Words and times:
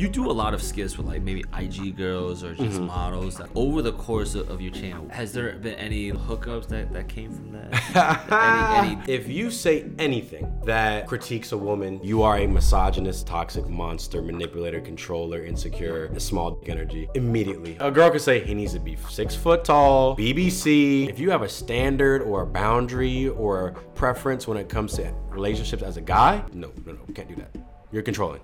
You 0.00 0.08
do 0.08 0.30
a 0.30 0.32
lot 0.32 0.54
of 0.54 0.62
skits 0.62 0.96
with 0.96 1.06
like 1.06 1.20
maybe 1.20 1.44
IG 1.58 1.94
girls 1.94 2.42
or 2.42 2.54
just 2.54 2.78
mm-hmm. 2.78 2.86
models. 2.86 3.38
Like, 3.38 3.50
over 3.54 3.82
the 3.82 3.92
course 3.92 4.34
of, 4.34 4.48
of 4.48 4.58
your 4.62 4.72
channel, 4.72 5.06
has 5.10 5.34
there 5.34 5.52
been 5.56 5.74
any 5.74 6.10
hookups 6.10 6.68
that, 6.68 6.90
that 6.94 7.06
came 7.06 7.30
from 7.30 7.52
that? 7.52 8.32
any, 8.82 8.94
any 8.94 9.12
If 9.12 9.28
you 9.28 9.50
say 9.50 9.90
anything 9.98 10.50
that 10.64 11.06
critiques 11.06 11.52
a 11.52 11.58
woman, 11.58 12.00
you 12.02 12.22
are 12.22 12.38
a 12.38 12.46
misogynist, 12.46 13.26
toxic 13.26 13.68
monster, 13.68 14.22
manipulator, 14.22 14.80
controller, 14.80 15.44
insecure, 15.44 16.06
a 16.06 16.18
small 16.18 16.52
dick 16.52 16.70
energy. 16.70 17.06
Immediately. 17.14 17.76
A 17.78 17.90
girl 17.90 18.10
could 18.10 18.22
say 18.22 18.42
he 18.42 18.54
needs 18.54 18.72
to 18.72 18.80
be 18.80 18.96
six 19.10 19.34
foot 19.34 19.66
tall, 19.66 20.16
BBC. 20.16 21.10
If 21.10 21.18
you 21.18 21.30
have 21.30 21.42
a 21.42 21.48
standard 21.48 22.22
or 22.22 22.40
a 22.40 22.46
boundary 22.46 23.28
or 23.28 23.68
a 23.68 23.72
preference 23.74 24.46
when 24.46 24.56
it 24.56 24.70
comes 24.70 24.94
to 24.94 25.12
relationships 25.28 25.82
as 25.82 25.98
a 25.98 26.00
guy, 26.00 26.42
no, 26.54 26.72
no, 26.86 26.92
no, 26.92 27.00
can't 27.12 27.28
do 27.28 27.36
that. 27.36 27.54
You're 27.92 28.02
controlling. 28.02 28.40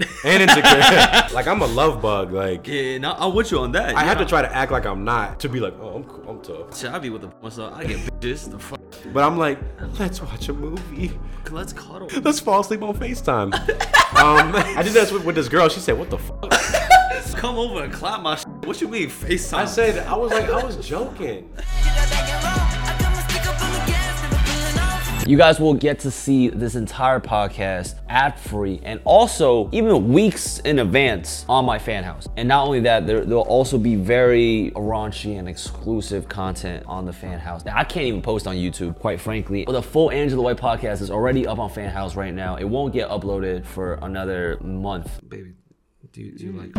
and 0.24 0.42
insecure. 0.42 1.34
like 1.34 1.46
I'm 1.46 1.62
a 1.62 1.66
love 1.66 2.00
bug. 2.00 2.32
Like 2.32 2.66
yeah, 2.66 2.98
no, 2.98 3.14
I'm 3.18 3.34
with 3.34 3.50
you 3.50 3.58
on 3.58 3.72
that. 3.72 3.96
I 3.96 4.04
have 4.04 4.18
to 4.18 4.24
try 4.24 4.42
to 4.42 4.54
act 4.54 4.72
like 4.72 4.86
I'm 4.86 5.04
not 5.04 5.40
to 5.40 5.48
be 5.48 5.60
like, 5.60 5.74
oh, 5.80 5.96
I'm 5.96 6.04
cool, 6.04 6.28
I'm 6.28 6.40
tough. 6.40 6.78
Shit, 6.78 6.90
I 6.90 6.98
be 6.98 7.10
with 7.10 7.22
the 7.22 7.30
myself. 7.42 7.74
I 7.74 7.84
get 7.84 7.98
bitches. 7.98 8.50
The 8.50 8.58
fuck. 8.58 8.80
But 9.12 9.24
I'm 9.24 9.36
like, 9.38 9.58
let's 9.98 10.20
watch 10.20 10.48
a 10.48 10.52
movie. 10.52 11.18
Let's 11.50 11.72
cuddle. 11.72 12.08
Let's 12.22 12.38
fall 12.38 12.60
asleep 12.60 12.82
on 12.82 12.94
FaceTime. 12.94 13.52
um, 14.16 14.54
I 14.54 14.82
did 14.82 14.92
that 14.92 15.10
with, 15.10 15.24
with 15.24 15.34
this 15.34 15.48
girl. 15.48 15.68
She 15.68 15.80
said, 15.80 15.98
"What 15.98 16.10
the 16.10 16.18
fuck?" 16.18 16.52
Come 17.40 17.56
over 17.56 17.84
and 17.84 17.92
clap 17.92 18.20
my. 18.20 18.36
Shit. 18.36 18.46
What 18.66 18.80
you 18.80 18.88
mean, 18.88 19.08
FaceTime? 19.08 19.54
I 19.54 19.64
said, 19.64 20.06
I 20.06 20.14
was 20.14 20.30
like, 20.30 20.50
I 20.50 20.62
was 20.62 20.76
joking. 20.86 21.50
You 25.26 25.36
guys 25.36 25.60
will 25.60 25.74
get 25.74 26.00
to 26.00 26.10
see 26.10 26.48
this 26.48 26.74
entire 26.74 27.20
podcast 27.20 27.94
ad 28.08 28.38
free 28.38 28.80
and 28.82 29.00
also 29.04 29.68
even 29.70 30.12
weeks 30.12 30.58
in 30.60 30.80
advance 30.80 31.44
on 31.48 31.64
my 31.64 31.78
fan 31.78 32.02
house. 32.02 32.26
And 32.36 32.48
not 32.48 32.66
only 32.66 32.80
that, 32.80 33.06
there, 33.06 33.24
there'll 33.24 33.42
also 33.42 33.78
be 33.78 33.94
very 33.94 34.72
raunchy 34.74 35.38
and 35.38 35.48
exclusive 35.48 36.28
content 36.28 36.84
on 36.86 37.04
the 37.04 37.12
fan 37.12 37.38
house 37.38 37.62
that 37.62 37.76
I 37.76 37.84
can't 37.84 38.06
even 38.06 38.22
post 38.22 38.48
on 38.48 38.56
YouTube, 38.56 38.98
quite 38.98 39.20
frankly. 39.20 39.64
But 39.64 39.72
the 39.72 39.82
full 39.82 40.10
Angela 40.10 40.42
White 40.42 40.56
podcast 40.56 41.00
is 41.00 41.10
already 41.10 41.46
up 41.46 41.58
on 41.58 41.70
fan 41.70 41.90
house 41.90 42.16
right 42.16 42.34
now. 42.34 42.56
It 42.56 42.64
won't 42.64 42.92
get 42.92 43.08
uploaded 43.08 43.64
for 43.64 43.94
another 44.02 44.58
month. 44.62 45.20
baby, 45.28 45.52
do 46.12 46.22
you, 46.22 46.32
do 46.32 46.44
you 46.46 46.52
like? 46.52 46.74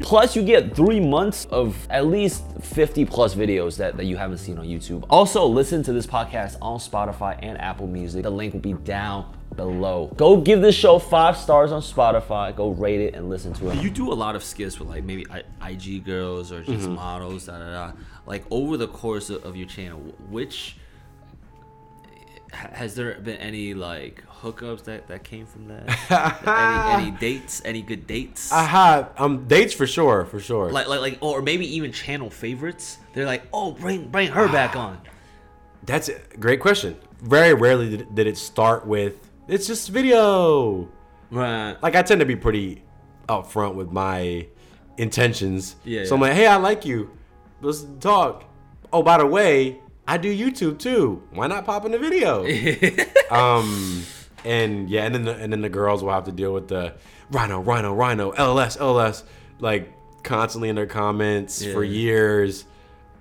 Plus, 0.00 0.36
you 0.36 0.42
get 0.42 0.76
three 0.76 1.00
months 1.00 1.46
of 1.46 1.86
at 1.88 2.06
least 2.06 2.44
50 2.60 3.06
plus 3.06 3.34
videos 3.34 3.78
that, 3.78 3.96
that 3.96 4.04
you 4.04 4.16
haven't 4.16 4.38
seen 4.38 4.58
on 4.58 4.66
YouTube. 4.66 5.06
Also, 5.08 5.46
listen 5.46 5.82
to 5.84 5.92
this 5.92 6.06
podcast 6.06 6.56
on 6.60 6.78
Spotify 6.78 7.38
and 7.42 7.58
Apple 7.58 7.86
Music. 7.86 8.22
The 8.22 8.30
link 8.30 8.52
will 8.52 8.60
be 8.60 8.74
down 8.74 9.34
below. 9.56 10.12
Go 10.16 10.36
give 10.36 10.60
this 10.60 10.74
show 10.74 10.98
five 10.98 11.38
stars 11.38 11.72
on 11.72 11.80
Spotify. 11.80 12.54
Go 12.54 12.68
rate 12.70 13.00
it 13.00 13.14
and 13.14 13.30
listen 13.30 13.54
to 13.54 13.70
it. 13.70 13.82
You 13.82 13.88
do 13.88 14.12
a 14.12 14.14
lot 14.14 14.36
of 14.36 14.44
skits 14.44 14.78
with 14.78 14.88
like 14.90 15.04
maybe 15.04 15.24
I- 15.30 15.70
IG 15.70 16.04
girls 16.04 16.52
or 16.52 16.62
just 16.62 16.84
mm-hmm. 16.84 16.94
models, 16.94 17.46
da 17.46 17.58
da 17.58 17.70
da. 17.70 17.92
Like 18.26 18.44
over 18.50 18.76
the 18.76 18.88
course 18.88 19.30
of, 19.30 19.42
of 19.44 19.56
your 19.56 19.66
channel, 19.66 20.00
which 20.28 20.76
has 22.52 22.94
there 22.94 23.14
been 23.20 23.36
any 23.36 23.74
like 23.74 24.22
hookups 24.52 24.84
that 24.84 25.08
that 25.08 25.24
came 25.24 25.46
from 25.46 25.68
that? 25.68 26.94
any, 26.98 27.08
any 27.08 27.18
dates? 27.18 27.62
Any 27.64 27.82
good 27.82 28.06
dates? 28.06 28.52
I 28.52 28.64
had 28.64 29.08
um 29.18 29.46
dates 29.46 29.74
for 29.74 29.86
sure, 29.86 30.24
for 30.24 30.40
sure. 30.40 30.70
like 30.70 30.88
like 30.88 31.00
like 31.00 31.18
or 31.20 31.42
maybe 31.42 31.66
even 31.76 31.92
channel 31.92 32.30
favorites. 32.30 32.98
They're 33.12 33.26
like, 33.26 33.44
oh, 33.52 33.72
bring 33.72 34.08
bring 34.08 34.28
her 34.28 34.48
back 34.48 34.76
on. 34.76 35.00
That's 35.84 36.08
a 36.08 36.18
great 36.38 36.60
question. 36.60 36.96
Very 37.22 37.54
rarely 37.54 37.96
did, 37.96 38.14
did 38.14 38.26
it 38.26 38.36
start 38.36 38.86
with 38.86 39.18
it's 39.48 39.66
just 39.66 39.88
video. 39.90 40.88
Right. 41.30 41.76
Like 41.82 41.94
I 41.94 42.02
tend 42.02 42.20
to 42.20 42.26
be 42.26 42.36
pretty 42.36 42.82
upfront 43.28 43.74
with 43.74 43.90
my 43.90 44.46
intentions. 44.96 45.76
Yeah, 45.84 46.04
So 46.04 46.14
I'm 46.14 46.20
like, 46.20 46.32
hey, 46.32 46.46
I 46.46 46.56
like 46.56 46.84
you. 46.84 47.10
Let's 47.60 47.86
talk. 48.00 48.44
Oh, 48.92 49.02
by 49.02 49.18
the 49.18 49.26
way, 49.26 49.80
I 50.06 50.18
do 50.18 50.34
YouTube 50.34 50.78
too. 50.78 51.22
Why 51.30 51.46
not 51.46 51.64
pop 51.64 51.84
in 51.84 51.92
the 51.92 51.98
video? 51.98 52.44
um, 53.30 54.04
and 54.46 54.88
yeah, 54.88 55.04
and 55.04 55.14
then 55.14 55.24
the, 55.24 55.34
and 55.36 55.52
then 55.52 55.60
the 55.60 55.68
girls 55.68 56.02
will 56.02 56.12
have 56.12 56.24
to 56.24 56.32
deal 56.32 56.52
with 56.52 56.68
the 56.68 56.94
Rhino, 57.30 57.60
Rhino, 57.60 57.92
Rhino, 57.92 58.32
LLS, 58.32 58.78
LLS, 58.78 59.22
like 59.58 59.92
constantly 60.22 60.68
in 60.68 60.76
their 60.76 60.86
comments 60.86 61.64
for 61.64 61.82
Yeah. 61.84 61.98
years. 61.98 62.64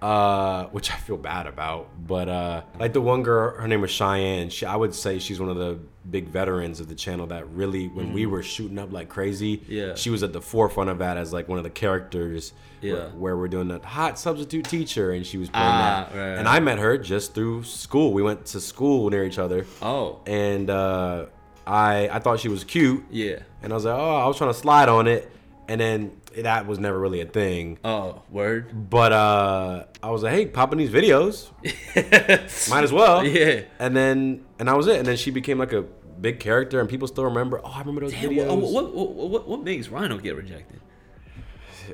Uh, 0.01 0.65
which 0.67 0.91
I 0.91 0.95
feel 0.97 1.17
bad 1.17 1.47
about, 1.47 1.89
but 2.05 2.29
uh, 2.29 2.61
like 2.79 2.93
the 2.93 3.01
one 3.01 3.23
girl, 3.23 3.55
her 3.57 3.67
name 3.67 3.81
was 3.81 3.91
Cheyenne. 3.91 4.49
She, 4.49 4.65
I 4.65 4.75
would 4.75 4.93
say 4.93 5.17
she's 5.19 5.39
one 5.39 5.49
of 5.49 5.57
the 5.57 5.79
big 6.09 6.27
veterans 6.27 6.79
of 6.79 6.87
the 6.87 6.95
channel 6.95 7.25
that 7.27 7.49
really, 7.49 7.87
when 7.87 8.13
we 8.13 8.25
were 8.25 8.43
shooting 8.43 8.77
up 8.77 8.91
like 8.91 9.09
crazy, 9.09 9.57
Mm-hmm. 9.57 9.71
Yeah. 9.71 9.95
she 9.95 10.09
was 10.11 10.21
at 10.21 10.31
the 10.33 10.41
forefront 10.41 10.89
of 10.91 10.99
that 10.99 11.17
as 11.17 11.33
like 11.33 11.47
one 11.47 11.57
of 11.57 11.63
the 11.63 11.69
characters. 11.71 12.53
Yeah. 12.81 12.93
Where, 12.93 13.09
where 13.09 13.37
we're 13.37 13.47
doing 13.47 13.67
the 13.67 13.79
hot 13.79 14.19
substitute 14.19 14.65
teacher, 14.65 15.11
and 15.11 15.25
she 15.25 15.37
was 15.37 15.49
playing 15.49 15.65
Ah, 15.67 16.07
that. 16.11 16.17
right, 16.17 16.37
And. 16.37 16.47
I 16.47 16.59
met 16.59 16.77
her 16.77 16.97
just 16.99 17.33
through 17.33 17.63
school. 17.63 18.13
We 18.13 18.21
went 18.21 18.45
to 18.47 18.59
school 18.61 19.09
near 19.09 19.23
each 19.23 19.39
other, 19.39 19.65
Oh. 19.81 20.19
and 20.27 20.69
uh, 20.69 21.25
I 21.65 22.09
I 22.09 22.19
thought 22.19 22.39
she 22.41 22.49
was 22.49 22.63
cute, 22.63 23.03
Yeah. 23.09 23.39
and 23.63 23.71
I 23.71 23.75
was 23.75 23.85
like, 23.85 23.97
oh, 23.97 24.15
I 24.17 24.27
was 24.27 24.37
trying 24.37 24.51
to 24.53 24.59
slide 24.59 24.89
on 24.89 25.07
it, 25.07 25.31
and 25.67 25.81
then 25.81 26.11
that 26.43 26.67
was 26.67 26.79
never 26.79 26.99
really 26.99 27.21
a 27.21 27.25
thing. 27.25 27.79
Oh, 27.83 28.21
word. 28.29 28.89
But 28.89 29.11
uh, 29.11 29.85
I 30.03 30.09
was 30.09 30.23
like, 30.23 30.33
hey, 30.33 30.45
popping 30.45 30.77
these 30.77 30.89
videos, 30.89 31.49
might 32.69 32.83
as 32.83 32.91
well. 32.91 33.25
Yeah. 33.25 33.61
And 33.79 33.95
then 33.95 34.45
and 34.59 34.67
that 34.67 34.77
was 34.77 34.87
it. 34.87 34.97
And 34.97 35.07
then 35.07 35.17
she 35.17 35.31
became 35.31 35.57
like 35.57 35.73
a 35.73 35.83
big 36.19 36.39
character, 36.39 36.79
and 36.79 36.89
people 36.89 37.07
still 37.07 37.25
remember. 37.25 37.61
Oh, 37.63 37.71
I 37.71 37.79
remember 37.79 38.01
those 38.01 38.11
Damn, 38.11 38.31
videos. 38.31 38.71
what, 38.71 38.93
what, 38.93 39.13
what, 39.13 39.47
what, 39.47 39.63
makes 39.63 39.89
Rhino 39.89 40.17
get 40.17 40.35
rejected? 40.35 40.79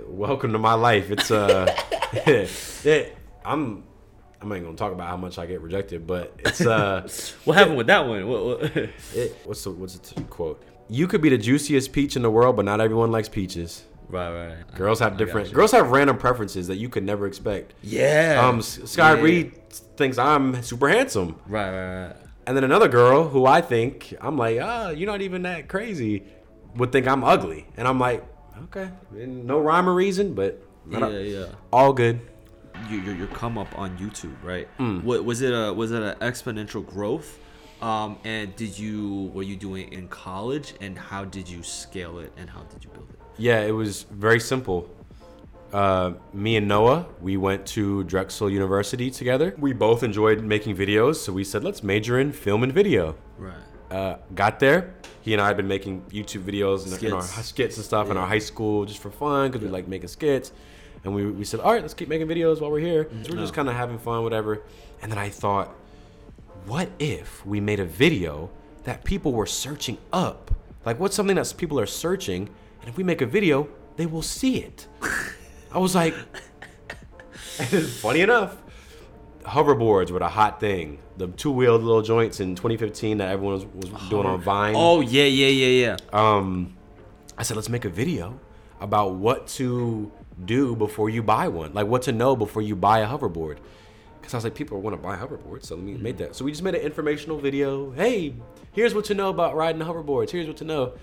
Welcome 0.07 0.53
to 0.53 0.59
my 0.59 0.73
life. 0.73 1.12
It's 1.12 1.31
uh, 1.31 1.73
it, 2.13 3.18
I'm. 3.46 3.84
I'm 4.40 4.50
not 4.50 4.56
even 4.56 4.69
gonna 4.69 4.78
talk 4.78 4.91
about 4.91 5.08
how 5.08 5.18
much 5.18 5.38
I 5.38 5.46
get 5.46 5.62
rejected, 5.62 6.08
but 6.08 6.34
it's 6.40 6.62
uh, 6.62 7.08
What 7.46 7.58
happened 7.58 7.78
with 7.78 7.85
that 7.88 8.08
one? 8.08 8.28
What, 8.28 8.44
what? 8.44 8.75
it, 9.13 9.38
what's 9.44 9.63
the 9.63 9.69
what's 9.69 10.00
the 10.00 10.16
t- 10.16 10.23
quote? 10.31 10.63
You 10.90 11.08
could 11.08 11.22
be 11.22 11.29
the 11.29 11.38
juiciest 11.38 11.94
peach 11.94 12.16
in 12.16 12.23
the 12.23 12.31
world, 12.31 12.56
but 12.56 12.66
not 12.66 12.81
everyone 12.81 13.12
likes 13.12 13.29
peaches. 13.29 13.85
Right, 14.11 14.47
right. 14.55 14.75
Girls 14.75 14.99
have 14.99 15.17
different. 15.17 15.51
Girls 15.53 15.72
have 15.72 15.91
random 15.91 16.17
preferences 16.17 16.67
that 16.67 16.77
you 16.77 16.89
could 16.89 17.03
never 17.03 17.25
expect. 17.27 17.73
Yeah. 17.81 18.41
Um, 18.45 18.61
Sky 18.61 19.16
Yeah. 19.16 19.22
Reed 19.22 19.69
thinks 19.97 20.17
I'm 20.17 20.61
super 20.63 20.89
handsome, 20.89 21.39
Right, 21.47 21.69
right, 21.69 22.05
right. 22.07 22.16
and 22.47 22.55
then 22.57 22.63
another 22.63 22.88
girl 22.88 23.27
who 23.29 23.45
I 23.45 23.61
think 23.61 24.13
I'm 24.22 24.38
like, 24.38 24.59
ah, 24.61 24.89
you're 24.89 25.07
not 25.09 25.22
even 25.22 25.44
that 25.44 25.67
crazy, 25.69 26.23
would 26.75 26.91
think 26.91 27.07
I'm 27.07 27.23
ugly, 27.23 27.67
and 27.77 27.88
I'm 27.88 27.99
like, 27.99 28.25
okay, 28.66 28.89
no 29.11 29.59
rhyme 29.59 29.88
or 29.88 29.94
reason, 29.94 30.33
but 30.33 30.61
Yeah, 30.89 31.05
a- 31.07 31.22
yeah. 31.22 31.45
all 31.72 31.93
good. 31.93 32.19
You, 32.89 32.97
your, 33.01 33.16
your 33.16 33.28
come 33.28 33.57
up 33.57 33.67
on 33.78 33.97
YouTube, 33.99 34.35
right? 34.43 34.67
Mm. 34.79 35.03
What 35.03 35.23
was 35.23 35.41
it? 35.41 35.53
A 35.53 35.72
was 35.72 35.91
it 35.91 36.01
an 36.01 36.16
exponential 36.19 36.83
growth? 36.85 37.38
Um, 37.81 38.17
and 38.23 38.55
did 38.55 38.77
you 38.77 39.31
were 39.33 39.43
you 39.43 39.55
doing 39.55 39.87
it 39.87 39.93
in 39.93 40.07
college? 40.07 40.73
And 40.81 40.97
how 40.97 41.25
did 41.25 41.49
you 41.49 41.63
scale 41.63 42.19
it? 42.19 42.31
And 42.37 42.49
how 42.49 42.61
did 42.63 42.83
you 42.83 42.89
build 42.91 43.09
it? 43.09 43.19
Yeah, 43.37 43.61
it 43.61 43.71
was 43.71 44.03
very 44.03 44.39
simple. 44.39 44.89
Uh, 45.73 46.13
me 46.33 46.57
and 46.57 46.67
Noah, 46.67 47.07
we 47.21 47.37
went 47.37 47.65
to 47.67 48.03
Drexel 48.03 48.49
University 48.49 49.09
together. 49.09 49.55
We 49.57 49.73
both 49.73 50.03
enjoyed 50.03 50.43
making 50.43 50.75
videos, 50.75 51.15
so 51.15 51.31
we 51.31 51.45
said, 51.45 51.63
let's 51.63 51.81
major 51.81 52.19
in 52.19 52.33
film 52.33 52.63
and 52.63 52.73
video. 52.73 53.15
Right. 53.37 53.53
Uh, 53.89 54.17
got 54.35 54.59
there. 54.59 54.93
He 55.21 55.33
and 55.33 55.41
I 55.41 55.47
had 55.47 55.57
been 55.57 55.67
making 55.67 56.01
YouTube 56.11 56.43
videos 56.43 56.85
in, 56.85 57.05
in 57.05 57.13
our 57.13 57.21
Skits. 57.21 57.47
skits 57.47 57.77
and 57.77 57.85
stuff 57.85 58.09
in 58.09 58.17
our 58.17 58.27
high 58.27 58.39
school 58.39 58.85
just 58.85 59.01
for 59.01 59.11
fun 59.11 59.49
because 59.49 59.63
we 59.63 59.69
like 59.69 59.87
making 59.87 60.09
skits. 60.09 60.51
And 61.03 61.15
we, 61.15 61.25
we 61.31 61.45
said, 61.45 61.59
all 61.61 61.73
right, 61.73 61.81
let's 61.81 61.93
keep 61.93 62.09
making 62.09 62.27
videos 62.27 62.61
while 62.61 62.69
we're 62.69 62.79
here. 62.79 63.09
So 63.23 63.31
we're 63.31 63.39
just 63.39 63.53
kind 63.53 63.69
of 63.69 63.75
having 63.75 63.97
fun, 63.97 64.23
whatever. 64.23 64.61
And 65.01 65.11
then 65.11 65.17
I 65.17 65.29
thought, 65.29 65.73
what 66.66 66.89
if 66.99 67.45
we 67.45 67.59
made 67.59 67.79
a 67.79 67.85
video 67.85 68.49
that 68.83 69.03
people 69.03 69.33
were 69.33 69.45
searching 69.45 69.97
up? 70.13 70.51
Like, 70.85 70.99
what's 70.99 71.16
something 71.16 71.35
that 71.35 71.53
people 71.57 71.79
are 71.79 71.85
searching? 71.85 72.49
And 72.79 72.89
if 72.89 72.97
we 72.97 73.03
make 73.03 73.22
a 73.22 73.25
video, 73.25 73.67
they 73.97 74.05
will 74.05 74.22
see 74.22 74.58
it. 74.58 74.87
I 75.72 75.78
was 75.78 75.96
like, 75.96 76.13
funny 77.99 78.22
enough, 78.22 78.58
hoverboards 79.43 80.11
were 80.11 80.19
the 80.19 80.29
hot 80.29 80.59
thing. 80.59 80.99
The 81.17 81.28
two 81.28 81.52
wheeled 81.52 81.84
little 81.84 82.02
joints 82.02 82.40
in 82.40 82.55
2015 82.55 83.19
that 83.19 83.29
everyone 83.29 83.55
was, 83.55 83.66
was 83.91 84.09
doing 84.09 84.25
on 84.25 84.41
Vine. 84.41 84.73
Oh 84.75 85.02
yeah, 85.02 85.23
yeah, 85.23 85.47
yeah, 85.47 85.87
yeah. 85.87 85.97
Um, 86.11 86.75
I 87.37 87.43
said, 87.43 87.55
let's 87.55 87.69
make 87.69 87.85
a 87.85 87.90
video 87.90 88.40
about 88.79 89.16
what 89.16 89.47
to 89.47 90.11
do 90.43 90.75
before 90.75 91.09
you 91.09 91.22
buy 91.22 91.47
one, 91.47 91.73
like 91.73 91.87
what 91.87 92.02
to 92.03 92.11
know 92.11 92.35
before 92.35 92.61
you 92.61 92.75
buy 92.75 92.99
a 92.99 93.08
hoverboard. 93.08 93.58
Because 94.31 94.45
I 94.45 94.47
was 94.47 94.53
like, 94.53 94.55
people 94.55 94.79
want 94.79 94.95
to 94.95 95.01
buy 95.01 95.17
hoverboards, 95.17 95.66
so 95.66 95.75
let 95.75 95.83
me 95.83 95.95
make 95.95 96.16
that. 96.19 96.37
So 96.37 96.45
we 96.45 96.51
just 96.51 96.63
made 96.63 96.73
an 96.73 96.79
informational 96.79 97.37
video. 97.37 97.91
Hey, 97.91 98.33
here's 98.72 98.95
what 98.95 99.03
to 99.05 99.13
know 99.13 99.28
about 99.29 99.57
riding 99.57 99.81
hoverboards. 99.81 100.29
Here's 100.29 100.47
what 100.47 100.55
to 100.57 100.63
know. 100.63 100.93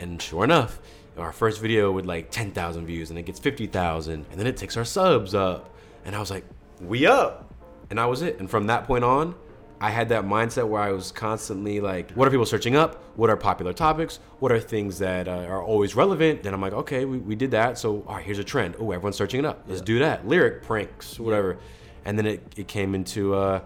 And 0.00 0.22
sure 0.22 0.42
enough, 0.42 0.80
our 1.18 1.30
first 1.30 1.60
video 1.60 1.92
with 1.92 2.06
like 2.06 2.30
10,000 2.30 2.86
views, 2.86 3.10
and 3.10 3.18
it 3.18 3.26
gets 3.26 3.38
50,000, 3.40 4.24
and 4.30 4.40
then 4.40 4.46
it 4.46 4.56
takes 4.56 4.74
our 4.78 4.86
subs 4.86 5.34
up. 5.34 5.68
And 6.06 6.16
I 6.16 6.18
was 6.18 6.30
like, 6.30 6.46
we 6.80 7.04
up. 7.04 7.52
And 7.90 7.98
that 7.98 8.06
was 8.08 8.22
it. 8.22 8.38
And 8.40 8.48
from 8.48 8.68
that 8.68 8.84
point 8.84 9.04
on, 9.04 9.34
I 9.82 9.90
had 9.90 10.08
that 10.08 10.24
mindset 10.24 10.66
where 10.66 10.80
I 10.80 10.90
was 10.92 11.12
constantly 11.12 11.80
like, 11.80 12.12
what 12.12 12.26
are 12.26 12.30
people 12.30 12.46
searching 12.46 12.74
up? 12.74 13.02
What 13.18 13.28
are 13.28 13.36
popular 13.36 13.74
topics? 13.74 14.18
What 14.38 14.50
are 14.50 14.58
things 14.58 14.98
that 15.00 15.28
uh, 15.28 15.32
are 15.46 15.62
always 15.62 15.94
relevant? 15.94 16.42
Then 16.42 16.54
I'm 16.54 16.62
like, 16.62 16.72
okay, 16.72 17.04
we, 17.04 17.18
we 17.18 17.34
did 17.34 17.50
that. 17.50 17.76
So, 17.76 18.02
all 18.08 18.14
right, 18.14 18.24
here's 18.24 18.38
a 18.38 18.44
trend. 18.44 18.76
Oh, 18.80 18.92
everyone's 18.92 19.16
searching 19.16 19.40
it 19.40 19.44
up. 19.44 19.64
Let's 19.68 19.80
Yeah. 19.82 19.84
do 19.84 19.98
that. 19.98 20.26
Lyric 20.26 20.62
pranks, 20.62 21.20
whatever. 21.20 21.58
And 22.04 22.18
then 22.18 22.26
it, 22.26 22.52
it 22.56 22.68
came 22.68 22.94
into, 22.94 23.34
uh, 23.34 23.60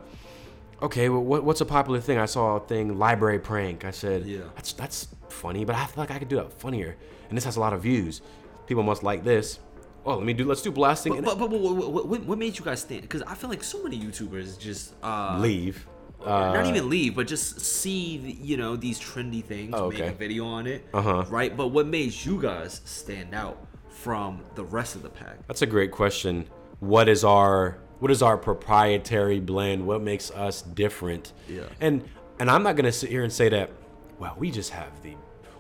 okay, 0.83 1.09
well, 1.09 1.23
what, 1.23 1.45
what's 1.45 1.61
a 1.61 1.67
popular 1.67 2.01
thing? 2.01 2.19
I 2.19 2.27
saw 2.27 2.57
a 2.57 2.61
thing, 2.61 2.99
library 2.99 3.39
prank. 3.39 3.85
I 3.85 3.91
said, 3.91 4.27
Yeah. 4.27 4.41
that's, 4.57 4.73
that's 4.73 5.09
funny, 5.29 5.65
but 5.65 5.75
I 5.77 5.87
feel 5.87 6.03
like 6.03 6.11
I 6.11 6.19
could 6.19 6.29
do 6.29 6.37
that 6.37 6.53
funnier. 6.61 6.97
And 7.29 7.37
this 7.37 7.45
has 7.45 7.57
a 7.57 7.61
lot 7.61 7.73
of 7.73 7.83
views. 7.83 8.21
People 8.67 8.83
must 8.83 9.03
like 9.03 9.25
this. 9.25 9.59
Oh, 10.05 10.17
let 10.17 10.27
me 10.27 10.33
do, 10.33 10.45
let's 10.45 10.63
do 10.63 10.73
blasting. 10.73 11.17
and 11.17 11.25
But, 11.25 11.39
but, 11.39 11.49
but 11.51 11.61
what, 11.61 12.09
what, 12.27 12.39
made 12.39 12.59
you 12.59 12.65
guys 12.65 12.81
stand? 12.81 13.03
Because 13.03 13.23
I 13.23 13.35
feel 13.37 13.49
like 13.49 13.63
so 13.63 13.83
many 13.83 13.99
YouTubers 13.99 14.59
just 14.59 14.95
uh, 15.03 15.39
leave. 15.41 15.87
not 16.25 16.57
Uh, 16.57 16.69
even 16.69 16.89
leave, 16.91 17.15
but 17.15 17.29
just 17.29 17.61
see 17.61 18.19
the, 18.19 18.33
you 18.33 18.57
know 18.57 18.75
these 18.75 18.99
trendy 18.99 19.45
things, 19.45 19.71
Oh, 19.75 19.91
make 19.91 20.01
a 20.01 20.13
video 20.13 20.45
on 20.45 20.67
it, 20.67 20.85
Uh-huh. 20.93 21.25
right? 21.29 21.57
But 21.57 21.69
what 21.69 21.87
made 21.87 22.13
you 22.25 22.41
guys 22.43 22.81
stand 22.85 23.33
out 23.35 23.65
from 23.89 24.41
the 24.57 24.65
rest 24.65 24.97
of 24.97 25.03
the 25.03 25.09
pack? 25.11 25.47
That's 25.47 25.63
a 25.63 25.67
great 25.67 25.93
question. 25.93 26.47
What 26.81 27.09
is 27.09 27.23
our 27.23 27.79
what 28.03 28.11
is 28.11 28.21
our 28.21 28.37
proprietary 28.37 29.39
blend? 29.39 29.87
What 29.87 30.03
makes 30.03 30.33
us 30.33 30.61
different? 30.61 31.33
Yeah. 31.49 31.63
And 31.81 32.03
and 32.41 32.51
I'm 32.51 32.65
not 32.65 32.75
gonna 32.75 32.91
sit 32.91 33.11
here 33.11 33.23
and 33.23 33.33
say 33.33 33.49
that. 33.51 33.71
Well, 34.19 34.35
we 34.37 34.51
just 34.51 34.71
have 34.71 34.91
the, 35.05 35.15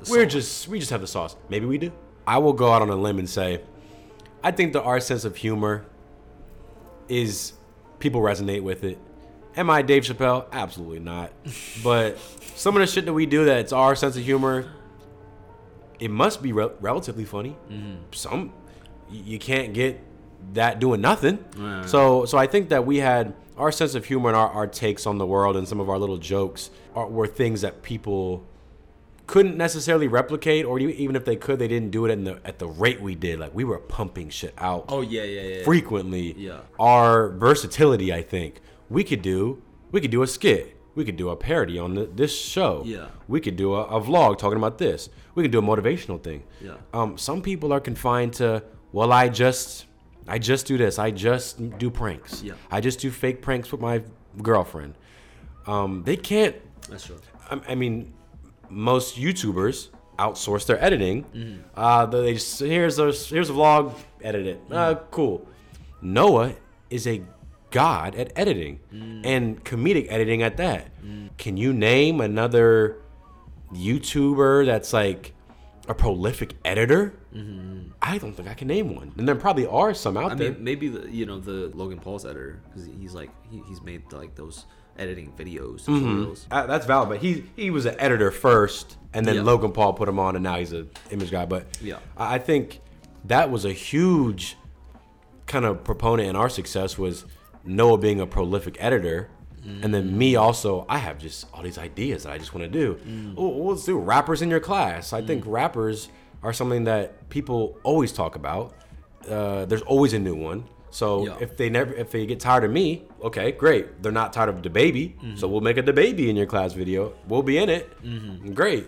we're 0.08 0.24
sauce. 0.24 0.32
just 0.32 0.68
we 0.68 0.80
just 0.80 0.90
have 0.90 1.00
the 1.00 1.06
sauce. 1.06 1.36
Maybe 1.48 1.66
we 1.66 1.78
do. 1.78 1.92
I 2.26 2.38
will 2.38 2.52
go 2.52 2.72
out 2.72 2.82
on 2.82 2.90
a 2.90 2.96
limb 2.96 3.20
and 3.20 3.30
say, 3.30 3.62
I 4.42 4.50
think 4.50 4.72
that 4.72 4.82
our 4.82 4.98
sense 4.98 5.24
of 5.24 5.36
humor 5.36 5.86
is 7.08 7.52
people 8.00 8.20
resonate 8.20 8.62
with 8.62 8.82
it. 8.82 8.98
Am 9.56 9.70
I 9.70 9.82
Dave 9.82 10.02
Chappelle? 10.02 10.46
Absolutely 10.50 10.98
not. 10.98 11.30
But 11.84 12.18
some 12.56 12.74
of 12.74 12.80
the 12.80 12.88
shit 12.88 13.04
that 13.04 13.12
we 13.12 13.24
do 13.24 13.44
that's 13.44 13.72
our 13.72 13.94
sense 13.94 14.16
of 14.16 14.24
humor, 14.24 14.68
it 16.00 16.10
must 16.10 16.42
be 16.42 16.52
rel- 16.52 16.74
relatively 16.80 17.24
funny. 17.24 17.56
Mm-hmm. 17.70 17.98
Some 18.10 18.52
you 19.12 19.38
can't 19.38 19.72
get 19.74 20.00
that 20.54 20.80
doing 20.80 21.00
nothing. 21.00 21.38
So 21.86 22.24
so 22.24 22.38
I 22.38 22.46
think 22.46 22.68
that 22.70 22.84
we 22.86 22.98
had 22.98 23.34
our 23.58 23.70
sense 23.72 23.94
of 23.94 24.04
humor 24.06 24.28
and 24.30 24.36
our, 24.36 24.48
our 24.48 24.66
takes 24.66 25.06
on 25.06 25.18
the 25.18 25.26
world 25.26 25.56
and 25.56 25.68
some 25.68 25.78
of 25.80 25.88
our 25.90 25.98
little 25.98 26.16
jokes 26.18 26.70
are, 26.94 27.06
were 27.06 27.26
things 27.26 27.60
that 27.60 27.82
people 27.82 28.44
couldn't 29.26 29.56
necessarily 29.56 30.08
replicate 30.08 30.64
or 30.64 30.78
even 30.78 31.14
if 31.16 31.24
they 31.24 31.36
could 31.36 31.58
they 31.58 31.68
didn't 31.68 31.90
do 31.90 32.04
it 32.04 32.10
in 32.10 32.24
the 32.24 32.40
at 32.44 32.58
the 32.58 32.66
rate 32.66 33.00
we 33.00 33.14
did 33.14 33.38
like 33.38 33.54
we 33.54 33.62
were 33.64 33.78
pumping 33.78 34.28
shit 34.28 34.52
out 34.58 34.84
Oh 34.88 35.00
yeah, 35.00 35.22
yeah, 35.22 35.40
yeah. 35.42 35.64
frequently 35.64 36.34
Yeah. 36.36 36.58
our 36.78 37.28
versatility 37.30 38.12
i 38.12 38.20
think 38.20 38.60
we 38.90 39.04
could 39.04 39.22
do 39.22 39.62
we 39.92 40.00
could 40.00 40.10
do 40.10 40.22
a 40.22 40.26
skit 40.26 40.76
we 40.94 41.04
could 41.04 41.16
do 41.16 41.30
a 41.30 41.36
parody 41.36 41.78
on 41.78 41.94
the, 41.94 42.04
this 42.06 42.36
show 42.38 42.82
Yeah. 42.84 43.06
we 43.28 43.40
could 43.40 43.56
do 43.56 43.74
a, 43.74 43.84
a 43.84 44.00
vlog 44.00 44.38
talking 44.38 44.58
about 44.58 44.78
this 44.78 45.08
we 45.34 45.42
could 45.44 45.52
do 45.52 45.60
a 45.60 45.62
motivational 45.62 46.20
thing 46.22 46.42
Yeah. 46.60 46.74
um 46.92 47.16
some 47.16 47.42
people 47.42 47.72
are 47.72 47.80
confined 47.80 48.32
to 48.34 48.62
well 48.92 49.12
i 49.12 49.28
just 49.28 49.86
i 50.28 50.38
just 50.38 50.66
do 50.66 50.76
this 50.78 50.98
i 50.98 51.10
just 51.10 51.78
do 51.78 51.90
pranks 51.90 52.42
Yeah. 52.42 52.54
i 52.70 52.80
just 52.80 53.00
do 53.00 53.10
fake 53.10 53.42
pranks 53.42 53.72
with 53.72 53.80
my 53.80 54.02
girlfriend 54.42 54.94
um 55.66 56.02
they 56.04 56.16
can't 56.16 56.56
That's 56.88 57.06
true. 57.06 57.20
I, 57.50 57.60
I 57.68 57.74
mean, 57.74 58.12
most 58.68 59.16
YouTubers 59.16 59.88
outsource 60.18 60.66
their 60.66 60.82
editing. 60.82 61.24
Mm-hmm. 61.24 61.60
Uh, 61.76 62.06
they 62.06 62.34
just 62.34 62.58
here's 62.60 62.98
a 62.98 63.12
here's 63.12 63.50
a 63.50 63.52
vlog, 63.52 63.94
edit 64.22 64.46
it. 64.46 64.60
Uh, 64.70 64.94
Mm-hmm. 64.94 65.04
cool. 65.10 65.46
Noah 66.00 66.54
is 66.90 67.06
a 67.06 67.22
god 67.70 68.14
at 68.16 68.32
editing 68.36 68.80
Mm. 68.92 69.24
and 69.24 69.64
comedic 69.64 70.06
editing 70.10 70.42
at 70.42 70.56
that. 70.56 70.88
Can 71.38 71.56
you 71.56 71.72
name 71.72 72.20
another 72.20 72.98
YouTuber 73.74 74.66
that's 74.66 74.92
like 74.92 75.32
a 75.88 75.94
prolific 75.94 76.54
editor? 76.64 77.14
I 78.02 78.18
don't 78.18 78.34
think 78.34 78.48
I 78.48 78.54
can 78.54 78.68
name 78.68 78.94
one. 78.94 79.12
And 79.16 79.26
there 79.26 79.34
probably 79.34 79.66
are 79.66 79.94
some 79.94 80.16
out 80.16 80.24
Mm-hmm. 80.24 80.32
I 80.32 80.34
there. 80.36 80.52
mean, 80.52 80.64
maybe 80.64 80.88
the, 80.88 81.10
you 81.10 81.26
know 81.26 81.38
the 81.40 81.70
Logan 81.74 81.98
Paul's 81.98 82.24
editor 82.26 82.60
because 82.68 82.86
he's 83.00 83.14
like 83.14 83.30
he, 83.50 83.62
he's 83.68 83.80
made 83.82 84.10
like 84.12 84.34
those 84.34 84.66
editing 84.98 85.32
videos, 85.32 85.84
Mm-hmm. 85.86 86.34
Uh, 86.52 86.66
that's 86.66 86.84
valid, 86.86 87.08
but 87.08 87.18
he 87.18 87.44
he 87.56 87.70
was 87.70 87.86
an 87.86 87.96
editor 87.98 88.30
first, 88.30 88.98
and 89.14 89.24
then 89.26 89.36
Yeah. 89.36 89.42
Logan 89.42 89.72
Paul 89.72 89.94
put 89.94 90.08
him 90.08 90.18
on, 90.18 90.36
and 90.36 90.42
now 90.42 90.56
he's 90.58 90.72
an 90.72 90.90
image 91.10 91.30
guy. 91.30 91.46
But 91.46 91.66
Yeah. 91.80 91.98
I 92.16 92.38
think 92.38 92.80
that 93.24 93.50
was 93.50 93.64
a 93.64 93.72
huge 93.72 94.56
kind 95.46 95.64
of 95.64 95.84
proponent 95.84 96.28
in 96.28 96.36
our 96.36 96.48
success 96.48 96.98
was 96.98 97.24
Noah 97.64 97.98
being 97.98 98.20
a 98.20 98.26
prolific 98.26 98.76
editor, 98.80 99.28
and 99.64 99.94
then 99.94 100.18
me 100.18 100.34
also. 100.36 100.84
I 100.88 100.98
have 100.98 101.18
just 101.18 101.46
all 101.54 101.62
these 101.62 101.78
ideas 101.78 102.24
that 102.24 102.32
I 102.32 102.38
just 102.38 102.52
want 102.52 102.70
to 102.70 102.78
do. 102.78 103.34
Oh, 103.36 103.48
let's 103.48 103.84
do 103.84 103.96
rappers 103.98 104.42
in 104.42 104.50
your 104.50 104.60
class. 104.60 105.12
I 105.12 105.22
think 105.22 105.44
rappers 105.46 106.08
are 106.42 106.52
something 106.52 106.84
that 106.84 107.28
people 107.30 107.78
always 107.82 108.12
talk 108.12 108.36
about. 108.36 108.74
Uh, 109.28 109.64
there's 109.66 109.82
always 109.82 110.12
a 110.12 110.18
new 110.18 110.34
one. 110.34 110.64
So 110.90 111.26
Yeah. 111.26 111.36
if 111.40 111.56
they 111.56 111.70
never, 111.70 111.92
if 111.94 112.10
they 112.10 112.26
get 112.26 112.38
tired 112.40 112.64
of 112.64 112.70
me, 112.70 113.04
okay, 113.22 113.52
great. 113.52 114.02
They're 114.02 114.12
not 114.12 114.32
tired 114.32 114.50
of 114.50 114.62
the 114.62 114.68
baby, 114.70 115.16
so 115.36 115.48
we'll 115.48 115.60
make 115.62 115.78
a 115.78 115.82
the 115.82 115.92
baby 115.92 116.28
in 116.28 116.36
your 116.36 116.46
class 116.46 116.72
video. 116.74 117.14
We'll 117.28 117.42
be 117.42 117.56
in 117.58 117.68
it, 117.70 117.88
great. 118.54 118.86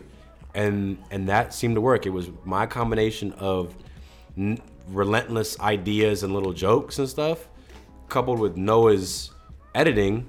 And 0.54 0.98
and 1.10 1.28
that 1.28 1.54
seemed 1.54 1.76
to 1.76 1.80
work. 1.80 2.04
It 2.06 2.10
was 2.10 2.28
my 2.44 2.66
combination 2.66 3.32
of 3.38 3.74
n- 4.36 4.58
relentless 4.88 5.58
ideas 5.60 6.22
and 6.24 6.34
little 6.34 6.52
jokes 6.52 6.98
and 6.98 7.08
stuff, 7.08 7.48
coupled 8.08 8.38
with 8.38 8.56
Noah's 8.56 9.30
editing, 9.74 10.26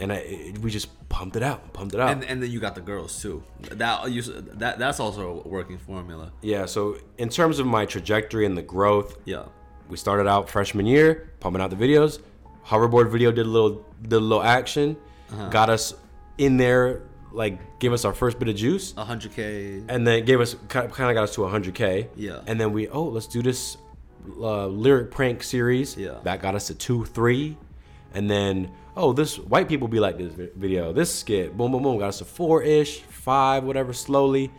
and 0.00 0.12
I, 0.12 0.16
it, 0.16 0.58
we 0.58 0.70
just 0.70 0.88
pumped 1.08 1.36
it 1.36 1.42
out, 1.42 1.72
pumped 1.72 1.94
it 1.94 2.00
out. 2.00 2.10
And 2.10 2.24
and 2.24 2.42
then 2.42 2.50
you 2.50 2.60
got 2.60 2.74
the 2.74 2.80
girls 2.80 3.20
too. 3.22 3.42
That 3.72 4.10
you 4.10 4.22
that 4.22 4.78
that's 4.78 5.00
also 5.00 5.42
a 5.44 5.48
working 5.48 5.78
formula. 5.78 6.32
yeah. 6.42 6.66
So 6.66 6.96
in 7.16 7.28
terms 7.28 7.58
of 7.58 7.66
my 7.66 7.84
trajectory 7.86 8.44
and 8.46 8.56
the 8.56 8.62
growth, 8.62 9.16
Yeah. 9.24 9.44
we 9.88 9.96
started 9.96 10.26
out 10.28 10.50
freshman 10.50 10.86
year 10.86 11.30
pumping 11.40 11.62
out 11.62 11.70
the 11.70 11.76
videos 11.76 12.20
hoverboard 12.66 13.10
video 13.10 13.32
did 13.32 13.46
a 13.46 13.48
little 13.48 13.86
did 14.02 14.12
a 14.12 14.20
little 14.20 14.42
action 14.44 14.96
Uh-huh. 15.32 15.48
got 15.48 15.70
us 15.70 15.94
in 16.36 16.58
there 16.58 17.00
like 17.32 17.78
gave 17.78 17.92
us 17.94 18.04
our 18.04 18.12
first 18.14 18.38
bit 18.38 18.48
of 18.48 18.56
juice 18.56 18.92
A 18.98 19.04
hundred 19.04 19.32
k. 19.32 19.82
and 19.88 20.06
then 20.06 20.24
gave 20.26 20.40
us 20.40 20.54
kind 20.68 20.86
of 20.90 20.94
got 20.96 21.16
us 21.28 21.34
to 21.36 21.40
100k 21.42 22.08
Yeah. 22.16 22.40
and 22.46 22.60
then 22.60 22.72
we 22.72 22.88
oh 22.88 23.04
let's 23.04 23.26
do 23.26 23.40
this 23.42 23.78
uh, 24.40 24.66
lyric 24.66 25.10
prank 25.10 25.42
series 25.42 25.96
Yeah. 25.96 26.18
that 26.24 26.42
got 26.42 26.54
us 26.54 26.66
to 26.66 26.74
2 26.74 27.06
3 27.06 27.56
and 28.14 28.28
then 28.30 28.70
oh 28.98 29.12
this 29.12 29.38
white 29.38 29.68
people 29.68 29.88
be 29.88 30.00
like 30.00 30.18
this 30.18 30.32
video 30.56 30.92
this 30.92 31.14
skit 31.14 31.56
boom 31.56 31.72
boom 31.72 31.82
boom 31.84 31.98
got 31.98 32.08
us 32.08 32.18
to 32.18 32.24
4ish 32.24 33.00
5 33.02 33.64
whatever 33.64 33.92
slowly 33.92 34.50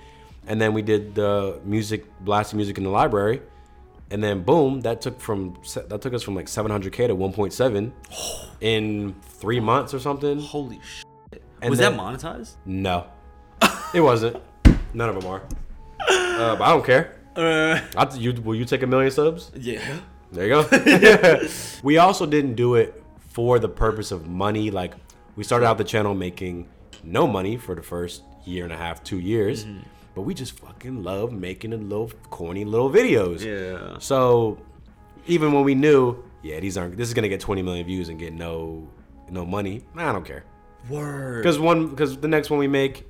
and 0.47 0.59
then 0.59 0.73
we 0.73 0.81
did 0.81 1.13
the 1.13 1.59
music 1.65 2.05
blasting 2.21 2.57
music 2.57 2.77
in 2.77 2.83
the 2.85 2.89
library 2.89 3.41
and 4.09 4.23
then 4.23 4.41
boom 4.41 4.81
that 4.81 5.01
took 5.01 5.19
from 5.19 5.55
that 5.89 6.01
took 6.01 6.13
us 6.13 6.23
from 6.23 6.35
like 6.35 6.47
700k 6.47 7.07
to 7.07 7.15
1.7 7.15 7.91
in 8.61 9.13
3 9.21 9.59
months 9.59 9.93
or 9.93 9.99
something 9.99 10.39
Holy 10.39 10.79
shit. 10.81 11.43
And 11.61 11.69
Was 11.69 11.79
then- 11.79 11.97
that 11.97 12.01
monetized? 12.01 12.55
no, 12.65 13.05
it 13.93 13.99
wasn't. 13.99 14.37
None 14.93 15.09
of 15.09 15.15
them 15.21 15.29
are. 15.29 15.41
Uh, 16.09 16.55
but 16.55 16.61
I 16.61 16.69
don't 16.69 16.85
care. 16.85 17.19
Uh, 17.35 17.79
I'll, 17.97 18.15
you, 18.17 18.31
will 18.41 18.55
you 18.55 18.63
take 18.65 18.81
a 18.81 18.87
million 18.87 19.11
subs? 19.11 19.51
yeah. 19.55 19.81
There 20.31 20.45
you 20.47 20.63
go. 20.63 21.47
we 21.83 21.97
also 21.97 22.25
didn't 22.25 22.53
do 22.55 22.75
it 22.75 22.98
for 23.29 23.59
the 23.59 23.69
purpose 23.69 24.11
of 24.11 24.27
money. 24.27 24.71
Like 24.71 24.93
we 25.35 25.43
started 25.43 25.65
out 25.65 25.77
the 25.77 25.83
channel 25.83 26.13
making 26.13 26.67
no 27.03 27.25
money 27.27 27.57
for 27.57 27.75
the 27.75 27.81
first 27.83 28.23
year 28.45 28.63
and 28.63 28.73
a 28.73 28.77
half, 28.77 29.03
two 29.03 29.19
years, 29.19 29.65
Mm-hmm. 29.65 29.79
but 30.15 30.21
we 30.23 30.33
just 30.33 30.57
fucking 30.59 31.03
love 31.03 31.31
making 31.31 31.71
the 31.71 31.77
little 31.77 32.11
corny 32.29 32.65
little 32.65 32.89
videos. 32.89 33.41
Yeah. 33.43 33.97
So 33.99 34.57
even 35.27 35.51
when 35.53 35.63
we 35.63 35.75
knew, 35.75 36.21
yeah, 36.41 36.59
these 36.59 36.77
aren't. 36.77 36.97
This 36.97 37.07
is 37.07 37.13
gonna 37.13 37.29
get 37.29 37.39
20 37.41 37.61
million 37.61 37.85
views 37.85 38.09
and 38.09 38.17
get 38.19 38.33
no 38.33 38.87
no 39.29 39.45
money. 39.45 39.83
I 39.95 40.11
don't 40.11 40.25
care. 40.25 40.43
Word. 40.89 41.43
Because 41.43 41.59
one, 41.59 41.87
because 41.89 42.17
the 42.17 42.27
next 42.27 42.49
one 42.49 42.59
we 42.59 42.67
make, 42.67 43.08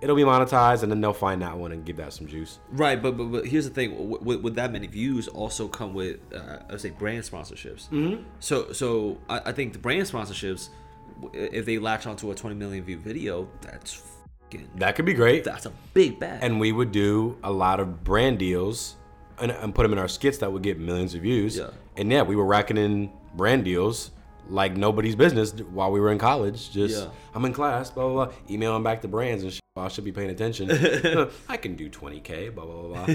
it'll 0.00 0.16
be 0.16 0.22
monetized, 0.22 0.82
and 0.82 0.90
then 0.90 1.00
they'll 1.00 1.12
find 1.12 1.42
that 1.42 1.56
one 1.56 1.72
and 1.72 1.84
give 1.84 1.96
that 1.96 2.12
some 2.12 2.26
juice. 2.26 2.58
Right, 2.70 3.00
but, 3.00 3.16
but 3.16 3.24
but 3.24 3.46
here's 3.46 3.64
the 3.64 3.74
thing: 3.74 4.10
with, 4.10 4.40
with, 4.40 4.54
that 4.54 4.72
many 4.72 4.86
views, 4.86 5.28
also 5.28 5.68
come 5.68 5.94
with 5.94 6.20
uh, 6.34 6.58
I 6.68 6.72
would 6.72 6.80
say 6.80 6.90
brand 6.90 7.24
sponsorships. 7.24 7.88
Mm-hmm. 7.88 8.22
So 8.40 8.72
so 8.72 9.18
I, 9.28 9.40
I 9.46 9.52
think 9.52 9.72
the 9.72 9.78
brand 9.78 10.02
sponsorships, 10.02 10.70
if 11.32 11.66
they 11.66 11.78
latch 11.78 12.06
onto 12.06 12.30
a 12.30 12.34
20 12.34 12.56
million 12.56 12.84
view 12.84 12.98
video, 12.98 13.48
that's 13.60 14.02
That 14.76 14.96
could 14.96 15.04
be 15.04 15.14
great. 15.14 15.44
that's 15.44 15.66
a 15.66 15.72
big 15.94 16.18
bag. 16.18 16.40
And 16.42 16.58
we 16.58 16.72
would 16.72 16.92
do 16.92 17.38
a 17.44 17.52
lot 17.52 17.80
of 17.80 18.02
brand 18.04 18.38
deals 18.38 18.96
and, 19.38 19.50
and 19.50 19.74
put 19.74 19.82
them 19.84 19.92
in 19.92 19.98
our 19.98 20.08
skits 20.08 20.38
that 20.38 20.52
would 20.52 20.62
get 20.62 20.78
millions 20.78 21.14
of 21.14 21.22
views. 21.22 21.56
Yeah. 21.56 21.70
And 21.96 22.10
yeah, 22.10 22.22
we 22.22 22.36
were 22.36 22.44
racking 22.46 22.76
in 22.76 23.10
brand 23.34 23.64
deals 23.64 24.10
like 24.50 24.76
nobody's 24.76 25.14
business 25.16 25.52
while 25.70 25.90
we 25.90 26.00
were 26.00 26.10
in 26.12 26.18
college. 26.18 26.70
Just 26.70 27.04
Yeah. 27.04 27.10
I'm 27.34 27.44
in 27.44 27.52
class, 27.52 27.90
blah 27.90 28.08
blah 28.08 28.26
blah, 28.26 28.34
emailing 28.50 28.82
back 28.82 29.02
to 29.02 29.08
brands 29.08 29.42
and 29.42 29.52
shit. 29.52 29.60
I 29.76 29.88
should 29.88 30.04
be 30.04 30.12
paying 30.12 30.30
attention. 30.30 30.70
I 31.48 31.56
can 31.56 31.76
do 31.76 31.88
20k, 31.88 32.54
blah 32.54 32.64
blah 32.66 32.82
blah. 32.82 33.06
blah. 33.06 33.14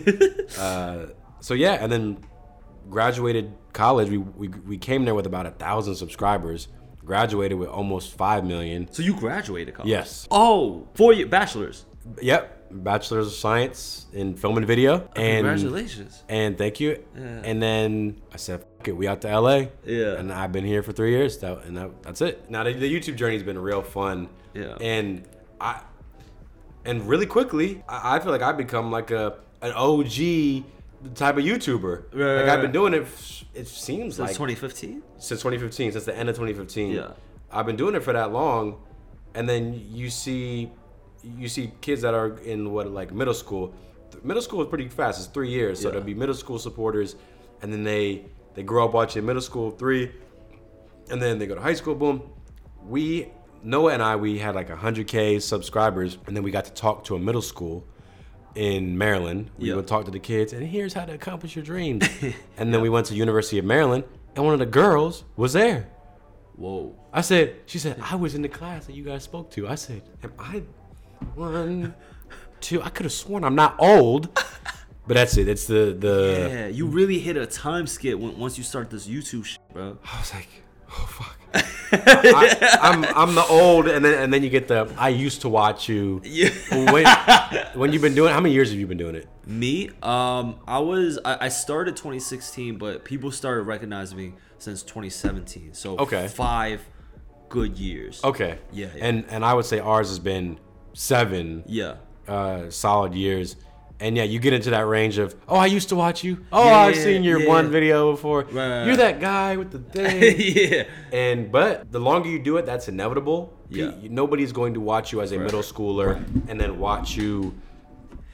uh, 0.64 1.08
so 1.42 1.54
yeah, 1.54 1.74
and 1.74 1.92
then 1.92 2.18
graduated 2.90 3.54
college. 3.74 4.10
We, 4.10 4.18
we 4.18 4.48
we 4.48 4.78
came 4.78 5.06
there 5.06 5.16
with 5.16 5.26
about 5.26 5.46
a 5.46 5.52
thousand 5.52 5.96
subscribers. 5.96 6.68
Graduated 7.04 7.60
with 7.60 7.70
almost 7.70 8.14
five 8.14 8.44
million. 8.44 8.92
So 8.92 9.04
you 9.04 9.16
graduated 9.16 9.76
college? 9.76 9.90
Yes. 9.92 10.28
Oh, 10.32 10.88
four 10.96 11.14
year 11.14 11.28
bachelor's. 11.28 11.86
Yep, 12.20 12.55
bachelor's 12.72 13.28
of 13.28 13.34
science 13.34 14.06
in 14.14 14.36
film 14.36 14.58
and 14.58 14.66
video. 14.66 15.10
Oh, 15.16 15.22
and 15.22 15.46
Congratulations. 15.46 16.24
And 16.30 16.58
thank 16.58 16.80
you. 16.80 17.04
Yeah. 17.16 17.42
And 17.44 17.62
then 17.62 18.22
I 18.34 18.38
said, 18.38 18.66
"Fuck 18.78 18.88
it, 18.90 18.98
we 18.98 19.08
out 19.08 19.22
to 19.22 19.40
LA." 19.40 19.66
Yeah. 19.86 20.14
And 20.18 20.32
I've 20.32 20.52
been 20.52 20.66
here 20.66 20.84
for 20.84 20.92
three 20.92 21.12
years. 21.12 21.38
That, 21.40 21.64
and 21.66 21.78
that, 21.78 22.04
that's 22.04 22.22
it. 22.22 22.50
Now 22.50 22.64
the, 22.64 22.74
the 22.74 22.94
YouTube 22.94 23.16
journey's 23.16 23.44
been 23.44 23.58
real 23.58 23.82
fun. 23.82 24.30
Yeah. 24.54 24.78
And 24.82 25.28
I, 25.60 25.82
and 26.86 27.08
really 27.08 27.26
quickly, 27.26 27.84
I, 27.88 28.16
I 28.16 28.20
feel 28.20 28.32
like 28.32 28.42
I've 28.42 28.58
become 28.58 28.92
like 28.92 29.12
a 29.12 29.38
an 29.62 29.72
OG 29.74 30.66
type 31.16 31.38
of 31.38 31.44
YouTuber. 31.44 32.14
Right, 32.14 32.36
like 32.36 32.46
right, 32.46 32.50
I've 32.50 32.62
been 32.62 32.72
doing 32.72 32.94
it. 32.94 33.08
It 33.54 33.68
seems 33.68 34.16
Since 34.16 34.20
like 34.20 34.32
2015. 34.32 35.02
since 35.18 35.40
2015, 35.42 35.94
since 35.94 36.06
the 36.06 36.16
end 36.16 36.30
of 36.30 36.36
2015. 36.36 36.92
Yeah. 36.92 37.12
I've 37.52 37.66
been 37.66 37.76
doing 37.76 37.96
it 37.96 38.04
for 38.04 38.12
that 38.14 38.32
long, 38.34 38.82
and 39.34 39.48
then 39.48 39.74
you 39.92 40.10
see, 40.10 40.72
you 41.38 41.48
see 41.48 41.72
kids 41.82 42.02
that 42.04 42.14
are 42.14 42.38
in 42.40 42.72
what 42.72 42.90
like 42.92 43.14
middle 43.14 43.34
school. 43.34 43.74
Middle 44.24 44.42
school 44.42 44.62
is 44.62 44.68
pretty 44.70 44.88
fast. 44.88 45.20
It's 45.20 45.28
three 45.28 45.50
years, 45.50 45.80
so 45.80 45.88
Yeah. 45.88 45.92
there'll 45.94 46.06
be 46.06 46.14
middle 46.14 46.36
school 46.36 46.60
supporters, 46.60 47.16
and 47.62 47.72
then 47.74 47.84
they 47.84 48.26
they 48.54 48.64
grow 48.64 48.86
up 48.86 48.94
watching 48.94 49.26
middle 49.26 49.42
school 49.42 49.72
three, 49.72 50.12
and 51.10 51.22
then 51.22 51.38
they 51.40 51.48
go 51.48 51.56
to 51.56 51.62
high 51.62 51.74
school. 51.74 51.96
Boom. 51.96 52.22
We 52.88 53.30
Noah 53.64 53.94
and 53.94 54.04
I 54.04 54.16
we 54.16 54.38
had 54.38 54.56
like 54.56 54.70
100k 54.70 55.42
subscribers, 55.42 56.18
and 56.28 56.36
then 56.36 56.44
we 56.44 56.52
got 56.52 56.66
to 56.66 56.74
talk 56.74 57.04
to 57.06 57.16
a 57.16 57.20
middle 57.20 57.42
school 57.42 57.86
in 58.56 58.98
Maryland. 58.98 59.52
We 59.58 59.70
Yeah. 59.70 59.76
would 59.76 59.88
talk 59.88 60.06
to 60.06 60.12
the 60.12 60.20
kids, 60.20 60.54
and 60.54 60.66
here's 60.66 60.94
how 60.94 61.06
to 61.06 61.14
accomplish 61.14 61.56
your 61.56 61.66
dreams. 61.66 62.08
and 62.58 62.74
then 62.74 62.82
we 62.82 62.90
went 62.90 63.08
to 63.08 63.16
University 63.16 63.58
of 63.58 63.66
Maryland, 63.66 64.04
and 64.36 64.46
one 64.46 64.54
of 64.54 64.60
the 64.60 64.66
girls 64.66 65.24
was 65.36 65.54
there. 65.54 65.90
Whoa. 66.56 66.96
I 67.12 67.20
said, 67.22 67.56
she 67.66 67.80
said, 67.80 68.00
I 68.02 68.16
was 68.16 68.34
in 68.34 68.42
the 68.42 68.48
class 68.48 68.86
that 68.86 68.94
you 68.96 69.04
guys 69.04 69.24
spoke 69.24 69.52
to. 69.52 69.68
I 69.68 69.76
said, 69.76 70.04
am 70.24 70.32
I 70.40 70.64
one, 71.36 71.94
two? 72.62 72.82
I 72.82 72.90
could 72.90 73.06
have 73.06 73.14
sworn 73.14 73.44
I'm 73.44 73.56
not 73.56 73.76
old. 73.80 74.30
But 75.08 75.14
that's 75.14 75.38
it. 75.38 75.48
It's 75.48 75.68
the 75.68 75.96
the. 75.98 76.48
Yeah, 76.52 76.68
you 76.68 76.88
really 76.88 77.20
hit 77.20 77.38
a 77.38 77.46
time 77.46 77.86
skip 77.86 78.18
when, 78.18 78.40
once 78.40 78.58
you 78.58 78.64
start 78.64 78.90
this 78.90 79.08
YouTube 79.08 79.46
shit, 79.46 79.60
bro. 79.72 79.98
I 80.04 80.20
was 80.20 80.34
like, 80.34 80.48
oh 80.90 81.08
fuck. 81.10 81.38
I, 81.94 82.78
I'm 82.82 83.06
I'm 83.06 83.36
the 83.36 83.46
old, 83.46 83.88
and 83.88 84.04
then 84.04 84.24
and 84.24 84.34
then 84.34 84.42
you 84.42 84.50
get 84.50 84.68
the. 84.68 84.92
I 84.98 85.10
used 85.10 85.42
to 85.42 85.50
watch 85.50 85.88
you. 85.88 86.22
Yeah. 86.24 86.50
When, 86.92 87.06
when 87.76 87.94
you've 87.94 88.02
been 88.02 88.16
doing, 88.16 88.34
how 88.34 88.40
many 88.42 88.56
years 88.56 88.72
have 88.72 88.80
you 88.80 88.88
been 88.88 88.98
doing 88.98 89.14
it? 89.14 89.28
Me, 89.46 89.92
um, 90.02 90.60
I 90.68 90.80
was 90.80 91.20
I, 91.24 91.46
I 91.46 91.50
started 91.50 91.96
2016, 91.96 92.80
but 92.80 93.06
people 93.06 93.32
started 93.32 93.62
recognizing 93.64 94.18
me 94.18 94.34
since 94.58 94.82
2017. 94.82 95.76
So 95.76 95.98
Okay. 96.00 96.28
five 96.30 96.82
good 97.50 97.78
years. 97.78 98.24
Okay. 98.24 98.58
Yeah, 98.74 98.88
yeah. 98.96 99.06
And 99.06 99.26
and 99.30 99.46
I 99.46 99.54
would 99.54 99.66
say 99.66 99.78
ours 99.80 100.10
has 100.10 100.18
been 100.20 100.60
seven 100.96 101.64
Yeah. 101.68 101.96
uh, 102.28 102.70
solid 102.70 103.14
years. 103.14 103.56
And 103.98 104.18
yeah, 104.18 104.24
you 104.24 104.40
get 104.40 104.52
into 104.52 104.72
that 104.72 104.86
range 104.88 105.18
of, 105.20 105.36
oh, 105.48 105.56
I 105.56 105.68
used 105.68 105.88
to 105.90 105.96
watch 105.96 106.22
you. 106.24 106.44
Oh, 106.52 106.66
Yeah, 106.66 106.76
I've 106.80 106.98
seen 106.98 107.24
your 107.24 107.40
yeah. 107.40 107.48
one 107.48 107.70
video 107.70 108.12
before. 108.12 108.42
Right, 108.44 108.54
right, 108.80 108.86
You're 108.86 108.98
that 108.98 109.22
guy 109.22 109.56
with 109.56 109.72
the 109.72 109.80
thing. 109.96 110.36
yeah. 110.38 110.84
and 111.14 111.50
but 111.52 111.90
the 111.92 112.00
longer 112.00 112.28
you 112.28 112.40
do 112.40 112.58
it, 112.58 112.66
that's 112.66 112.90
inevitable. 112.90 113.54
Yeah. 113.70 113.92
Nobody's 114.10 114.52
going 114.52 114.74
to 114.74 114.82
watch 114.82 115.14
you 115.14 115.22
as 115.22 115.32
a 115.32 115.38
middle 115.40 115.62
schooler 115.62 116.16
and 116.50 116.60
then 116.60 116.78
watch 116.78 117.16
you 117.16 117.54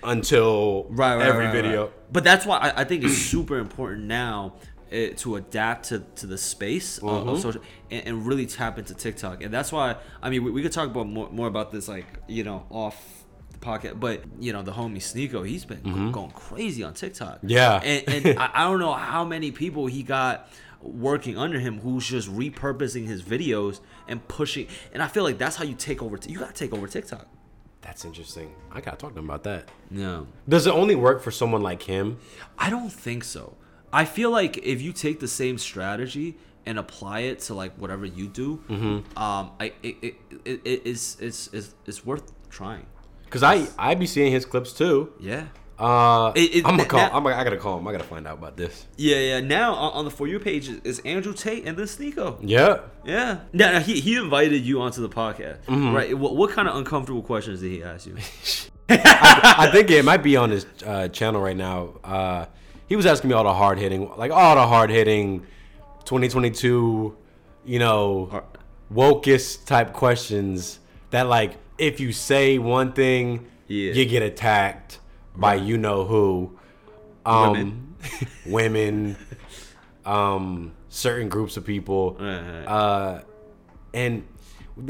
until 0.03 0.87
Right, 0.89 1.15
right, 1.17 1.27
every 1.27 1.45
right, 1.45 1.53
video. 1.53 1.81
right. 1.85 1.93
But 2.11 2.23
that's 2.23 2.45
why 2.45 2.57
I, 2.57 2.81
I 2.81 2.83
think 2.83 3.03
it's 3.03 3.17
super 3.17 3.57
important 3.59 4.05
now 4.05 4.55
uh, 4.91 5.07
to 5.17 5.35
adapt 5.37 5.85
to, 5.89 5.99
to 6.15 6.27
the 6.27 6.37
space 6.37 6.97
of, 6.97 7.03
Mm-hmm. 7.03 7.29
of 7.29 7.39
social 7.39 7.61
and, 7.89 8.07
and 8.07 8.25
really 8.27 8.45
tap 8.45 8.77
into 8.77 8.93
TikTok. 8.93 9.41
And 9.43 9.53
that's 9.53 9.71
why 9.71 9.95
I 10.21 10.29
mean 10.29 10.43
we, 10.43 10.51
we 10.51 10.61
could 10.61 10.71
talk 10.71 10.87
about 10.89 11.07
more, 11.07 11.29
more 11.29 11.47
about 11.47 11.71
this 11.71 11.87
like 11.87 12.05
you 12.27 12.43
know 12.43 12.65
off 12.69 13.23
the 13.51 13.57
pocket. 13.59 13.99
But 13.99 14.23
you 14.39 14.51
know 14.53 14.61
the 14.63 14.71
homie 14.73 14.97
Sneako, 14.97 15.47
he's 15.47 15.65
been 15.65 15.81
go- 15.83 16.11
going 16.11 16.31
crazy 16.31 16.83
on 16.83 16.93
TikTok. 16.93 17.37
Mm-hmm. 17.37 17.49
Yeah. 17.49 17.81
and, 17.83 18.25
and 18.27 18.39
I, 18.45 18.49
I 18.53 18.63
don't 18.65 18.79
know 18.79 18.93
how 18.93 19.23
many 19.23 19.51
people 19.51 19.87
he 19.87 20.03
got 20.03 20.49
working 20.81 21.37
under 21.37 21.59
him 21.59 21.79
who's 21.79 22.07
just 22.07 22.27
repurposing 22.27 23.05
his 23.05 23.21
videos 23.21 23.79
and 24.07 24.27
pushing. 24.27 24.67
And 24.93 25.03
I 25.03 25.07
feel 25.07 25.23
like 25.23 25.37
that's 25.37 25.55
how 25.55 25.63
you 25.63 25.75
take 25.75 26.01
over. 26.01 26.17
T- 26.17 26.31
you 26.31 26.39
gotta 26.39 26.53
take 26.53 26.73
over 26.73 26.87
TikTok. 26.87 27.27
That's 27.81 28.03
interesting. 28.05 28.53
I 28.71 28.81
gotta 28.81 28.97
talk 28.97 29.13
to 29.13 29.19
him 29.19 29.25
about 29.25 29.43
that. 29.43 29.69
No. 29.89 30.27
Does 30.49 30.67
it 30.67 30.73
only 30.73 30.95
work 30.95 31.21
for 31.21 31.31
someone 31.31 31.61
like 31.61 31.83
him? 31.83 32.17
I 32.57 32.69
don't 32.69 32.91
think 32.91 33.23
so. 33.23 33.55
I 33.93 34.05
feel 34.05 34.31
like 34.31 34.57
if 34.57 34.81
you 34.81 34.93
take 34.93 35.19
the 35.19 35.27
same 35.27 35.57
strategy 35.57 36.37
and 36.65 36.77
apply 36.79 37.21
it 37.21 37.39
to 37.41 37.53
like 37.53 37.73
whatever 37.75 38.05
you 38.05 38.27
do, 38.27 38.63
Mm-hmm. 38.69 39.17
um, 39.17 39.51
I 39.59 39.73
it, 39.83 39.95
it, 40.01 40.15
it, 40.45 40.61
it 40.65 40.81
it's, 40.85 41.19
it's 41.19 41.49
it's 41.53 41.75
it's 41.85 42.05
worth 42.05 42.31
trying. 42.49 42.85
Cause 43.29 43.43
I 43.43 43.67
I 43.77 43.95
be 43.95 44.05
seeing 44.07 44.31
his 44.31 44.45
clips 44.45 44.73
too. 44.73 45.13
Yeah. 45.19 45.45
Uh, 45.79 46.31
It- 46.35 46.57
it- 46.57 46.65
I'm 46.65 46.77
gonna 46.77 46.85
call. 46.85 46.99
that- 46.99 47.13
I'm, 47.15 47.25
I 47.25 47.43
gotta 47.43 47.57
call 47.57 47.79
him. 47.79 47.87
I 47.87 47.91
gotta 47.91 48.03
find 48.03 48.27
out 48.27 48.37
about 48.37 48.55
this. 48.55 48.85
Yeah, 48.97 49.17
yeah. 49.17 49.39
Now 49.39 49.73
on, 49.73 49.93
on 49.93 50.05
the 50.05 50.11
for 50.11 50.27
you 50.27 50.37
page 50.39 50.69
is- 50.83 50.99
Andrew 50.99 51.33
Tate 51.33 51.65
and 51.65 51.75
then 51.75 51.87
Sneako. 51.87 52.37
Yeah. 52.43 52.81
Yeah. 53.03 53.39
Now, 53.51 53.71
now 53.71 53.79
he, 53.79 53.99
he 53.99 54.15
invited 54.15 54.63
you 54.63 54.79
onto 54.81 55.01
the 55.01 55.09
podcast, 55.09 55.63
Mm-hmm. 55.65 55.93
right? 55.95 56.15
What, 56.15 56.35
what 56.35 56.51
kind 56.51 56.67
of 56.67 56.75
uncomfortable 56.75 57.23
questions 57.23 57.61
did 57.61 57.71
he 57.71 57.81
ask 57.83 58.05
you? 58.05 58.15
I 58.89 59.69
think 59.71 59.89
it 59.89 60.05
might 60.05 60.21
be 60.21 60.35
on 60.37 60.51
his 60.51 60.65
uh, 60.85 61.07
channel 61.07 61.41
right 61.41 61.55
now. 61.57 61.93
Uh, 62.03 62.45
he 62.91 62.97
was 62.97 63.05
asking 63.05 63.29
me 63.29 63.33
all 63.33 63.45
the 63.45 63.53
hard 63.53 63.79
hitting, 63.79 64.11
like 64.17 64.31
all 64.31 64.53
the 64.55 64.67
hard 64.67 64.89
hitting, 64.89 65.39
2022, 66.03 67.15
you 67.63 67.79
know, 67.79 68.43
wokest 68.93 69.65
type 69.65 69.93
questions 69.93 70.77
that 71.11 71.27
like 71.27 71.53
if 71.77 72.01
you 72.01 72.11
say 72.11 72.57
one 72.57 72.91
thing, 72.91 73.47
Yeah. 73.67 73.93
you 73.93 74.03
get 74.03 74.23
attacked 74.23 74.99
by 75.33 75.55
you 75.55 75.77
know 75.77 76.03
who, 76.03 76.59
um, 77.25 77.53
Women. 77.53 77.95
women, 78.45 79.17
um, 80.05 80.73
certain 80.89 81.29
groups 81.29 81.55
of 81.55 81.63
people, 81.65 82.17
right. 82.19 82.65
uh, 82.65 83.21
and 83.93 84.27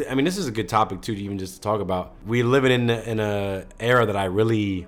I 0.10 0.16
mean, 0.16 0.26
this 0.26 0.40
is 0.40 0.48
a 0.48 0.52
good 0.52 0.68
topic 0.70 1.04
too 1.04 1.14
to 1.14 1.22
even 1.22 1.38
just 1.38 1.62
talk 1.62 1.82
about. 1.82 2.16
We're 2.26 2.46
living 2.46 2.72
in 2.72 2.90
in 2.90 3.20
a 3.20 3.66
era 3.80 4.08
that 4.08 4.16
I 4.16 4.24
really, 4.26 4.88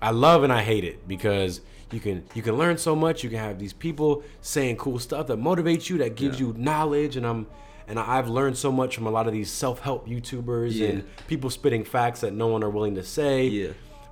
I 0.00 0.12
love 0.12 0.44
and 0.44 0.52
I 0.52 0.62
hate 0.62 0.84
it 0.84 1.08
because 1.08 1.60
you 1.92 2.00
can 2.00 2.24
you 2.34 2.42
can 2.42 2.56
learn 2.56 2.78
so 2.78 2.96
much. 2.96 3.22
You 3.22 3.30
can 3.30 3.38
have 3.38 3.58
these 3.58 3.72
people 3.72 4.22
saying 4.40 4.76
cool 4.76 4.98
stuff 4.98 5.26
that 5.26 5.38
motivates 5.38 5.88
you, 5.90 5.98
that 5.98 6.16
gives 6.16 6.40
Yeah. 6.40 6.46
you 6.48 6.54
knowledge, 6.56 7.16
and 7.16 7.26
I'm 7.26 7.46
and 7.86 7.98
I've 7.98 8.28
learned 8.28 8.56
so 8.56 8.72
much 8.72 8.94
from 8.94 9.06
a 9.06 9.10
lot 9.10 9.26
of 9.26 9.32
these 9.32 9.50
self 9.50 9.80
help 9.80 10.08
YouTubers 10.08 10.72
Yeah. 10.72 10.88
and 10.88 11.04
people 11.26 11.50
spitting 11.50 11.84
facts 11.84 12.20
that 12.22 12.32
no 12.32 12.46
one 12.46 12.64
are 12.64 12.70
willing 12.70 12.94
to 12.94 13.04
say. 13.04 13.46
Yeah. 13.46 13.68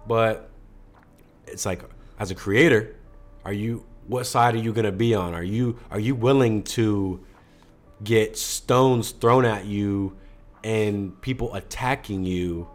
But 0.07 0.51
it's 1.47 1.65
like 1.65 1.83
as 2.19 2.31
a 2.31 2.35
creator, 2.35 2.95
are 3.45 3.53
you 3.53 3.87
what 4.07 4.25
side 4.25 4.55
are 4.55 4.59
you 4.59 4.73
gonna 4.73 4.93
be 4.93 5.15
on? 5.15 5.35
Are 5.35 5.43
you 5.43 5.79
are 5.91 6.01
you 6.01 6.15
willing 6.15 6.63
to 6.65 7.21
get 8.05 8.37
stones 8.37 9.11
thrown 9.13 9.45
at 9.45 9.65
you 9.65 10.17
and 10.63 11.19
people 11.23 11.55
attacking 11.55 12.25
you 12.25 12.69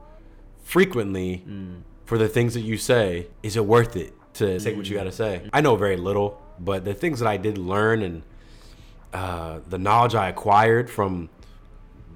frequently 0.63 1.43
mm. 1.47 1.81
for 2.05 2.17
the 2.17 2.27
things 2.27 2.55
that 2.55 2.61
you 2.61 2.77
say? 2.77 3.27
Is 3.43 3.55
it 3.55 3.65
worth 3.65 3.95
it 3.95 4.14
to 4.35 4.59
say 4.59 4.73
what 4.73 4.89
you 4.89 4.95
gotta 4.95 5.11
say? 5.11 5.41
I 5.51 5.61
know 5.61 5.75
very 5.75 5.97
little, 5.97 6.41
but 6.59 6.85
the 6.85 6.93
things 6.93 7.19
that 7.19 7.27
I 7.27 7.37
did 7.37 7.57
learn 7.57 8.01
and 8.01 8.23
uh, 9.13 9.59
the 9.67 9.77
knowledge 9.77 10.15
I 10.15 10.29
acquired 10.29 10.89
from 10.89 11.29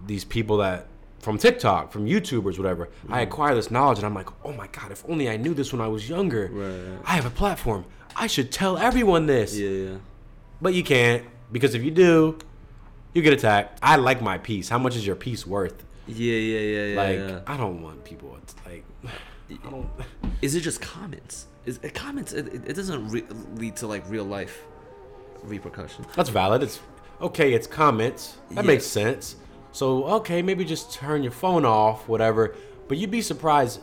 these 0.05 0.25
people 0.25 0.57
that 0.57 0.87
from 1.19 1.37
TikTok, 1.37 1.91
from 1.91 2.05
YouTubers, 2.05 2.57
whatever. 2.57 2.89
I 3.09 3.21
acquire 3.21 3.53
this 3.53 3.69
knowledge 3.69 3.97
and 3.97 4.07
I'm 4.07 4.13
like, 4.13 4.29
oh 4.45 4.53
my 4.53 4.67
god, 4.67 4.91
if 4.91 5.03
only 5.09 5.29
I 5.29 5.37
knew 5.37 5.53
this 5.53 5.71
when 5.73 5.81
I 5.81 5.87
was 5.87 6.07
younger. 6.07 6.49
Right. 6.51 6.99
I 7.05 7.15
have 7.15 7.25
a 7.25 7.29
platform. 7.29 7.85
I 8.15 8.27
should 8.27 8.51
tell 8.51 8.77
everyone 8.77 9.25
this. 9.25 9.57
Yeah, 9.57 9.69
yeah. 9.69 9.97
But 10.61 10.73
you 10.73 10.83
can't 10.83 11.25
because 11.51 11.75
if 11.75 11.83
you 11.83 11.91
do, 11.91 12.37
you 13.13 13.21
get 13.21 13.33
attacked. 13.33 13.79
I 13.81 13.95
like 13.97 14.21
my 14.21 14.37
piece. 14.37 14.69
How 14.69 14.77
much 14.77 14.95
is 14.95 15.05
your 15.05 15.15
piece 15.15 15.45
worth? 15.45 15.83
Yeah, 16.07 16.33
yeah, 16.33 16.59
yeah, 16.59 16.85
yeah. 16.85 16.97
Like 16.97 17.17
yeah. 17.17 17.39
I 17.47 17.57
don't 17.57 17.81
want 17.81 18.03
people 18.03 18.37
to, 18.45 18.69
like 18.69 18.83
I 19.65 19.69
don't 19.69 19.89
is 20.41 20.55
it 20.55 20.61
just 20.61 20.81
comments? 20.81 21.47
Is 21.69 21.79
it 21.83 21.93
comments? 21.93 22.31
It, 22.33 22.47
it 22.55 22.61
it 22.71 22.75
doesn't 22.79 23.01
re- 23.13 23.25
lead 23.61 23.75
to 23.77 23.87
like 23.93 24.03
real 24.09 24.23
life 24.37 24.55
repercussions. 25.43 26.07
That's 26.15 26.29
valid. 26.29 26.63
It's 26.63 26.79
okay, 27.21 27.53
it's 27.53 27.67
comments. 27.67 28.37
That 28.51 28.63
Yeah. 28.65 28.71
makes 28.73 28.85
sense. 28.85 29.35
So 29.71 30.05
okay, 30.19 30.41
maybe 30.41 30.65
just 30.65 30.85
turn 30.93 31.21
your 31.23 31.31
phone 31.43 31.65
off, 31.65 32.07
whatever. 32.07 32.55
But 32.87 32.97
you'd 32.97 33.11
be 33.11 33.21
surprised. 33.21 33.81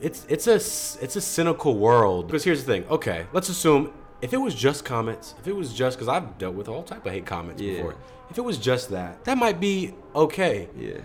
It's 0.00 0.26
it's 0.28 0.46
a 0.46 0.56
it's 1.04 1.16
a 1.16 1.20
cynical 1.20 1.76
world. 1.76 2.26
Because 2.26 2.44
here's 2.44 2.64
the 2.64 2.72
thing. 2.72 2.84
Okay, 2.90 3.26
let's 3.32 3.48
assume 3.48 3.92
if 4.20 4.32
it 4.32 4.38
was 4.38 4.54
just 4.54 4.84
comments, 4.84 5.34
if 5.40 5.46
it 5.46 5.54
was 5.54 5.72
just 5.72 5.96
because 5.96 6.08
I've 6.08 6.38
dealt 6.38 6.54
with 6.54 6.68
all 6.68 6.82
type 6.82 7.06
of 7.06 7.12
hate 7.12 7.26
comments 7.26 7.62
Yeah. 7.62 7.74
before. 7.76 7.94
If 8.30 8.38
it 8.38 8.42
was 8.50 8.58
just 8.58 8.90
that, 8.90 9.24
that 9.24 9.38
might 9.38 9.60
be 9.60 9.94
okay. 10.14 10.68
Yeah. 10.76 10.98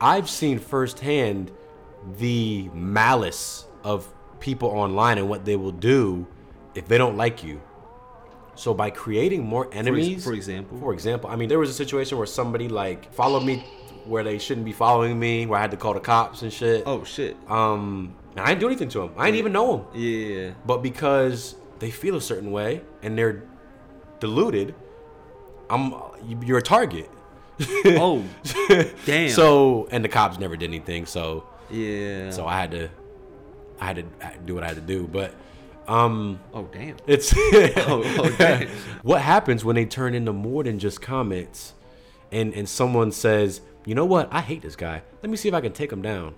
I've 0.00 0.28
seen 0.28 0.58
firsthand 0.58 1.52
the 2.18 2.68
malice 2.74 3.64
of 3.84 4.08
people 4.40 4.68
online 4.68 5.18
and 5.18 5.28
what 5.28 5.44
they 5.44 5.56
will 5.56 5.72
do 5.72 6.26
if 6.74 6.88
they 6.88 6.98
don't 6.98 7.16
like 7.16 7.42
you. 7.42 7.60
So 8.54 8.74
by 8.74 8.90
creating 8.90 9.46
more 9.46 9.68
enemies, 9.72 10.24
for 10.24 10.32
example? 10.32 10.78
for 10.80 10.92
example, 10.92 11.30
I 11.30 11.36
mean 11.36 11.48
there 11.48 11.60
was 11.60 11.70
a 11.70 11.74
situation 11.74 12.18
where 12.18 12.26
somebody 12.26 12.68
like 12.68 13.12
followed 13.12 13.44
me 13.44 13.64
where 14.04 14.24
they 14.24 14.38
shouldn't 14.38 14.64
be 14.64 14.72
following 14.72 15.18
me, 15.18 15.46
where 15.46 15.58
I 15.58 15.62
had 15.62 15.70
to 15.70 15.76
call 15.76 15.94
the 15.94 16.00
cops 16.00 16.42
and 16.42 16.52
shit. 16.52 16.82
Oh 16.86 17.04
shit. 17.04 17.36
Um, 17.48 18.16
and 18.32 18.40
I 18.40 18.48
didn't 18.48 18.60
do 18.60 18.66
anything 18.66 18.88
to 18.90 19.00
them. 19.00 19.12
I 19.16 19.26
didn't 19.26 19.38
even 19.38 19.52
know 19.52 19.76
them. 19.76 20.00
Yeah. 20.00 20.50
But 20.66 20.82
because 20.82 21.54
they 21.78 21.90
feel 21.90 22.16
a 22.16 22.20
certain 22.20 22.50
way 22.50 22.82
and 23.02 23.16
they're 23.16 23.44
deluded, 24.18 24.74
I'm 25.70 25.94
you're 26.42 26.58
a 26.58 26.62
target. 26.62 27.10
Oh, 27.86 28.24
damn. 29.06 29.30
So 29.30 29.88
and 29.90 30.04
the 30.04 30.08
cops 30.08 30.38
never 30.38 30.56
did 30.56 30.68
anything. 30.68 31.06
So 31.06 31.44
yeah. 31.70 32.30
so 32.30 32.46
I 32.46 32.58
had 32.58 32.70
to 32.72 32.90
I 33.80 33.86
had 33.86 33.96
to 33.96 34.04
do 34.44 34.54
what 34.54 34.64
I 34.64 34.68
had 34.68 34.76
to 34.76 34.82
do. 34.82 35.06
But 35.06 35.34
um, 35.86 36.38
oh 36.52 36.68
damn. 36.72 36.96
it's 37.06 37.32
oh, 37.36 38.34
dang. 38.38 38.68
what 39.02 39.22
happens 39.22 39.64
when 39.64 39.74
they 39.74 39.86
turn 39.86 40.14
into 40.14 40.32
more 40.32 40.62
than 40.64 40.78
just 40.78 41.00
comments, 41.00 41.74
and 42.30 42.52
and 42.54 42.68
someone 42.68 43.10
says, 43.10 43.60
you 43.86 43.94
know 43.94 44.04
what, 44.04 44.28
I 44.30 44.40
hate 44.40 44.62
this 44.62 44.76
guy. 44.76 45.02
Let 45.22 45.30
me 45.30 45.36
see 45.36 45.48
if 45.48 45.54
I 45.54 45.60
can 45.60 45.72
take 45.72 45.90
him 45.92 46.02
down. 46.02 46.34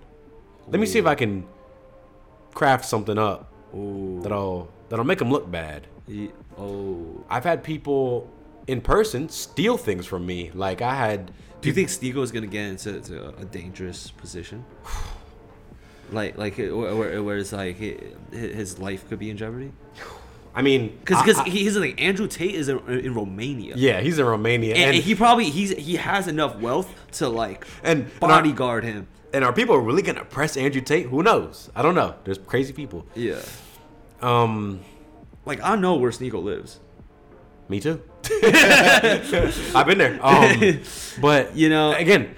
Let 0.67 0.79
me 0.79 0.85
see 0.85 0.99
if 0.99 1.05
I 1.05 1.15
can 1.15 1.45
craft 2.53 2.85
something 2.85 3.17
up 3.17 3.51
Ooh. 3.75 4.19
that'll 4.21 4.71
that'll 4.89 5.05
make 5.05 5.19
him 5.19 5.29
look 5.29 5.49
bad. 5.49 5.87
Ye- 6.07 6.31
Oh. 6.57 7.23
I've 7.29 7.45
had 7.45 7.63
people 7.63 8.29
in 8.67 8.81
person 8.81 9.29
steal 9.29 9.77
things 9.77 10.05
from 10.05 10.25
me. 10.25 10.51
Like 10.53 10.81
I 10.81 10.93
had 10.93 11.31
Do 11.61 11.69
you 11.69 11.73
think 11.73 11.87
Sneako 11.89 12.21
is 12.21 12.31
gonna 12.31 12.45
get 12.45 12.65
into 12.67 12.99
to 12.99 13.29
a 13.37 13.45
dangerous 13.45 14.11
position? 14.11 14.65
Like, 16.11 16.37
like 16.37 16.57
where, 16.57 17.23
where 17.23 17.37
it's 17.37 17.51
like 17.53 17.77
his 18.31 18.79
life 18.79 19.07
could 19.07 19.19
be 19.19 19.29
in 19.29 19.37
jeopardy. 19.37 19.71
I 20.55 20.61
mean, 20.61 20.97
Because 20.99 21.23
because 21.23 21.39
he's 21.47 21.77
like 21.77 22.01
Andrew 22.01 22.27
Tate 22.27 22.55
is 22.55 22.67
in, 22.67 22.77
in 22.89 23.13
Romania. 23.13 23.73
yeah, 23.77 24.01
he's 24.01 24.19
in 24.19 24.25
Romania, 24.25 24.73
And, 24.75 24.83
and, 24.83 24.95
and 24.95 25.03
he 25.03 25.15
probably 25.15 25.49
he's 25.49 25.71
he 25.71 25.95
has 25.95 26.27
enough 26.27 26.57
wealth 26.57 26.93
to 27.19 27.29
like 27.29 27.65
And- 27.83 28.01
and 28.01 28.19
bodyguard 28.19 28.83
him. 28.83 29.07
and 29.33 29.45
are 29.45 29.53
people 29.53 29.77
really 29.77 30.01
gonna 30.01 30.25
press 30.25 30.57
Andrew 30.57 30.81
Tate? 30.81 31.05
Who 31.07 31.23
knows? 31.23 31.69
I 31.73 31.81
don't 31.81 31.95
know. 31.95 32.15
There's 32.25 32.37
crazy 32.37 32.73
people. 32.73 33.05
Yeah. 33.15 33.39
Um, 34.21 34.81
Like 35.45 35.61
I 35.63 35.75
know 35.77 35.95
where 35.95 36.11
Sneako 36.11 36.43
lives. 36.43 36.79
me 37.69 37.79
too. 37.79 38.01
I've 38.43 39.85
been 39.87 39.97
there. 39.97 40.19
Um, 40.21 40.81
but 41.21 41.55
You 41.55 41.69
know- 41.69 41.93
again, 41.93 42.35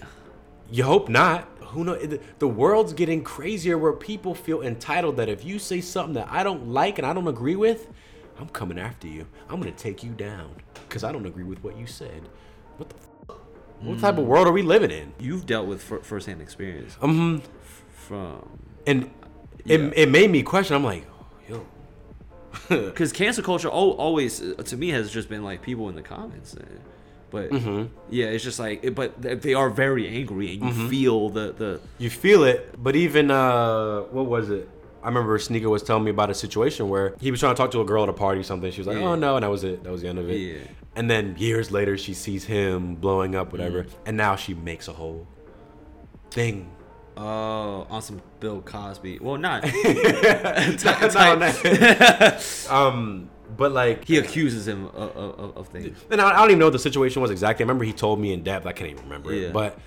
you 0.72 0.84
hope 0.84 1.10
not. 1.10 1.48
Who 1.74 1.84
know? 1.84 1.96
The, 1.96 2.48
world's 2.48 2.94
getting 2.94 3.24
crazier 3.24 3.78
where 3.78 3.94
people 3.94 4.34
feel 4.36 4.62
entitled 4.62 5.18
that 5.18 5.30
if 5.30 5.44
you 5.44 5.60
say 5.60 5.82
something 5.82 6.14
that 6.16 6.28
I 6.32 6.44
don't 6.44 6.70
like 6.70 6.98
and 6.98 7.06
I 7.06 7.14
don't 7.14 7.28
agree 7.28 7.56
with, 7.56 7.88
I'm 8.40 8.48
coming 8.50 8.80
after 8.80 9.08
you. 9.08 9.28
I'm 9.50 9.60
gonna 9.60 9.72
take 9.72 10.04
you 10.04 10.12
down 10.12 10.56
because 10.88 11.04
I 11.04 11.12
don't 11.12 11.26
agree 11.26 11.44
with 11.44 11.64
what 11.64 11.78
you 11.78 11.86
said. 11.88 12.30
What 12.78 12.90
the? 12.90 12.96
F- 12.96 13.38
what 13.82 14.00
type 14.00 14.18
of 14.18 14.26
world 14.26 14.48
are 14.48 14.52
we 14.52 14.62
living 14.62 14.92
in? 14.92 15.14
You've 15.20 15.46
dealt 15.46 15.68
with 15.68 15.84
fir- 15.84 16.00
firsthand 16.00 16.42
experience 16.42 16.96
Um, 17.02 17.42
from 17.92 18.60
and 18.88 19.10
Yeah. 19.66 19.76
it, 19.76 19.94
it 19.96 20.10
made 20.10 20.32
me 20.32 20.42
question. 20.44 20.76
I'm 20.76 20.84
like, 20.86 21.06
yo, 21.50 21.66
because 22.70 23.12
cancel 23.12 23.44
culture 23.44 23.68
always 23.70 24.42
uh, 24.42 24.54
to 24.64 24.78
me 24.78 24.90
has 24.90 25.12
just 25.12 25.28
been 25.28 25.44
like 25.44 25.62
people 25.62 25.90
in 25.90 25.96
the 25.96 26.02
comments. 26.02 26.56
But 27.34 27.50
Mm-hmm. 27.50 27.82
yeah, 28.18 28.28
it's 28.34 28.44
just 28.44 28.60
like, 28.60 28.78
it- 28.84 28.96
but 28.96 29.10
they 29.22 29.56
are 29.56 29.70
very 29.70 30.06
angry, 30.20 30.48
and 30.54 30.62
you 30.64 30.70
Mm-hmm. 30.70 30.88
feel 30.94 31.30
the 31.38 31.46
the 31.62 31.72
you 31.98 32.10
feel 32.10 32.42
it. 32.44 32.60
But 32.82 32.96
even 32.96 33.26
uh, 33.32 34.02
what 34.16 34.28
was 34.36 34.50
it? 34.58 34.70
I 35.04 35.08
remember 35.08 35.38
Sneako 35.40 35.70
was 35.78 35.84
telling 35.84 36.06
me 36.06 36.12
about 36.12 36.30
a 36.30 36.34
situation 36.46 36.88
where 36.94 37.08
he 37.20 37.30
was 37.32 37.40
trying 37.42 37.56
to 37.56 37.60
talk 37.62 37.72
to 37.72 37.82
a 37.82 37.86
girl 37.92 38.04
at 38.04 38.10
a 38.10 38.14
party 38.14 38.40
or 38.40 38.44
something. 38.44 38.72
She 38.72 38.80
was 38.82 38.88
like, 38.88 39.00
Yeah. 39.00 39.10
"Oh 39.10 39.16
no," 39.16 39.36
and 39.36 39.44
that 39.44 39.50
was 39.50 39.64
it. 39.66 39.84
That 39.84 39.92
was 39.92 40.02
the 40.04 40.08
end 40.08 40.20
of 40.20 40.30
it. 40.30 40.38
Yeah. 40.38 40.60
And 40.96 41.10
then 41.10 41.36
years 41.40 41.72
later, 41.72 41.98
she 41.98 42.14
sees 42.14 42.46
him 42.46 42.96
blowing 42.96 43.34
up, 43.36 43.52
whatever, 43.52 43.84
Mm. 43.84 43.90
and 44.06 44.16
now 44.16 44.36
she 44.38 44.54
makes 44.54 44.88
a 44.88 44.94
whole 44.94 45.26
thing. 46.30 46.70
Oh 47.18 47.88
on 47.90 48.02
some 48.02 48.22
Bill 48.40 48.62
Cosby. 48.62 49.20
Well, 49.22 49.38
not 49.38 49.64
No, 51.14 51.36
no. 51.36 52.40
um, 52.70 53.30
but 53.56 53.72
like 53.72 54.06
he 54.06 54.18
accuses 54.18 54.68
him 54.68 54.88
of, 54.88 55.16
of, 55.16 55.58
of 55.58 55.68
things. 55.68 55.98
And 56.10 56.20
I, 56.22 56.30
I 56.32 56.40
don't 56.40 56.50
even 56.50 56.60
know 56.60 56.66
what 56.68 56.74
the 56.74 56.80
situation 56.80 57.22
was 57.22 57.32
exactly. 57.32 57.64
I 57.64 57.66
remember 57.66 57.86
he 57.86 57.94
told 57.94 58.20
me 58.20 58.34
in 58.34 58.44
depth. 58.44 58.66
I 58.66 58.72
can't 58.74 58.90
even 58.90 59.04
remember 59.04 59.34
Yeah. 59.34 59.48
it. 59.48 59.54
But 59.54 59.78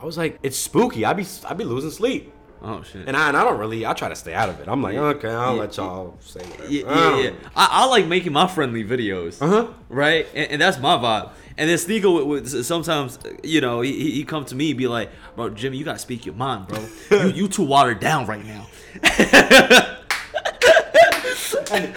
I 0.00 0.04
was 0.04 0.16
like, 0.16 0.38
it's 0.42 0.56
spooky. 0.56 1.04
I 1.04 1.12
be 1.12 1.26
I 1.48 1.54
be 1.54 1.64
losing 1.64 1.90
sleep. 1.90 2.32
Oh 2.62 2.82
shit. 2.82 3.06
And 3.06 3.16
I, 3.16 3.28
and 3.28 3.36
I 3.36 3.44
don't 3.44 3.58
really, 3.58 3.84
I 3.84 3.92
try 3.92 4.08
to 4.08 4.16
stay 4.16 4.32
out 4.32 4.48
of 4.48 4.58
it. 4.60 4.68
I'm 4.68 4.82
like, 4.82 4.94
Yeah. 4.94 5.00
okay, 5.02 5.28
I'll 5.28 5.54
Yeah. 5.54 5.60
let 5.60 5.76
y'all 5.76 6.16
say 6.20 6.40
whatever. 6.40 6.68
Yeah, 6.72 6.84
I 6.86 7.10
yeah, 7.18 7.22
yeah. 7.24 7.30
I, 7.54 7.68
I 7.70 7.86
like 7.86 8.06
making 8.06 8.32
my 8.32 8.46
friendly 8.46 8.82
videos. 8.82 9.40
Uh-huh. 9.42 9.68
Right, 9.88 10.26
and, 10.34 10.52
and 10.52 10.62
that's 10.62 10.78
my 10.78 10.96
vibe. 10.96 11.30
And 11.58 11.70
then 11.70 11.78
Sneako 11.78 12.26
would, 12.26 12.26
would 12.26 12.64
sometimes, 12.66 13.18
you 13.42 13.60
know, 13.60 13.80
he 13.80 14.10
he 14.10 14.24
come 14.24 14.44
to 14.46 14.54
me 14.54 14.70
and 14.70 14.78
be 14.78 14.86
like, 14.88 15.10
"Bro, 15.36 15.50
Jimmy, 15.50 15.78
you 15.78 15.84
gotta 15.84 15.98
speak 15.98 16.26
your 16.26 16.34
mind, 16.34 16.68
bro. 16.68 16.84
you 17.10 17.28
you 17.28 17.48
too 17.48 17.64
watered 17.64 18.00
down 18.00 18.26
right 18.26 18.44
now." 18.44 18.66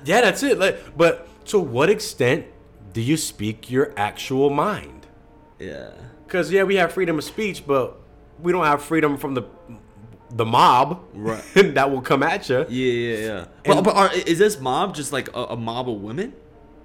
Yeah, 0.05 0.21
that's 0.21 0.43
it. 0.43 0.57
Like, 0.57 0.97
but 0.97 1.45
to 1.47 1.59
what 1.59 1.89
extent 1.89 2.45
do 2.93 3.01
you 3.01 3.17
speak 3.17 3.69
your 3.69 3.93
actual 3.95 4.49
mind? 4.49 5.07
Yeah. 5.59 5.91
Because 6.25 6.51
yeah, 6.51 6.63
we 6.63 6.75
have 6.75 6.91
freedom 6.93 7.17
of 7.17 7.23
speech, 7.23 7.65
but 7.65 7.97
we 8.39 8.51
don't 8.51 8.65
have 8.65 8.81
freedom 8.81 9.17
from 9.17 9.33
the 9.35 9.43
the 10.31 10.45
mob 10.45 11.03
Right. 11.13 11.43
that 11.55 11.89
will 11.89 12.01
come 12.01 12.21
at 12.21 12.49
you. 12.49 12.65
Yeah, 12.69 12.93
yeah, 12.93 13.17
yeah. 13.17 13.45
But, 13.65 13.83
but 13.83 13.95
are, 13.95 14.13
is 14.13 14.37
this 14.37 14.59
mob 14.59 14.93
just 14.93 15.11
like 15.11 15.27
a, 15.35 15.45
a 15.45 15.57
mob 15.57 15.89
of 15.89 16.01
women? 16.01 16.33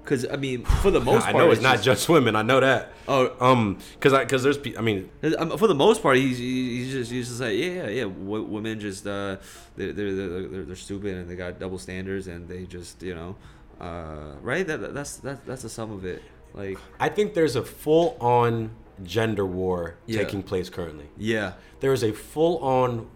Because 0.05 0.27
I 0.31 0.37
mean, 0.37 0.64
for 0.64 0.90
the 0.90 1.01
most 1.11 1.25
part, 1.25 1.35
I 1.35 1.38
know 1.38 1.51
it's 1.51 1.62
not 1.62 1.81
just 1.83 2.09
women. 2.09 2.37
I 2.37 2.43
know 2.43 2.61
that. 2.61 2.93
Oh. 3.09 3.35
um, 3.40 3.79
because 3.95 4.12
I 4.12 4.21
because 4.25 4.43
there's 4.43 4.59
I 4.79 4.83
mean 4.83 5.09
Um, 5.38 5.57
for 5.59 5.67
the 5.67 5.75
most 5.75 6.03
part, 6.03 6.17
he's, 6.19 6.38
he's 6.38 6.93
just 6.93 7.11
he's 7.11 7.29
just 7.29 7.40
like 7.40 7.57
yeah 7.57 7.67
yeah 7.67 7.88
yeah. 7.88 8.03
W- 8.05 8.45
women 8.45 8.79
just 8.81 9.07
uh 9.07 9.37
they're 9.77 9.93
they're, 9.93 10.14
they're 10.14 10.49
they're 10.49 10.62
they're 10.64 10.77
stupid 10.77 11.14
and 11.17 11.29
they 11.31 11.37
got 11.37 11.59
double 11.59 11.79
standards 11.79 12.27
and 12.29 12.49
they 12.49 12.64
just 12.64 13.03
you 13.03 13.14
know 13.14 13.35
uh 13.81 14.35
right 14.43 14.67
that 14.67 14.95
that's 14.95 15.17
that 15.19 15.45
that's 15.47 15.62
the 15.62 15.69
sum 15.69 15.90
of 15.93 16.05
it. 16.05 16.23
Like 16.55 16.79
I 17.01 17.09
think 17.09 17.35
there's 17.35 17.57
a 17.57 17.62
full 17.64 18.17
on 18.21 18.71
gender 19.03 19.45
war 19.45 19.97
Yeah. 20.07 20.19
taking 20.23 20.43
place 20.43 20.69
currently. 20.71 21.09
yeah 21.17 21.55
There 21.81 21.93
is 21.93 22.05
a 22.05 22.12
full 22.12 22.59
on 22.59 23.09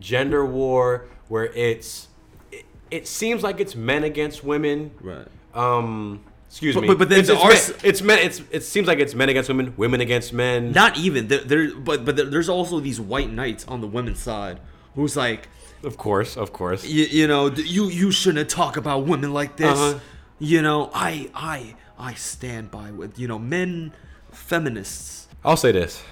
gender 0.00 0.46
war 0.46 1.06
where 1.28 1.46
it's 1.54 2.08
it, 2.50 2.64
it 2.90 3.06
seems 3.06 3.42
like 3.42 3.60
it's 3.60 3.74
men 3.74 4.02
against 4.04 4.42
women. 4.44 4.92
right. 5.00 5.26
Um, 5.54 6.22
excuse 6.48 6.74
But- 6.74 6.80
me. 6.82 6.88
but- 6.88 6.98
but 6.98 7.08
then 7.08 7.20
it's, 7.20 7.28
it's, 7.30 7.42
men, 7.42 7.80
it's 7.82 8.02
men. 8.02 8.18
It's 8.20 8.42
it 8.50 8.62
seems 8.62 8.86
like 8.86 8.98
it's 8.98 9.14
men 9.14 9.28
against 9.28 9.48
women, 9.48 9.74
women 9.76 10.00
against 10.00 10.32
men. 10.32 10.72
Not 10.72 10.96
even 10.98 11.28
there, 11.28 11.40
there 11.40 11.74
but 11.74 12.04
but 12.04 12.16
there- 12.16 12.26
there's 12.26 12.48
also 12.48 12.80
these 12.80 13.00
white 13.00 13.30
knights 13.30 13.64
on 13.68 13.80
the 13.80 13.86
women's 13.86 14.20
side 14.20 14.60
who's 14.94 15.16
like 15.16 15.48
of 15.84 15.96
course, 15.98 16.36
of 16.36 16.52
course. 16.52 16.84
you, 16.86 17.04
you 17.04 17.26
know 17.28 17.48
you 17.50 17.88
you 17.88 18.10
shouldn't 18.10 18.48
talk 18.48 18.76
about 18.76 19.06
women 19.06 19.32
like 19.32 19.56
this. 19.56 19.78
Uh-huh. 19.78 19.98
You 20.38 20.62
know 20.62 20.90
I 20.94 21.30
I 21.34 21.74
I 21.98 22.14
stand 22.14 22.70
by 22.70 22.90
with 22.90 23.18
you 23.18 23.28
know 23.28 23.38
men 23.38 23.92
feminists. 24.32 25.28
I'll 25.44 25.56
say 25.56 25.72
this. 25.72 26.02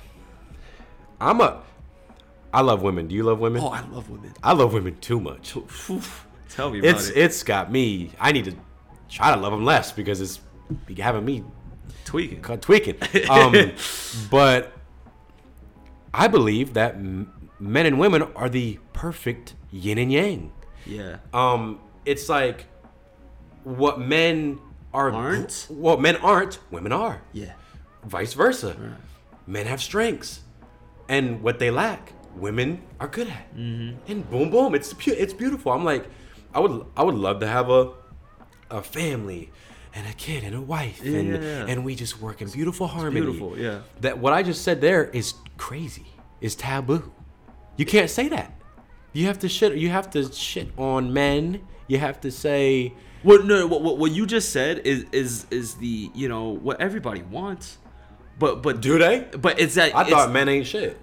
I'm 1.20 1.40
a. 1.40 1.62
I 2.52 2.60
love 2.60 2.82
women. 2.82 3.08
Do 3.08 3.14
you 3.14 3.24
love 3.24 3.40
women? 3.40 3.62
Oh, 3.62 3.68
I 3.68 3.80
love 3.88 4.08
women. 4.10 4.32
I 4.42 4.52
love 4.52 4.72
women 4.72 4.96
too 5.00 5.18
much. 5.20 5.56
Tell 6.50 6.70
me 6.70 6.78
about 6.78 6.90
It's 6.90 7.08
it. 7.08 7.16
it's 7.16 7.42
got 7.42 7.70
me. 7.72 8.10
I 8.20 8.30
need 8.32 8.44
to 8.44 8.54
try 9.14 9.32
to 9.34 9.40
love 9.40 9.52
them 9.52 9.64
less 9.64 9.92
because 9.92 10.20
it's 10.20 10.40
having 10.98 11.24
me 11.24 11.44
Tweaking. 12.04 12.42
tweaking. 12.42 12.96
Um, 13.30 13.72
but 14.30 14.72
I 16.12 16.28
believe 16.28 16.74
that 16.74 16.94
m- 16.94 17.32
men 17.58 17.86
and 17.86 17.98
women 17.98 18.22
are 18.34 18.48
the 18.48 18.78
perfect 18.92 19.54
yin 19.70 19.98
and 19.98 20.12
yang. 20.12 20.52
Yeah. 20.86 21.16
Um, 21.32 21.80
it's 22.04 22.28
like 22.28 22.66
what 23.62 24.00
men 24.00 24.58
are 24.92 25.10
Aren't? 25.12 25.66
What 25.70 26.00
men 26.00 26.16
aren't, 26.16 26.58
women 26.70 26.92
are. 26.92 27.22
Yeah. 27.32 27.52
Vice 28.04 28.34
versa. 28.34 28.76
Men 29.46 29.66
have 29.66 29.80
strengths, 29.80 30.40
and 31.08 31.42
what 31.42 31.58
they 31.58 31.70
lack, 31.70 32.12
women 32.36 32.82
are 33.00 33.08
good 33.08 33.28
at. 33.28 33.54
Mm-hmm. 33.56 33.96
And 34.10 34.30
boom, 34.30 34.50
boom, 34.50 34.74
it's 34.74 34.94
it's 35.06 35.32
beautiful. 35.32 35.72
I'm 35.72 35.84
like, 35.84 36.06
I 36.54 36.60
would 36.60 36.86
I 36.96 37.02
would 37.02 37.14
love 37.14 37.40
to 37.40 37.46
have 37.46 37.70
a 37.70 37.92
a 38.70 38.82
family 38.82 39.50
and 39.94 40.06
a 40.06 40.12
kid 40.12 40.42
and 40.44 40.54
a 40.54 40.60
wife, 40.60 41.02
and 41.04 41.42
Yeah. 41.42 41.66
and 41.68 41.84
we 41.84 41.94
just 41.94 42.20
work 42.20 42.42
in 42.42 42.48
beautiful 42.48 42.86
harmony. 42.86 43.20
beautiful, 43.20 43.58
yeah. 43.58 43.80
That 44.00 44.18
what 44.18 44.32
I 44.32 44.42
just 44.42 44.62
said 44.62 44.80
there 44.80 45.04
is 45.04 45.34
crazy. 45.56 46.06
Is 46.40 46.54
taboo. 46.56 47.12
You 47.76 47.86
can't 47.86 48.10
say 48.10 48.28
that. 48.28 48.52
You 49.12 49.26
have 49.26 49.38
to 49.40 49.48
shit. 49.48 49.76
You 49.76 49.88
have 49.90 50.10
to 50.10 50.30
shit 50.32 50.68
on 50.76 51.12
men. 51.12 51.60
You 51.86 51.98
have 51.98 52.20
to 52.22 52.30
say. 52.30 52.92
What 53.22 53.46
no 53.46 53.66
what, 53.66 53.82
what 53.82 53.96
what 53.98 54.10
you 54.12 54.26
just 54.26 54.50
said 54.50 54.78
is 54.84 55.06
is 55.12 55.46
is 55.50 55.74
the 55.76 56.10
you 56.14 56.28
know 56.28 56.48
what 56.50 56.80
everybody 56.80 57.22
wants, 57.22 57.78
but 58.38 58.62
but 58.62 58.82
Do 58.82 58.98
they? 58.98 59.26
but 59.40 59.58
it's 59.58 59.76
that 59.76 59.94
I 59.96 60.02
it's, 60.02 60.10
thought 60.10 60.30
men 60.32 60.48
ain't 60.48 60.66
shit. 60.66 60.98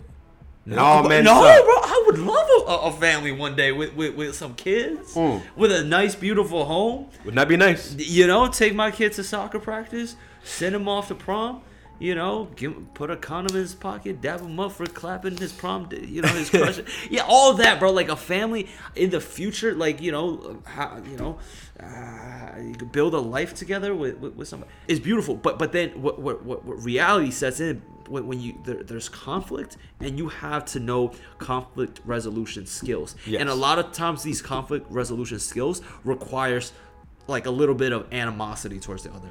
All 0.77 1.03
But 1.03 1.23
no, 1.23 1.41
suck. 1.41 1.63
bro. 1.65 1.73
I 1.75 2.03
would 2.05 2.19
love 2.19 2.47
a, 2.67 2.71
a 2.87 2.91
family 2.91 3.31
one 3.31 3.55
day 3.55 3.71
with, 3.71 3.95
with, 3.95 4.15
with 4.15 4.35
some 4.35 4.53
kids, 4.53 5.13
Mm. 5.15 5.41
with 5.55 5.71
a 5.71 5.83
nice, 5.83 6.13
beautiful 6.15 6.65
home. 6.65 7.07
Wouldn't 7.25 7.35
that 7.35 7.47
be 7.47 7.57
nice? 7.57 7.95
You 7.97 8.27
know, 8.27 8.47
take 8.47 8.75
my 8.75 8.91
kids 8.91 9.15
to 9.15 9.23
soccer 9.23 9.59
practice, 9.59 10.15
send 10.43 10.75
them 10.75 10.87
off 10.87 11.07
to 11.07 11.15
prom. 11.15 11.61
You 12.01 12.15
know, 12.15 12.47
give 12.55 12.95
put 12.95 13.11
a 13.11 13.15
condom 13.15 13.55
in 13.55 13.61
his 13.61 13.75
pocket, 13.75 14.21
dab 14.21 14.41
him 14.41 14.59
up 14.59 14.71
for 14.71 14.87
clapping 14.87 15.37
his 15.37 15.51
prom. 15.51 15.87
You 15.91 16.23
know, 16.23 16.29
his 16.29 16.49
crush. 16.49 16.79
yeah, 17.11 17.23
all 17.27 17.53
that, 17.53 17.77
bro. 17.77 17.91
Like 17.91 18.09
a 18.09 18.15
family 18.15 18.69
in 18.95 19.11
the 19.11 19.21
future, 19.21 19.75
like 19.75 20.01
you 20.01 20.11
know, 20.11 20.63
how, 20.65 20.99
you 21.07 21.15
know, 21.15 21.37
uh, 21.79 22.59
you 22.59 22.73
could 22.73 22.91
build 22.91 23.13
a 23.13 23.19
life 23.19 23.53
together 23.53 23.93
with, 23.93 24.17
with, 24.17 24.33
with 24.33 24.47
somebody. 24.47 24.71
It's 24.87 24.99
beautiful, 24.99 25.35
but 25.35 25.59
but 25.59 25.73
then 25.73 25.89
what 26.01 26.19
what 26.19 26.43
what, 26.43 26.65
what 26.65 26.83
reality 26.83 27.29
sets 27.29 27.59
in 27.59 27.83
when, 28.07 28.25
when 28.25 28.39
you 28.39 28.59
there, 28.65 28.81
there's 28.81 29.07
conflict 29.07 29.77
and 29.99 30.17
you 30.17 30.29
have 30.29 30.65
to 30.65 30.79
know 30.79 31.11
conflict 31.37 32.01
resolution 32.03 32.65
skills. 32.65 33.15
Yes. 33.27 33.41
And 33.41 33.47
a 33.47 33.53
lot 33.53 33.77
of 33.77 33.91
times 33.91 34.23
these 34.23 34.41
conflict 34.41 34.87
resolution 34.89 35.37
skills 35.37 35.83
requires 36.03 36.73
like 37.27 37.45
a 37.45 37.51
little 37.51 37.75
bit 37.75 37.93
of 37.93 38.11
animosity 38.11 38.79
towards 38.79 39.03
the 39.03 39.11
other. 39.11 39.29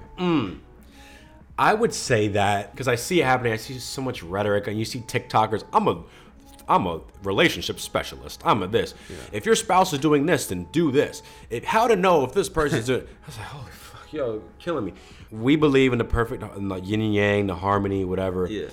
I 1.59 1.75
would 1.75 1.93
say 1.93 2.29
that 2.29 2.71
because 2.73 2.89
I 2.89 2.95
see 2.95 3.21
it 3.21 3.25
happening. 3.25 3.53
I 3.53 3.57
see 3.57 3.79
so 3.79 4.03
much 4.03 4.23
rhetoric, 4.23 4.67
and 4.67 4.79
you 4.79 4.85
see 4.85 5.01
TikTokers. 5.01 5.65
I'm 5.73 5.89
a, 5.89 6.03
I'm 6.69 6.87
a 6.87 7.01
relationship 7.23 7.81
specialist. 7.81 8.43
I'm 8.45 8.63
a 8.63 8.67
this. 8.67 8.95
If 9.33 9.45
your 9.45 9.57
spouse 9.57 9.93
is 9.93 9.99
doing 9.99 10.25
this, 10.27 10.47
then 10.47 10.65
do 10.73 10.91
this. 10.91 11.23
It, 11.51 11.65
how 11.65 11.89
to 11.89 11.97
know 11.97 12.25
if 12.25 12.33
this 12.33 12.49
person's 12.49 12.87
doing? 12.87 13.07
I 13.25 13.27
was 13.27 13.37
like, 13.37 13.47
holy 13.47 13.73
fuck, 13.73 14.13
yo, 14.13 14.43
killing 14.59 14.85
me. 14.85 14.95
We 15.31 15.57
believe 15.57 15.93
in 15.93 15.99
the 15.99 16.05
perfect, 16.05 16.43
in 16.57 16.69
the 16.69 16.77
yin 16.77 17.01
and 17.01 17.15
yang, 17.15 17.47
the 17.47 17.57
harmony, 17.57 18.05
whatever. 18.05 18.47
Yeah. 18.47 18.67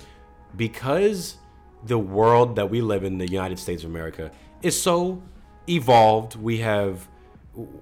Because 0.56 1.36
the 1.84 1.98
world 1.98 2.56
that 2.56 2.70
we 2.70 2.80
live 2.80 3.04
in, 3.04 3.18
the 3.18 3.28
United 3.28 3.58
States 3.58 3.84
of 3.84 3.90
America, 3.90 4.30
is 4.62 4.80
so 4.80 5.22
evolved. 5.68 6.36
We 6.36 6.58
have, 6.58 7.06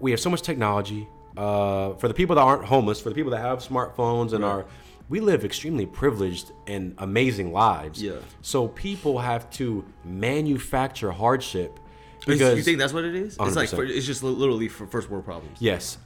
we 0.01 0.11
have 0.11 0.21
so 0.21 0.31
much 0.31 0.43
technology. 0.43 1.09
Uh, 1.37 1.95
for 1.97 2.09
the 2.09 2.15
people 2.15 2.35
that 2.37 2.43
aren't 2.43 2.65
homeless, 2.65 2.99
for 2.99 3.11
the 3.11 3.15
people 3.15 3.31
that 3.31 3.43
have 3.43 3.59
smartphones 3.59 4.33
and 4.33 4.43
are, 4.43 4.65
we 5.09 5.21
live 5.21 5.45
extremely 5.45 5.87
privileged 5.87 6.53
and 6.67 6.95
amazing 6.99 7.53
lives. 7.53 8.03
Yeah. 8.03 8.15
So 8.43 8.69
people 8.69 9.19
have 9.21 9.49
to 9.51 9.85
manufacture 10.05 11.13
hardship 11.13 11.79
Because 12.21 12.39
because 12.39 12.57
you 12.59 12.63
think 12.65 12.79
that's 12.79 12.93
what 12.93 13.05
it 13.05 13.15
is? 13.15 13.37
It's 13.41 13.57
like 13.57 13.69
100%. 13.69 13.75
for, 13.77 13.85
it's 13.85 14.07
just 14.07 14.23
literally 14.23 14.69
for 14.69 14.87
first 14.87 15.09
world 15.11 15.25
problems. 15.25 15.59
yes. 15.61 15.99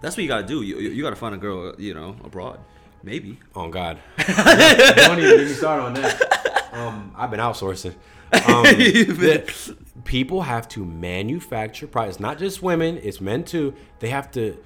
That's 0.00 0.16
what 0.16 0.22
you 0.22 0.28
gotta 0.28 0.46
do. 0.46 0.62
You 0.62 0.78
you 0.80 1.02
gotta 1.02 1.16
find 1.16 1.34
a 1.34 1.38
girl, 1.38 1.74
you 1.78 1.94
know, 1.94 2.16
abroad. 2.24 2.60
Maybe. 3.02 3.38
Oh 3.54 3.68
God! 3.68 3.98
Don't 4.18 5.18
even 5.18 5.36
get 5.38 5.46
me 5.46 5.52
started 5.52 5.82
on 5.84 5.94
that. 5.94 6.68
Um, 6.72 7.12
I've 7.16 7.30
been 7.30 7.40
outsourcing. 7.40 7.94
Um, 8.34 8.64
the- 8.64 9.76
people 10.04 10.42
have 10.42 10.66
to 10.70 10.84
manufacture 10.84 11.86
products. 11.86 12.18
Not 12.18 12.38
just 12.38 12.62
women; 12.62 12.98
it's 13.02 13.20
men 13.20 13.44
too. 13.44 13.74
They 14.00 14.08
have 14.08 14.30
to. 14.32 14.56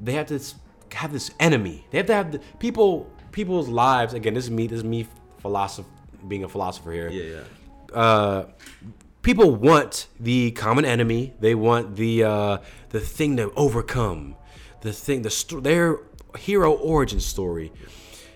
They 0.00 0.12
have 0.12 0.26
to 0.26 0.36
s- 0.36 0.56
have 0.96 1.12
this 1.12 1.30
enemy. 1.38 1.86
They 1.90 1.98
have 1.98 2.06
to 2.06 2.14
have 2.14 2.32
the 2.32 2.40
people. 2.58 3.10
People's 3.32 3.68
lives. 3.68 4.14
Again, 4.14 4.32
this 4.34 4.44
is 4.44 4.50
me. 4.50 4.66
This 4.66 4.78
is 4.78 4.84
me. 4.84 5.06
Philosopher, 5.38 5.88
being 6.26 6.42
a 6.44 6.48
philosopher 6.48 6.90
here. 6.90 7.10
Yeah, 7.10 7.42
yeah. 7.92 7.96
Uh, 7.96 8.46
people 9.22 9.54
want 9.54 10.06
the 10.18 10.52
common 10.52 10.84
enemy. 10.84 11.34
They 11.40 11.54
want 11.54 11.96
the 11.96 12.24
uh, 12.24 12.58
the 12.90 13.00
thing 13.00 13.36
to 13.36 13.52
overcome, 13.54 14.36
the 14.80 14.92
thing, 14.92 15.22
the 15.22 15.30
sto- 15.30 15.60
their 15.60 15.98
hero 16.38 16.72
origin 16.72 17.20
story. 17.20 17.72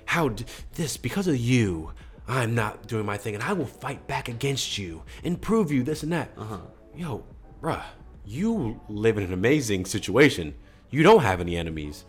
How 0.04 0.28
d- 0.28 0.44
this 0.74 0.96
because 0.96 1.28
of 1.28 1.36
you, 1.36 1.92
I'm 2.28 2.54
not 2.54 2.86
doing 2.86 3.06
my 3.06 3.16
thing, 3.16 3.34
and 3.34 3.42
I 3.42 3.54
will 3.54 3.66
fight 3.66 4.06
back 4.06 4.28
against 4.28 4.76
you 4.76 5.02
and 5.24 5.40
prove 5.40 5.72
you 5.72 5.82
this 5.82 6.02
and 6.02 6.12
that. 6.12 6.30
Uh-huh. 6.36 6.58
Yo, 6.94 7.24
bruh, 7.62 7.82
you 8.24 8.80
live 8.88 9.16
in 9.16 9.24
an 9.24 9.32
amazing 9.32 9.86
situation. 9.86 10.54
You 10.90 11.02
don't 11.02 11.22
have 11.22 11.40
any 11.40 11.56
enemies. 11.56 12.04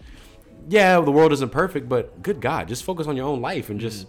Yeah, 0.70 1.00
the 1.02 1.12
world 1.12 1.32
isn't 1.34 1.52
perfect, 1.52 1.90
but 1.90 2.22
good 2.22 2.40
God, 2.42 2.68
just 2.68 2.84
focus 2.84 3.08
on 3.08 3.16
your 3.18 3.28
own 3.28 3.42
life 3.42 3.70
and 3.70 3.80
just 3.80 4.08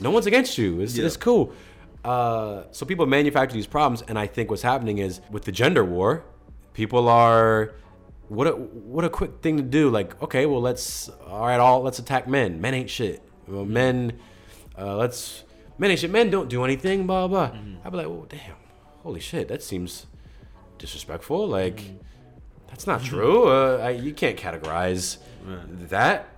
no 0.00 0.10
one's 0.10 0.26
against 0.26 0.56
you. 0.58 0.80
It's, 0.80 0.96
Yeah. 0.96 1.06
it's 1.06 1.16
cool. 1.16 1.52
Uh, 2.04 2.62
so 2.70 2.86
people 2.86 3.04
manufacture 3.06 3.54
these 3.54 3.66
problems, 3.66 4.02
and 4.08 4.18
I 4.18 4.26
think 4.26 4.50
what's 4.50 4.62
happening 4.62 4.98
is 4.98 5.20
with 5.30 5.44
the 5.44 5.52
gender 5.52 5.84
war, 5.84 6.24
people 6.72 7.08
are 7.08 7.74
what 8.28 8.46
a 8.46 8.50
what 8.52 9.04
a 9.04 9.10
quick 9.10 9.40
thing 9.42 9.56
to 9.56 9.62
do. 9.62 9.90
Like, 9.90 10.20
okay, 10.22 10.46
well 10.46 10.60
let's 10.60 11.08
all 11.28 11.40
right, 11.46 11.58
all 11.58 11.82
let's 11.82 11.98
attack 11.98 12.28
men. 12.28 12.60
Men 12.60 12.74
ain't 12.74 12.90
shit. 12.90 13.22
Well, 13.48 13.64
men, 13.64 14.18
uh, 14.78 14.96
let's 14.96 15.44
men 15.78 15.90
ain't 15.90 16.00
shit. 16.00 16.10
Men 16.10 16.30
don't 16.30 16.48
do 16.48 16.62
anything. 16.64 17.06
Blah 17.06 17.26
blah. 17.26 17.50
I'd 17.84 17.90
be 17.90 17.96
like, 17.96 18.06
oh 18.06 18.26
damn, 18.28 18.56
holy 19.02 19.20
shit, 19.20 19.48
that 19.48 19.62
seems 19.62 20.06
disrespectful. 20.78 21.46
Like, 21.48 21.82
that's 22.68 22.86
not 22.86 23.02
true. 23.02 23.48
Uh, 23.48 23.78
I, 23.82 23.90
you 23.90 24.12
can't 24.12 24.36
categorize 24.38 25.18
that. 25.88 26.28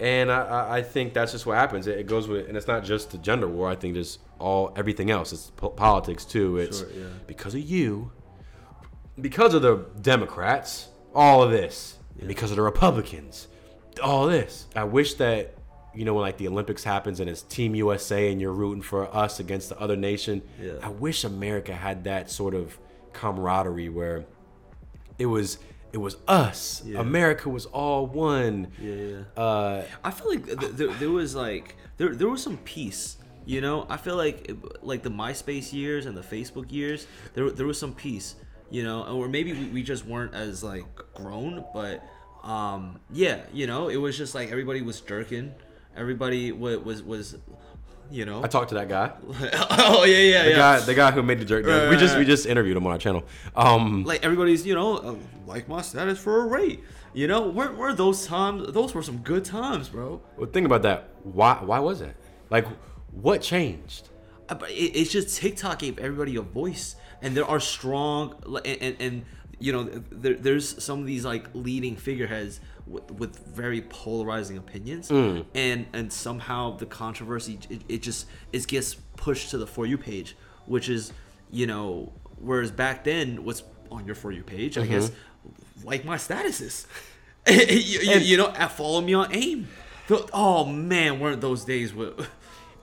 And 0.00 0.30
I, 0.30 0.76
I- 0.78 0.82
think 0.82 1.12
that's 1.12 1.32
just 1.32 1.44
what 1.46 1.56
happens. 1.56 1.86
It, 1.88 1.98
it 1.98 2.06
goes 2.06 2.28
with, 2.28 2.46
and 2.48 2.56
it's 2.56 2.68
not 2.68 2.84
just 2.84 3.10
the 3.10 3.18
gender 3.18 3.48
war. 3.48 3.68
I 3.68 3.74
think 3.74 3.94
just 3.94 4.20
all 4.38 4.72
everything 4.76 5.10
else. 5.10 5.32
It's 5.32 5.50
po- 5.56 5.70
politics 5.70 6.24
too. 6.24 6.56
It's 6.58 6.78
Sure, 6.80 6.88
yeah. 6.92 7.06
because 7.26 7.54
of 7.54 7.60
you, 7.62 8.12
because 9.20 9.54
of 9.54 9.62
the 9.62 9.86
Democrats, 10.00 10.88
all 11.14 11.42
of 11.42 11.50
this, 11.50 11.98
and 12.18 12.28
because 12.28 12.50
of 12.50 12.56
the 12.56 12.62
Republicans, 12.62 13.48
all 14.02 14.26
this. 14.28 14.66
I 14.76 14.84
wish 14.84 15.14
that 15.14 15.54
you 15.94 16.04
know 16.04 16.14
when 16.14 16.22
like 16.22 16.36
the 16.38 16.46
Olympics 16.46 16.84
happens 16.84 17.18
and 17.18 17.28
it's 17.28 17.42
Team 17.42 17.74
USA 17.74 18.30
and 18.30 18.40
you're 18.40 18.52
rooting 18.52 18.82
for 18.82 19.12
us 19.12 19.40
against 19.40 19.68
the 19.68 19.78
other 19.80 19.96
nation. 19.96 20.42
Yeah. 20.62 20.74
I 20.80 20.90
wish 20.90 21.24
America 21.24 21.72
had 21.74 22.04
that 22.04 22.30
sort 22.30 22.54
of 22.54 22.78
camaraderie 23.12 23.88
where 23.88 24.26
it 25.18 25.26
was 25.26 25.58
it 25.92 25.98
was 25.98 26.16
us. 26.28 26.82
Yeah. 26.84 27.00
America 27.00 27.48
was 27.48 27.66
all 27.66 28.06
one. 28.06 28.68
Yeah, 28.80 28.94
yeah. 28.94 29.42
Uh, 29.42 29.84
I 30.04 30.10
feel 30.10 30.28
like 30.28 30.44
th- 30.46 30.72
there, 30.72 30.88
there 30.94 31.10
was 31.10 31.34
like 31.34 31.76
there 31.96 32.14
there 32.14 32.28
was 32.28 32.42
some 32.42 32.58
peace. 32.58 33.16
You 33.46 33.62
know, 33.62 33.86
I 33.88 33.96
feel 33.96 34.16
like 34.16 34.48
it- 34.50 34.84
like 34.84 35.02
the 35.02 35.10
MySpace 35.10 35.72
years 35.72 36.04
and 36.06 36.14
the 36.16 36.20
Facebook 36.22 36.70
years, 36.70 37.06
there 37.34 37.50
there 37.50 37.66
was 37.66 37.78
some 37.78 37.94
peace. 37.94 38.34
You 38.70 38.82
know, 38.84 39.04
or 39.04 39.28
maybe 39.30 39.54
we, 39.54 39.64
we 39.76 39.82
just 39.82 40.04
weren't 40.04 40.34
as 40.34 40.62
like 40.62 40.84
grown, 41.14 41.64
but 41.72 42.04
um 42.44 43.00
yeah, 43.10 43.40
you 43.52 43.66
know, 43.66 43.88
it 43.88 43.96
was 43.96 44.16
just 44.18 44.34
like 44.34 44.50
everybody 44.50 44.82
was 44.82 45.00
jerking, 45.00 45.54
everybody 45.96 46.52
was 46.52 46.78
was 46.80 47.02
was, 47.02 47.36
you 48.10 48.24
know. 48.24 48.42
I 48.42 48.48
talked 48.48 48.70
to 48.70 48.74
that 48.76 48.88
guy. 48.88 49.12
oh 49.70 50.04
yeah, 50.04 50.16
yeah, 50.16 50.42
The 50.44 50.50
yeah. 50.50 50.56
guy, 50.56 50.80
the 50.80 50.94
guy 50.94 51.10
who 51.10 51.22
made 51.22 51.40
the 51.40 51.44
jerk. 51.44 51.66
Right, 51.66 51.90
we 51.90 51.96
just 51.96 52.14
right, 52.14 52.20
we 52.20 52.24
just 52.24 52.46
interviewed 52.46 52.76
him 52.76 52.86
on 52.86 52.92
our 52.92 52.98
channel. 52.98 53.24
Um, 53.56 54.04
like 54.04 54.24
everybody's 54.24 54.66
you 54.66 54.74
know 54.74 54.96
uh, 54.96 55.14
like 55.46 55.68
my 55.68 55.82
status 55.82 56.18
for 56.18 56.42
a 56.42 56.46
rate 56.46 56.82
you 57.14 57.26
know 57.26 57.48
where 57.48 57.72
were 57.72 57.92
those 57.94 58.26
times 58.26 58.70
those 58.72 58.94
were 58.94 59.02
some 59.02 59.18
good 59.18 59.44
times 59.44 59.88
bro 59.88 60.20
well, 60.36 60.48
think 60.50 60.66
about 60.66 60.82
that. 60.82 61.08
Why 61.22 61.54
why 61.54 61.78
was 61.78 62.00
it? 62.00 62.14
Like, 62.50 62.66
what 63.12 63.42
changed? 63.42 64.08
Uh, 64.48 64.54
but 64.54 64.70
it, 64.70 64.96
it's 64.96 65.10
just 65.10 65.36
tiktok 65.36 65.80
gave 65.80 65.98
everybody 65.98 66.36
a 66.36 66.42
voice 66.42 66.96
and 67.22 67.36
there 67.36 67.44
are 67.44 67.60
strong 67.60 68.34
and, 68.64 68.82
and, 68.82 68.96
and 69.00 69.24
you 69.58 69.72
know 69.72 69.84
there, 70.10 70.34
there's 70.34 70.82
some 70.82 71.00
of 71.00 71.06
these 71.06 71.24
like 71.24 71.46
leading 71.54 71.96
figureheads 71.96 72.60
with, 72.88 73.10
with 73.12 73.38
very 73.46 73.82
polarizing 73.82 74.56
opinions 74.56 75.08
mm. 75.08 75.44
and 75.54 75.86
and 75.92 76.12
somehow 76.12 76.76
the 76.76 76.86
controversy 76.86 77.58
it, 77.70 77.82
it 77.88 78.02
just 78.02 78.26
it 78.52 78.66
gets 78.66 78.94
pushed 79.16 79.50
to 79.50 79.58
the 79.58 79.66
for 79.66 79.86
you 79.86 79.98
page 79.98 80.36
which 80.66 80.88
is 80.88 81.12
you 81.50 81.66
know 81.66 82.12
whereas 82.38 82.70
back 82.70 83.04
then 83.04 83.44
what's 83.44 83.62
on 83.90 84.06
your 84.06 84.14
for 84.14 84.30
you 84.30 84.42
page 84.42 84.76
i 84.78 84.86
guess 84.86 85.10
mm-hmm. 85.10 85.86
like 85.86 86.04
my 86.04 86.16
statuses 86.16 86.86
you, 87.48 88.00
you, 88.00 88.18
you 88.18 88.36
know 88.36 88.52
follow 88.68 89.00
me 89.00 89.14
on 89.14 89.34
aim 89.34 89.68
oh 90.32 90.64
man 90.64 91.20
weren't 91.20 91.40
those 91.40 91.64
days 91.64 91.94
with 91.94 92.28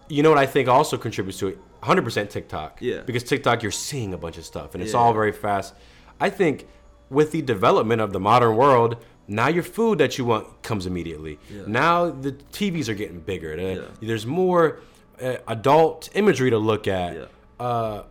You 0.07 0.21
know 0.21 0.29
what 0.29 0.37
I 0.37 0.45
think 0.45 0.67
also 0.67 0.97
contributes 0.97 1.39
to 1.39 1.47
it? 1.47 1.59
100% 1.81 2.29
TikTok. 2.29 2.77
Yeah. 2.81 3.01
Because 3.01 3.23
TikTok, 3.23 3.63
you're 3.63 3.71
seeing 3.71 4.13
a 4.13 4.17
bunch 4.17 4.37
of 4.37 4.45
stuff, 4.45 4.73
and 4.73 4.83
it's 4.83 4.93
Yeah. 4.93 4.99
all 4.99 5.13
very 5.13 5.31
fast. 5.31 5.73
I 6.19 6.29
think 6.29 6.67
with 7.09 7.31
the 7.31 7.41
development 7.41 8.01
of 8.01 8.13
the 8.13 8.19
modern 8.19 8.55
world, 8.55 8.97
now 9.27 9.47
your 9.47 9.63
food 9.63 9.97
that 9.99 10.17
you 10.17 10.25
want 10.25 10.61
comes 10.63 10.85
immediately. 10.85 11.39
Yeah. 11.53 11.63
Now 11.67 12.09
the 12.09 12.31
TVs 12.31 12.88
are 12.89 12.93
getting 12.93 13.19
bigger. 13.19 13.55
The- 13.55 13.81
Yeah. 14.01 14.07
There's 14.07 14.25
more 14.25 14.79
uh, 15.21 15.38
adult 15.47 16.09
imagery 16.13 16.49
to 16.49 16.57
look 16.57 16.88
at. 16.88 17.15
Yeah. 17.15 17.25
Uh, 17.59 18.03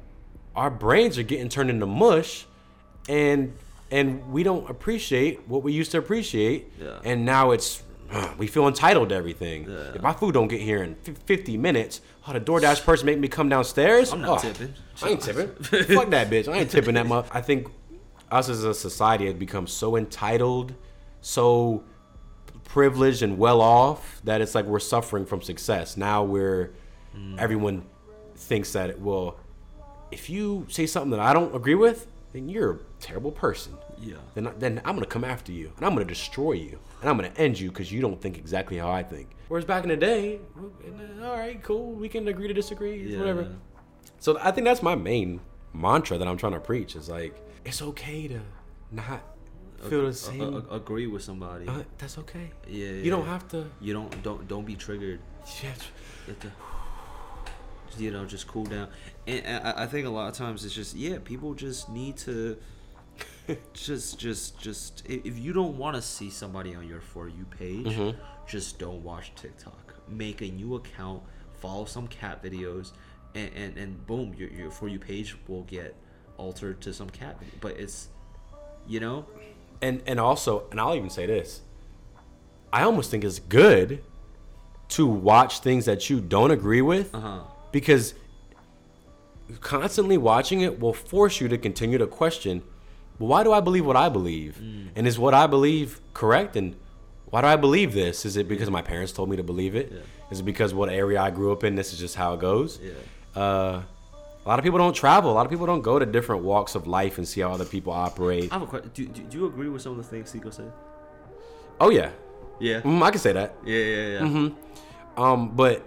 our 0.57 0.70
brains 0.70 1.18
are 1.18 1.22
getting 1.22 1.48
turned 1.48 1.70
into 1.70 1.87
mush, 1.87 2.46
and 3.09 3.53
and 3.90 4.33
we 4.33 4.42
don't 4.42 4.68
appreciate 4.68 5.46
what 5.48 5.62
we 5.62 5.72
used 5.72 5.90
to 5.92 5.98
appreciate. 5.98 6.72
Yeah. 6.81 6.98
And 7.05 7.24
now 7.24 7.50
it's 7.53 7.83
we 8.38 8.46
feel 8.46 8.68
entitled 8.68 9.09
to 9.09 9.14
everything. 9.14 9.68
If 9.94 10.00
my 10.03 10.12
food 10.12 10.35
don't 10.35 10.46
get 10.48 10.61
here 10.61 10.83
in 10.85 10.94
fif- 10.96 11.18
50 11.18 11.57
minutes, 11.57 12.00
oh, 12.29 12.33
the 12.33 12.40
DoorDash 12.40 12.85
person 12.85 13.07
make 13.07 13.18
me 13.18 13.27
come 13.29 13.48
downstairs. 13.48 14.12
I'm 14.12 14.20
not 14.20 14.38
Oh, 14.44 14.48
tipping. 14.48 14.72
I 15.03 15.09
ain't 15.11 15.20
tipping. 15.20 15.48
Fuck 15.64 16.11
that 16.11 16.31
bitch. 16.31 16.46
I 16.46 16.59
ain't 16.59 16.70
tipping 16.70 16.94
that 16.94 17.07
much. 17.14 17.27
I 17.33 17.40
think 17.40 17.68
us 18.31 18.48
as 18.48 18.62
a 18.62 18.72
society 18.72 19.27
have 19.27 19.38
become 19.40 19.66
so 19.66 19.96
entitled, 19.96 20.74
so 21.24 21.82
privileged 22.64 23.22
and 23.22 23.38
well 23.38 23.60
off 23.62 24.20
that 24.24 24.40
it's 24.42 24.54
like 24.54 24.66
we're 24.66 24.78
suffering 24.78 25.24
from 25.24 25.40
success. 25.42 25.96
Now 25.96 26.22
we're 26.22 26.72
Hmm. 27.14 27.37
everyone 27.38 27.84
thinks 28.34 28.72
that 28.72 29.00
well, 29.00 29.38
if 30.10 30.28
you 30.28 30.66
say 30.68 30.84
something 30.87 31.12
that 31.12 31.20
I 31.20 31.32
don't 31.32 31.54
agree 31.54 31.76
with, 31.76 32.08
then 32.32 32.48
you're 32.48 32.72
a 32.72 32.78
terrible 33.00 33.30
person. 33.30 33.74
Yeah. 34.00 34.16
Then 34.34 34.52
then 34.58 34.80
I'm 34.84 34.96
gonna 34.96 35.06
come 35.06 35.24
after 35.24 35.52
you 35.52 35.70
and 35.76 35.87
I'm 35.87 35.92
gonna 35.94 36.04
destroy 36.04 36.52
you 36.52 36.78
and 37.00 37.08
I'm 37.08 37.16
gonna 37.16 37.32
end 37.37 37.58
you 37.60 37.68
because 37.70 37.90
you 37.92 38.00
don't 38.00 38.20
think 38.20 38.37
exactly 38.37 38.76
how 38.78 38.90
I 38.90 39.02
think. 39.04 39.28
Whereas 39.48 39.64
back 39.64 39.84
in 39.84 39.90
the 39.90 39.96
day, 39.96 40.40
all 41.22 41.37
right, 41.37 41.62
cool, 41.62 41.92
we 41.92 42.08
can 42.08 42.26
agree 42.28 42.48
to 42.48 42.54
disagree, 42.54 42.96
Yeah. 43.12 43.18
whatever. 43.20 43.48
So 44.18 44.37
I 44.40 44.50
think 44.50 44.64
that's 44.66 44.82
my 44.82 44.94
main 44.96 45.40
mantra 45.72 46.18
that 46.18 46.26
I'm 46.26 46.37
trying 46.37 46.52
to 46.54 46.60
preach 46.60 46.96
is 46.96 47.08
like 47.08 47.34
it's 47.64 47.80
okay 47.80 48.26
to 48.28 48.40
not 48.90 49.22
feel 49.90 50.07
the 50.07 50.12
same. 50.14 50.66
agree 50.70 51.07
with 51.07 51.23
somebody. 51.23 51.66
Uh, 51.68 51.83
that's 51.99 52.18
okay. 52.18 52.51
yeah, 52.68 52.88
You 52.90 53.11
don't 53.11 53.27
have 53.27 53.47
to. 53.49 53.66
You 53.81 53.92
don't 53.94 54.23
don't 54.23 54.47
don't 54.49 54.64
be 54.66 54.77
triggered. 54.77 55.20
Yeah, 55.62 55.70
You 56.29 56.35
to, 56.40 56.53
you 58.03 58.11
know, 58.11 58.25
just 58.25 58.47
cool 58.49 58.64
down. 58.64 58.88
And, 59.27 59.44
and 59.44 59.68
I 59.68 59.83
I 59.85 59.87
think 59.87 60.07
a 60.07 60.11
lot 60.11 60.29
of 60.29 60.35
times 60.35 60.64
it's 60.64 60.75
just 60.75 60.94
yeah, 60.97 61.18
people 61.23 61.55
just 61.55 61.88
need 61.88 62.16
to 62.18 62.57
just 63.75 64.18
just 64.18 64.59
just 64.59 65.03
if 65.07 65.38
you 65.38 65.53
don't 65.53 65.77
want 65.79 65.97
to 65.97 66.03
see 66.03 66.31
somebody 66.31 66.75
on 66.75 66.88
your 66.88 67.01
for 67.01 67.29
you 67.29 67.44
page, 67.59 67.87
Mm-hmm. 67.87 68.18
just 68.47 68.79
don't 68.79 69.03
watch 69.03 69.33
TikTok. 69.37 69.94
Make 70.09 70.40
a 70.42 70.49
new 70.49 70.75
account, 70.77 71.23
follow 71.61 71.85
some 71.85 72.07
cat 72.09 72.42
videos, 72.42 72.92
and 73.35 73.51
and, 73.55 73.77
and 73.79 74.07
boom, 74.07 74.35
your 74.37 74.49
your 74.51 74.70
for 74.70 74.88
you 74.88 74.99
page 74.99 75.37
will 75.49 75.62
get 75.64 75.94
altered 76.37 76.81
to 76.83 76.92
some 76.92 77.09
cat. 77.11 77.38
Video. 77.38 77.55
But 77.61 77.77
it's 77.79 78.09
you 78.87 79.01
know, 79.01 79.25
and 79.85 80.03
and 80.07 80.18
also, 80.18 80.64
and 80.70 80.81
I'll 80.81 80.97
even 80.97 81.11
say 81.11 81.27
this. 81.27 81.61
I 82.73 82.83
almost 82.83 83.11
think 83.11 83.23
it's 83.23 83.38
good 83.38 84.03
to 84.88 85.07
watch 85.07 85.61
things 85.61 85.85
that 85.85 86.11
you 86.11 86.20
don't 86.20 86.51
agree 86.51 86.83
with 86.83 87.14
uh 87.14 87.20
huh. 87.20 87.40
because 87.73 88.14
constantly 89.61 90.18
watching 90.18 90.61
it 90.61 90.81
will 90.81 90.92
force 90.92 91.40
you 91.40 91.49
to 91.49 91.59
continue 91.59 91.99
to 91.99 92.07
question 92.07 92.62
well, 93.18 93.29
why 93.29 93.44
do 93.44 93.53
I 93.53 93.61
believe 93.61 93.87
what 93.87 93.97
I 93.97 94.09
believe? 94.09 94.61
And 94.97 95.07
is 95.07 95.18
what 95.18 95.35
I 95.35 95.47
believe 95.47 96.01
correct? 96.14 96.57
And 96.57 96.75
why 97.27 97.42
do 97.42 97.47
I 97.47 97.57
believe 97.57 97.92
this? 97.92 98.25
Is 98.25 98.37
it 98.37 98.49
because 98.49 98.70
my 98.70 98.83
parents 98.83 99.12
told 99.12 99.29
me 99.29 99.37
to 99.37 99.42
believe 99.44 99.77
it? 99.77 99.92
Yeah. 99.92 100.01
Is 100.31 100.40
it 100.40 100.42
because 100.42 100.75
what 100.75 100.88
area 100.88 101.20
I 101.20 101.31
grew 101.31 101.53
up 101.53 101.62
in, 101.62 101.77
this 101.77 101.92
is 101.92 101.99
just 101.99 102.16
how 102.16 102.35
it 102.35 102.40
goes? 102.40 102.81
Yeah. 102.83 103.40
Uh, 103.40 103.83
a 104.44 104.48
lot 104.48 104.59
of 104.59 104.64
people 104.64 104.78
don't 104.78 104.94
travel. 104.94 105.30
A 105.30 105.35
lot 105.35 105.46
of 105.46 105.50
people 105.50 105.66
don't 105.66 105.80
go 105.83 105.98
to 105.98 106.04
different 106.07 106.42
walks 106.44 106.74
of 106.74 106.87
life 106.87 107.18
and 107.18 107.26
see 107.26 107.40
how 107.40 107.50
other 107.52 107.64
people 107.64 107.92
operate. 107.92 108.50
I 108.50 108.54
have 108.54 108.62
a 108.62 108.66
question. 108.66 108.90
Do, 108.94 109.07
do, 109.07 109.22
do 109.22 109.38
you 109.38 109.46
agree 109.46 109.68
with 109.68 109.83
some 109.83 109.92
of 109.92 109.98
the 109.98 110.04
things 110.04 110.33
Sneako 110.33 110.52
said? 110.52 110.72
Oh 111.80 111.90
yeah, 111.90 112.11
Yeah. 112.61 112.80
Mm, 112.83 113.02
I 113.02 113.11
can 113.11 113.20
say 113.20 113.33
that. 113.33 113.57
Yeah, 113.64 113.78
yeah, 113.78 114.07
yeah. 114.09 114.18
Mm-hmm. 114.20 115.20
Um, 115.22 115.50
but 115.57 115.83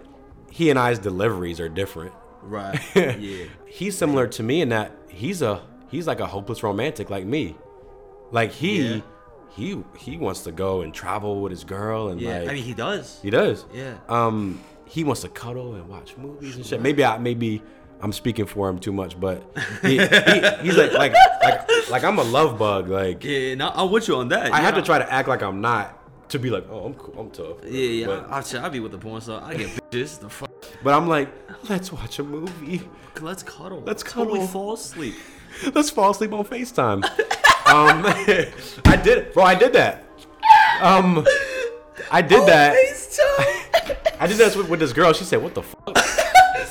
he 0.50 0.70
and 0.70 0.78
I's 0.78 0.98
deliveries 0.98 1.60
are 1.60 1.68
different. 1.68 2.12
Right. 2.42 2.80
yeah. 2.94 3.44
He's 3.66 3.96
similar 3.96 4.26
to 4.28 4.42
me 4.42 4.60
in 4.60 4.68
that 4.70 4.92
he's 5.08 5.42
a 5.42 5.62
he's 5.90 6.06
like 6.06 6.20
a 6.20 6.26
hopeless 6.26 6.62
romantic 6.62 7.10
like 7.10 7.24
me. 7.26 7.56
Like 8.30 8.52
he 8.52 8.82
Yeah. 8.96 9.00
he 9.50 9.82
he 9.96 10.16
wants 10.18 10.42
to 10.42 10.52
go 10.52 10.82
and 10.82 10.92
travel 10.92 11.40
with 11.42 11.50
his 11.50 11.64
girl 11.64 12.08
and 12.08 12.20
Yeah. 12.20 12.40
like 12.40 12.48
I 12.48 12.52
mean, 12.54 12.62
he 12.64 12.74
does. 12.74 13.18
he 13.22 13.30
does. 13.30 13.64
Yeah. 13.72 13.94
Um, 14.08 14.60
he 14.84 15.04
wants 15.04 15.20
to 15.22 15.28
cuddle 15.28 15.74
and 15.74 15.88
watch 15.88 16.16
movies 16.16 16.56
and 16.56 16.64
shit. 16.66 16.80
Maybe 16.82 17.04
I 17.04 17.18
maybe 17.18 17.62
I'm 18.00 18.12
speaking 18.12 18.46
for 18.46 18.68
him 18.68 18.78
too 18.78 18.92
much, 18.92 19.18
but 19.18 19.42
he, 19.82 19.98
he, 19.98 20.40
he's 20.62 20.76
like 20.76 20.92
like 20.92 21.12
like 21.42 21.90
like 21.90 22.04
I'm 22.04 22.18
a 22.18 22.22
love 22.22 22.58
bug. 22.58 22.88
Like 22.88 23.24
Yeah, 23.24 23.54
no, 23.54 23.70
I'm 23.74 23.90
with 23.90 24.08
you 24.08 24.16
on 24.16 24.28
that. 24.28 24.52
I 24.52 24.60
have 24.60 24.74
to 24.74 24.82
try 24.82 24.98
to 24.98 25.12
act 25.12 25.28
like 25.28 25.42
I'm 25.42 25.60
not 25.60 25.98
to 26.30 26.38
be 26.38 26.50
like, 26.50 26.66
oh, 26.70 26.84
I'm 26.86 26.94
cool, 26.94 27.20
I'm 27.20 27.30
tough. 27.30 27.56
Yeah, 27.64 27.80
yeah. 27.80 28.06
But, 28.06 28.30
I, 28.30 28.58
I, 28.60 28.66
I 28.66 28.68
be 28.68 28.80
with 28.80 28.92
the 28.92 28.98
porn 28.98 29.20
star. 29.20 29.42
I 29.42 29.54
get 29.54 29.68
bitches. 29.90 30.20
The 30.20 30.28
fuck. 30.28 30.50
but 30.82 30.94
I'm 30.94 31.08
like, 31.08 31.28
let's 31.68 31.92
watch 31.92 32.18
a 32.18 32.24
movie. 32.24 32.82
Let's 33.20 33.42
cuddle. 33.42 33.82
Let's 33.84 34.02
Totally 34.02 34.40
cuddle. 34.40 34.46
fall 34.46 34.74
asleep. 34.74 35.14
Let's 35.74 35.90
fall 35.90 36.10
asleep 36.10 36.32
on 36.32 36.44
FaceTime. 36.44 37.02
um, 37.04 38.04
I 38.84 39.00
did, 39.02 39.32
bro. 39.32 39.42
I 39.42 39.54
did 39.54 39.72
that. 39.72 40.04
Um, 40.80 41.26
I 42.12 42.22
did 42.22 42.46
that. 42.46 42.76
I 44.20 44.26
did 44.26 44.36
that 44.36 44.54
with, 44.54 44.68
with 44.68 44.78
this 44.78 44.92
girl. 44.92 45.12
She 45.14 45.24
said, 45.24 45.42
"What 45.42 45.54
the 45.54 45.62
fuck?" 45.62 45.96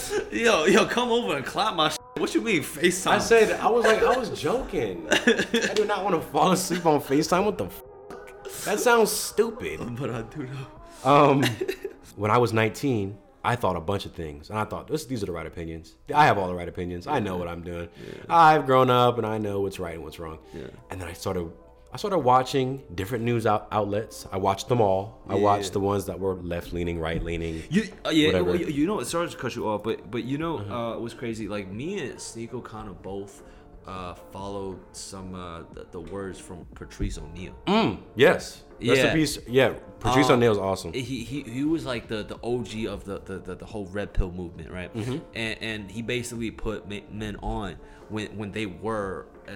yo, 0.32 0.66
yo, 0.66 0.86
come 0.86 1.10
over 1.12 1.38
and 1.38 1.46
clap 1.46 1.76
my. 1.76 1.90
Shit. 1.90 2.00
What 2.18 2.34
you 2.34 2.42
mean 2.42 2.64
FaceTime? 2.64 3.08
I 3.12 3.18
said, 3.20 3.60
"I 3.60 3.68
was 3.68 3.86
like, 3.86 4.04
I 4.04 4.18
was 4.18 4.30
joking. 4.40 5.08
I 5.10 5.74
do 5.76 5.86
not 5.86 6.04
want 6.04 6.16
to 6.16 6.22
fall 6.22 6.52
asleep 6.52 6.86
on 6.86 7.02
FaceTime. 7.02 7.46
What 7.46 7.58
the 7.58 7.70
fuck? 7.70 8.44
That 8.66 8.80
sounds 8.80 9.12
stupid." 9.12 9.80
but 10.00 10.10
I 10.10 10.22
do 10.24 10.48
know. 10.48 10.68
Um, 11.04 11.44
when 12.16 12.32
I 12.32 12.38
was 12.38 12.54
19, 12.54 13.18
I 13.44 13.56
thought 13.56 13.76
a 13.76 13.82
bunch 13.82 14.06
of 14.06 14.14
things, 14.14 14.50
and 14.50 14.58
I 14.58 14.66
thought 14.66 14.88
this, 14.88 15.06
these 15.06 15.24
are 15.24 15.28
the 15.28 15.32
right 15.32 15.46
opinions. 15.46 15.96
I 16.14 16.26
have 16.26 16.38
all 16.38 16.48
the 16.48 16.56
right 16.56 16.68
opinions. 16.68 17.08
I 17.08 17.20
know 17.20 17.38
what 17.38 17.48
I'm 17.48 17.62
doing. 17.62 17.88
I've 18.30 18.66
grown 18.66 18.90
up, 18.90 19.18
and 19.18 19.28
I 19.28 19.38
know 19.38 19.62
what's 19.62 19.80
right 19.80 19.96
and 19.96 20.04
what's 20.04 20.20
wrong. 20.20 20.40
Yeah. 20.54 20.64
And 20.90 21.00
then 21.00 21.08
I 21.08 21.14
started, 21.14 21.50
I 21.98 22.00
started 22.00 22.20
watching 22.20 22.84
different 22.94 23.24
news 23.24 23.48
out, 23.48 23.70
outlets. 23.72 24.28
I 24.32 24.38
watched 24.38 24.70
them 24.70 24.82
all. 24.82 25.20
I 25.28 25.34
watched 25.34 25.74
the 25.74 25.80
ones 25.80 26.06
that 26.06 26.20
were 26.20 26.36
left 26.36 26.72
leaning, 26.72 27.00
right 27.00 27.24
leaning. 27.24 27.64
You, 27.72 27.90
uh, 28.06 28.12
yeah, 28.12 28.40
well, 28.42 28.56
you, 28.56 28.68
you 28.68 28.86
know, 28.86 29.02
sorry 29.02 29.28
to 29.28 29.36
cut 29.36 29.56
you 29.56 29.68
off, 29.68 29.82
but 29.82 30.12
but 30.12 30.24
you 30.24 30.38
know, 30.38 30.60
uh, 30.60 30.94
it 30.94 31.02
was 31.02 31.16
crazy. 31.16 31.48
Like 31.48 31.72
me 31.72 31.98
and 31.98 32.20
Sneako 32.20 32.64
kind 32.64 32.88
of 32.88 33.02
both 33.02 33.42
uh, 33.88 34.14
followed 34.14 34.78
some 34.92 35.34
uh, 35.34 35.64
the, 35.74 35.88
the 35.90 36.00
words 36.00 36.38
from 36.38 36.68
Patrice 36.76 37.18
O'Neal. 37.18 37.56
Mm, 37.66 37.98
yes. 38.16 38.62
Rest 38.80 39.02
Yeah. 39.02 39.08
in 39.12 39.14
peace. 39.16 39.40
Yeah. 39.48 39.74
Patrice 40.00 40.28
Um, 40.30 40.34
O'Neal's 40.34 40.58
awesome. 40.60 40.94
He, 40.94 41.24
he 41.24 41.42
he 41.42 41.64
was 41.64 41.86
like 41.86 42.08
the, 42.08 42.22
the 42.24 42.36
OG 42.44 42.86
of 42.88 43.04
the, 43.06 43.20
the, 43.20 43.40
the, 43.40 43.56
the 43.56 43.66
whole 43.66 43.88
red 43.88 44.14
pill 44.14 44.32
movement, 44.32 44.70
right? 44.72 44.94
Mm-hmm. 44.94 45.18
And 45.36 45.58
and 45.62 45.92
he 45.92 46.02
basically 46.04 46.52
put 46.52 46.88
men 46.88 47.36
on 47.42 47.78
when 48.10 48.38
when 48.38 48.52
they 48.52 48.68
were 48.68 49.26
uh, 49.48 49.54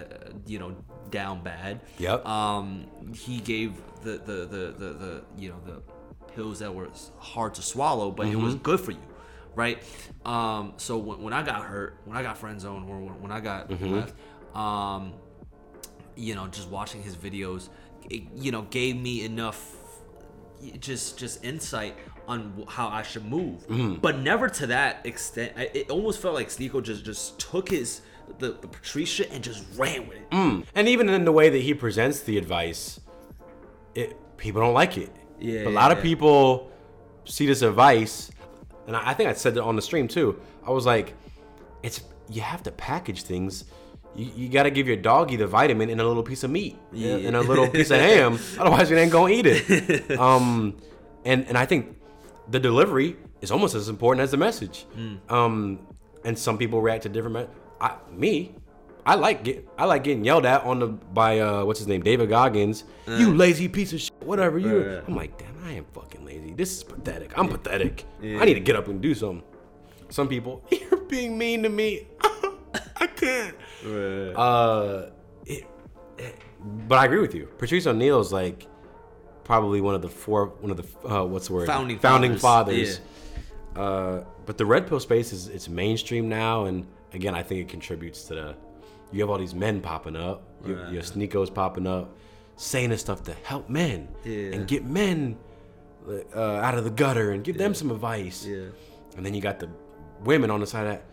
you 0.47 0.57
know 0.59 0.75
down 1.11 1.43
bad. 1.43 1.81
Yep. 1.99 2.25
Um, 2.25 2.87
he 3.13 3.39
gave 3.39 3.73
the 4.01 4.11
the, 4.17 4.33
the, 4.45 4.75
the, 4.77 4.93
the 4.93 5.23
you 5.37 5.49
know 5.49 5.59
the 5.65 5.81
pills 6.33 6.59
that 6.59 6.73
were 6.73 6.89
hard 7.19 7.53
to 7.55 7.61
swallow, 7.61 8.09
but 8.09 8.25
it 8.27 8.35
was 8.35 8.55
Mm-hmm. 8.55 8.63
good 8.63 8.79
for 8.79 8.91
you, 8.91 9.05
right? 9.53 9.83
Um, 10.25 10.73
so 10.77 10.97
when, 10.97 11.21
when 11.21 11.33
I 11.33 11.43
got 11.43 11.61
hurt, 11.65 11.97
when 12.05 12.17
I 12.17 12.23
got 12.23 12.37
friend 12.37 12.59
zoned, 12.59 12.89
or 12.89 12.99
when, 12.99 13.21
when 13.21 13.31
I 13.31 13.41
got 13.41 13.69
Mm-hmm. 13.69 13.93
left, 13.93 14.15
um, 14.55 15.13
you 16.15 16.33
know, 16.35 16.47
just 16.47 16.69
watching 16.69 17.03
his 17.03 17.15
videos, 17.15 17.69
it, 18.09 18.23
you 18.35 18.51
know, 18.51 18.63
gave 18.63 18.95
me 18.95 19.23
enough 19.25 19.75
just 20.79 21.17
just 21.17 21.43
insight 21.43 21.95
on 22.27 22.63
how 22.67 22.87
I 22.87 23.01
should 23.01 23.25
move, 23.25 23.65
Mm-hmm. 23.67 23.95
but 23.95 24.19
never 24.19 24.47
to 24.49 24.67
that 24.67 25.05
extent. 25.05 25.53
I- 25.57 25.71
It 25.73 25.89
almost 25.89 26.21
felt 26.21 26.35
like 26.35 26.49
Sneako 26.49 26.83
just 26.83 27.03
just 27.03 27.39
took 27.39 27.69
his 27.69 28.01
the, 28.39 28.49
the 28.61 28.67
Patrice 28.67 29.09
shit 29.09 29.31
and 29.31 29.43
just 29.43 29.65
ran 29.77 30.07
with 30.07 30.17
it. 30.17 30.29
Mm. 30.31 30.63
And 30.75 30.87
even 30.87 31.09
in 31.09 31.25
the 31.25 31.31
way 31.33 31.49
that 31.49 31.61
he 31.61 31.73
presents 31.73 32.21
the 32.21 32.37
advice, 32.37 32.99
it 33.95 34.15
people 34.37 34.61
don't 34.61 34.73
like 34.73 34.97
it. 34.97 35.11
Yeah, 35.39 35.67
a 35.67 35.69
lot 35.69 35.91
of 35.91 35.97
yeah. 35.97 36.03
people 36.03 36.71
see 37.25 37.45
this 37.47 37.61
advice, 37.63 38.31
and 38.87 38.95
I 38.95 39.09
I 39.09 39.13
think 39.15 39.29
I 39.29 39.33
said 39.33 39.57
it 39.57 39.59
on 39.63 39.75
the 39.75 39.81
stream 39.81 40.07
too. 40.07 40.39
I 40.65 40.69
was 40.69 40.85
like, 40.85 41.13
it's 41.83 42.01
you 42.29 42.41
have 42.41 42.61
to 42.63 42.71
package 42.71 43.23
things. 43.23 43.65
You, 44.15 44.29
you 44.35 44.49
got 44.49 44.63
to 44.63 44.71
give 44.71 44.87
your 44.87 44.97
doggy 44.97 45.37
the 45.37 45.47
vitamin 45.47 45.89
in 45.89 45.99
a 45.99 46.03
little 46.03 46.23
piece 46.23 46.43
of 46.43 46.51
meat 46.51 46.77
Yeah. 46.91 47.15
and 47.15 47.35
a 47.35 47.41
little 47.41 47.69
piece 47.69 47.91
of 47.91 47.97
ham. 47.97 48.39
Otherwise, 48.59 48.91
it 48.91 48.97
ain't 48.97 49.11
gonna 49.11 49.33
eat 49.33 49.45
it. 49.45 50.11
Um, 50.19 50.77
and 51.25 51.47
and 51.47 51.57
I 51.57 51.65
think 51.65 51.95
the 52.49 52.59
delivery 52.59 53.15
is 53.41 53.51
almost 53.51 53.75
as 53.75 53.87
important 53.89 54.23
as 54.23 54.31
the 54.31 54.37
message. 54.37 54.85
Um, 55.29 55.79
and 56.25 56.37
some 56.37 56.57
people 56.57 56.81
react 56.81 57.03
to 57.03 57.09
different. 57.09 57.35
Me- 57.35 57.55
I, 57.79 57.95
me, 58.11 58.55
I 59.05 59.15
like 59.15 59.43
get 59.43 59.67
I 59.77 59.85
like 59.85 60.03
getting 60.03 60.23
yelled 60.25 60.45
at 60.45 60.63
on 60.63 60.79
the 60.79 60.87
by 60.87 61.39
uh 61.39 61.63
what's 61.65 61.79
his 61.79 61.87
name 61.87 62.01
David 62.03 62.29
Goggins. 62.29 62.83
You 63.07 63.33
lazy 63.33 63.67
piece 63.67 63.93
of 63.93 64.01
shit. 64.01 64.13
Whatever 64.23 64.59
you. 64.59 64.77
Right, 64.83 64.95
right. 64.95 65.03
I'm 65.07 65.15
like, 65.15 65.37
damn, 65.37 65.55
I 65.65 65.71
am 65.73 65.85
fucking 65.93 66.25
lazy. 66.25 66.53
This 66.53 66.75
is 66.77 66.83
pathetic. 66.83 67.37
I'm 67.37 67.47
pathetic. 67.47 68.05
I 68.21 68.45
need 68.45 68.55
to 68.55 68.59
get 68.59 68.75
up 68.75 68.87
and 68.87 69.01
do 69.01 69.15
something. 69.15 69.43
Some 70.09 70.27
people, 70.27 70.63
you're 70.71 70.99
being 71.01 71.37
mean 71.37 71.63
to 71.63 71.69
me. 71.69 72.07
I 72.97 73.07
can't. 73.07 73.55
Uh, 73.85 75.09
it, 75.45 75.65
it- 76.17 76.35
but 76.87 76.99
I 76.99 77.05
agree 77.05 77.19
with 77.21 77.33
you. 77.33 77.47
Patrice 77.57 77.87
O'Neal 77.87 78.19
is 78.19 78.31
like 78.31 78.67
probably 79.43 79.81
one 79.81 79.95
of 79.95 80.01
the 80.03 80.09
four, 80.09 80.47
one 80.59 80.69
of 80.71 80.77
the 80.77 81.09
uh, 81.11 81.25
what's 81.25 81.47
the 81.47 81.53
word? 81.53 81.67
Founding 81.67 81.97
founding 81.99 82.37
fathers. 82.37 82.99
fathers. 82.99 83.01
Uh, 83.75 84.23
but 84.45 84.57
the 84.57 84.65
red 84.65 84.87
pill 84.87 84.99
space 84.99 85.33
is 85.33 85.47
it's 85.47 85.67
mainstream 85.69 86.29
now, 86.29 86.65
and 86.65 86.85
again, 87.13 87.33
I 87.33 87.41
think 87.41 87.61
it 87.61 87.67
contributes 87.69 88.25
to 88.25 88.35
the. 88.35 88.55
You 89.11 89.21
have 89.21 89.29
all 89.29 89.37
these 89.39 89.55
men 89.55 89.81
popping 89.81 90.15
up. 90.15 90.43
Your, 90.65 90.83
Right. 90.83 90.93
your 90.93 91.01
sneakos 91.01 91.51
popping 91.53 91.87
up, 91.87 92.15
saying 92.55 92.91
this 92.91 93.01
stuff 93.01 93.23
to 93.23 93.33
help 93.43 93.67
men 93.67 94.07
Yeah. 94.23 94.51
and 94.53 94.67
get 94.67 94.85
men 94.85 95.37
uh, 96.35 96.39
out 96.39 96.77
of 96.77 96.83
the 96.83 96.89
gutter 96.91 97.31
and 97.31 97.43
give 97.43 97.57
them 97.57 97.73
some 97.73 97.89
advice. 97.91 98.45
Yeah. 98.45 98.65
And 99.17 99.25
then 99.25 99.33
you 99.33 99.41
got 99.41 99.59
the 99.59 99.69
women 100.23 100.51
on 100.51 100.59
the 100.59 100.67
side 100.67 100.85
of 100.85 100.93
that. 100.93 101.03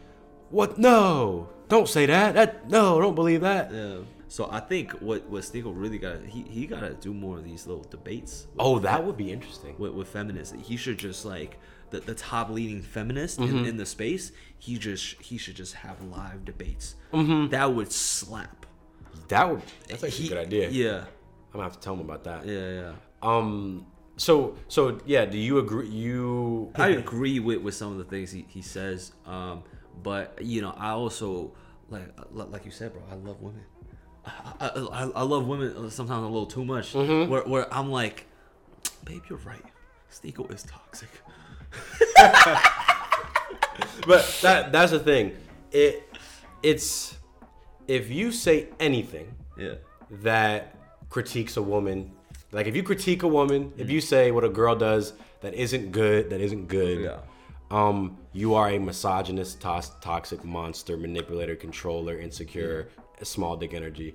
What? 0.50 0.78
No, 0.78 1.48
don't 1.68 1.88
say 1.88 2.06
that. 2.06 2.34
That 2.34 2.68
no, 2.70 3.00
don't 3.00 3.14
believe 3.14 3.40
that. 3.42 3.72
Yeah. 3.72 3.98
So 4.28 4.48
I 4.50 4.61
think 4.61 4.92
what 5.00 5.26
what 5.28 5.42
Sneako 5.42 5.72
really 5.74 5.98
got 5.98 6.22
he 6.24 6.42
he 6.42 6.66
got 6.66 6.80
to 6.80 6.94
do 6.94 7.14
more 7.14 7.38
of 7.38 7.44
these 7.44 7.66
little 7.66 7.84
debates. 7.84 8.46
with- 8.52 8.56
Oh, 8.58 8.78
that 8.80 9.04
would 9.04 9.16
be 9.16 9.32
interesting. 9.32 9.74
with, 9.78 9.92
with 9.92 10.08
feminists. 10.08 10.54
He 10.62 10.76
should 10.76 10.98
just 10.98 11.24
like 11.24 11.58
the, 11.90 12.00
the 12.00 12.14
top 12.14 12.50
leading 12.50 12.82
feminist 12.82 13.38
Mm-hmm. 13.40 13.58
in, 13.58 13.64
in 13.66 13.76
the 13.78 13.87
space. 13.87 14.32
He 14.58 14.76
just 14.78 15.20
he 15.22 15.38
should 15.38 15.56
just 15.56 15.74
have 15.74 16.00
live 16.02 16.44
debates. 16.44 16.96
Mm-hmm. 17.12 17.48
That 17.50 17.72
would 17.74 17.90
slap. 17.90 18.66
That 19.28 19.48
would 19.50 19.62
that's 19.88 20.04
actually 20.04 20.24
He- 20.24 20.26
a 20.26 20.37
good 20.37 20.46
idea. 20.46 20.70
Yeah, 20.70 20.98
I'm 20.98 21.06
gonna 21.52 21.64
have 21.64 21.72
to 21.74 21.80
tell 21.80 21.94
him 21.94 22.00
about 22.00 22.24
that. 22.24 22.46
yeah, 22.46 22.70
yeah. 22.80 22.92
Um. 23.22 23.87
So 24.18 24.56
so 24.68 24.98
yeah. 25.06 25.24
Do 25.24 25.38
you 25.38 25.58
agree? 25.58 25.88
You 25.88 26.70
I 26.74 26.88
agree 26.88 27.40
with, 27.40 27.62
with 27.62 27.74
some 27.74 27.92
of 27.92 27.98
the 27.98 28.04
things 28.04 28.30
he, 28.30 28.44
he 28.48 28.61
says. 28.62 29.12
Um, 29.24 29.62
but 30.02 30.38
you 30.42 30.62
know, 30.62 30.74
I 30.76 30.90
also 30.90 31.52
like 31.90 32.08
like 32.30 32.64
you 32.64 32.70
said, 32.70 32.92
bro. 32.92 33.02
I 33.11 33.14
love 33.14 33.40
women. 33.40 33.62
I, 34.61 34.68
I, 34.92 35.11
I, 35.14 35.22
love 35.22 35.46
women 35.46 35.90
sometimes 35.90 36.22
a 36.22 36.26
little 36.26 36.44
too 36.44 36.62
much. 36.64 36.92
Mm-hmm. 36.92 37.30
Where, 37.30 37.42
where 37.44 37.72
I'm 37.72 37.90
like, 37.90 38.26
babe, 39.04 39.22
you're 39.30 39.38
right. 39.38 39.64
Sneako 40.12 40.52
is 40.52 40.64
toxic. 40.64 41.08
but 44.06 44.38
that 44.42 44.70
that's 44.72 44.92
the 44.92 44.98
thing. 44.98 45.37
It 45.72 46.02
it's 46.62 47.16
if 47.87 48.11
you 48.11 48.32
say 48.32 48.68
anything 48.78 49.34
Yeah. 49.56 49.74
that 50.22 50.74
critiques 51.08 51.56
a 51.56 51.62
woman, 51.62 52.12
like 52.52 52.66
if 52.66 52.76
you 52.76 52.82
critique 52.82 53.22
a 53.22 53.28
woman, 53.28 53.72
if 53.76 53.90
you 53.90 54.00
say 54.00 54.30
what 54.30 54.44
a 54.44 54.48
girl 54.48 54.74
does 54.76 55.12
that 55.40 55.54
isn't 55.54 55.92
good, 55.92 56.30
that 56.30 56.40
isn't 56.40 56.68
good, 56.68 57.00
Yeah. 57.00 57.18
um, 57.70 58.18
you 58.38 58.55
are 58.55 58.68
a 58.70 58.79
misogynist, 58.79 59.61
tos- 59.61 59.92
toxic 60.01 60.44
monster, 60.44 60.96
manipulator, 60.96 61.57
controller, 61.57 62.18
insecure, 62.18 62.88
small 63.22 63.57
dick 63.57 63.74
energy, 63.74 64.14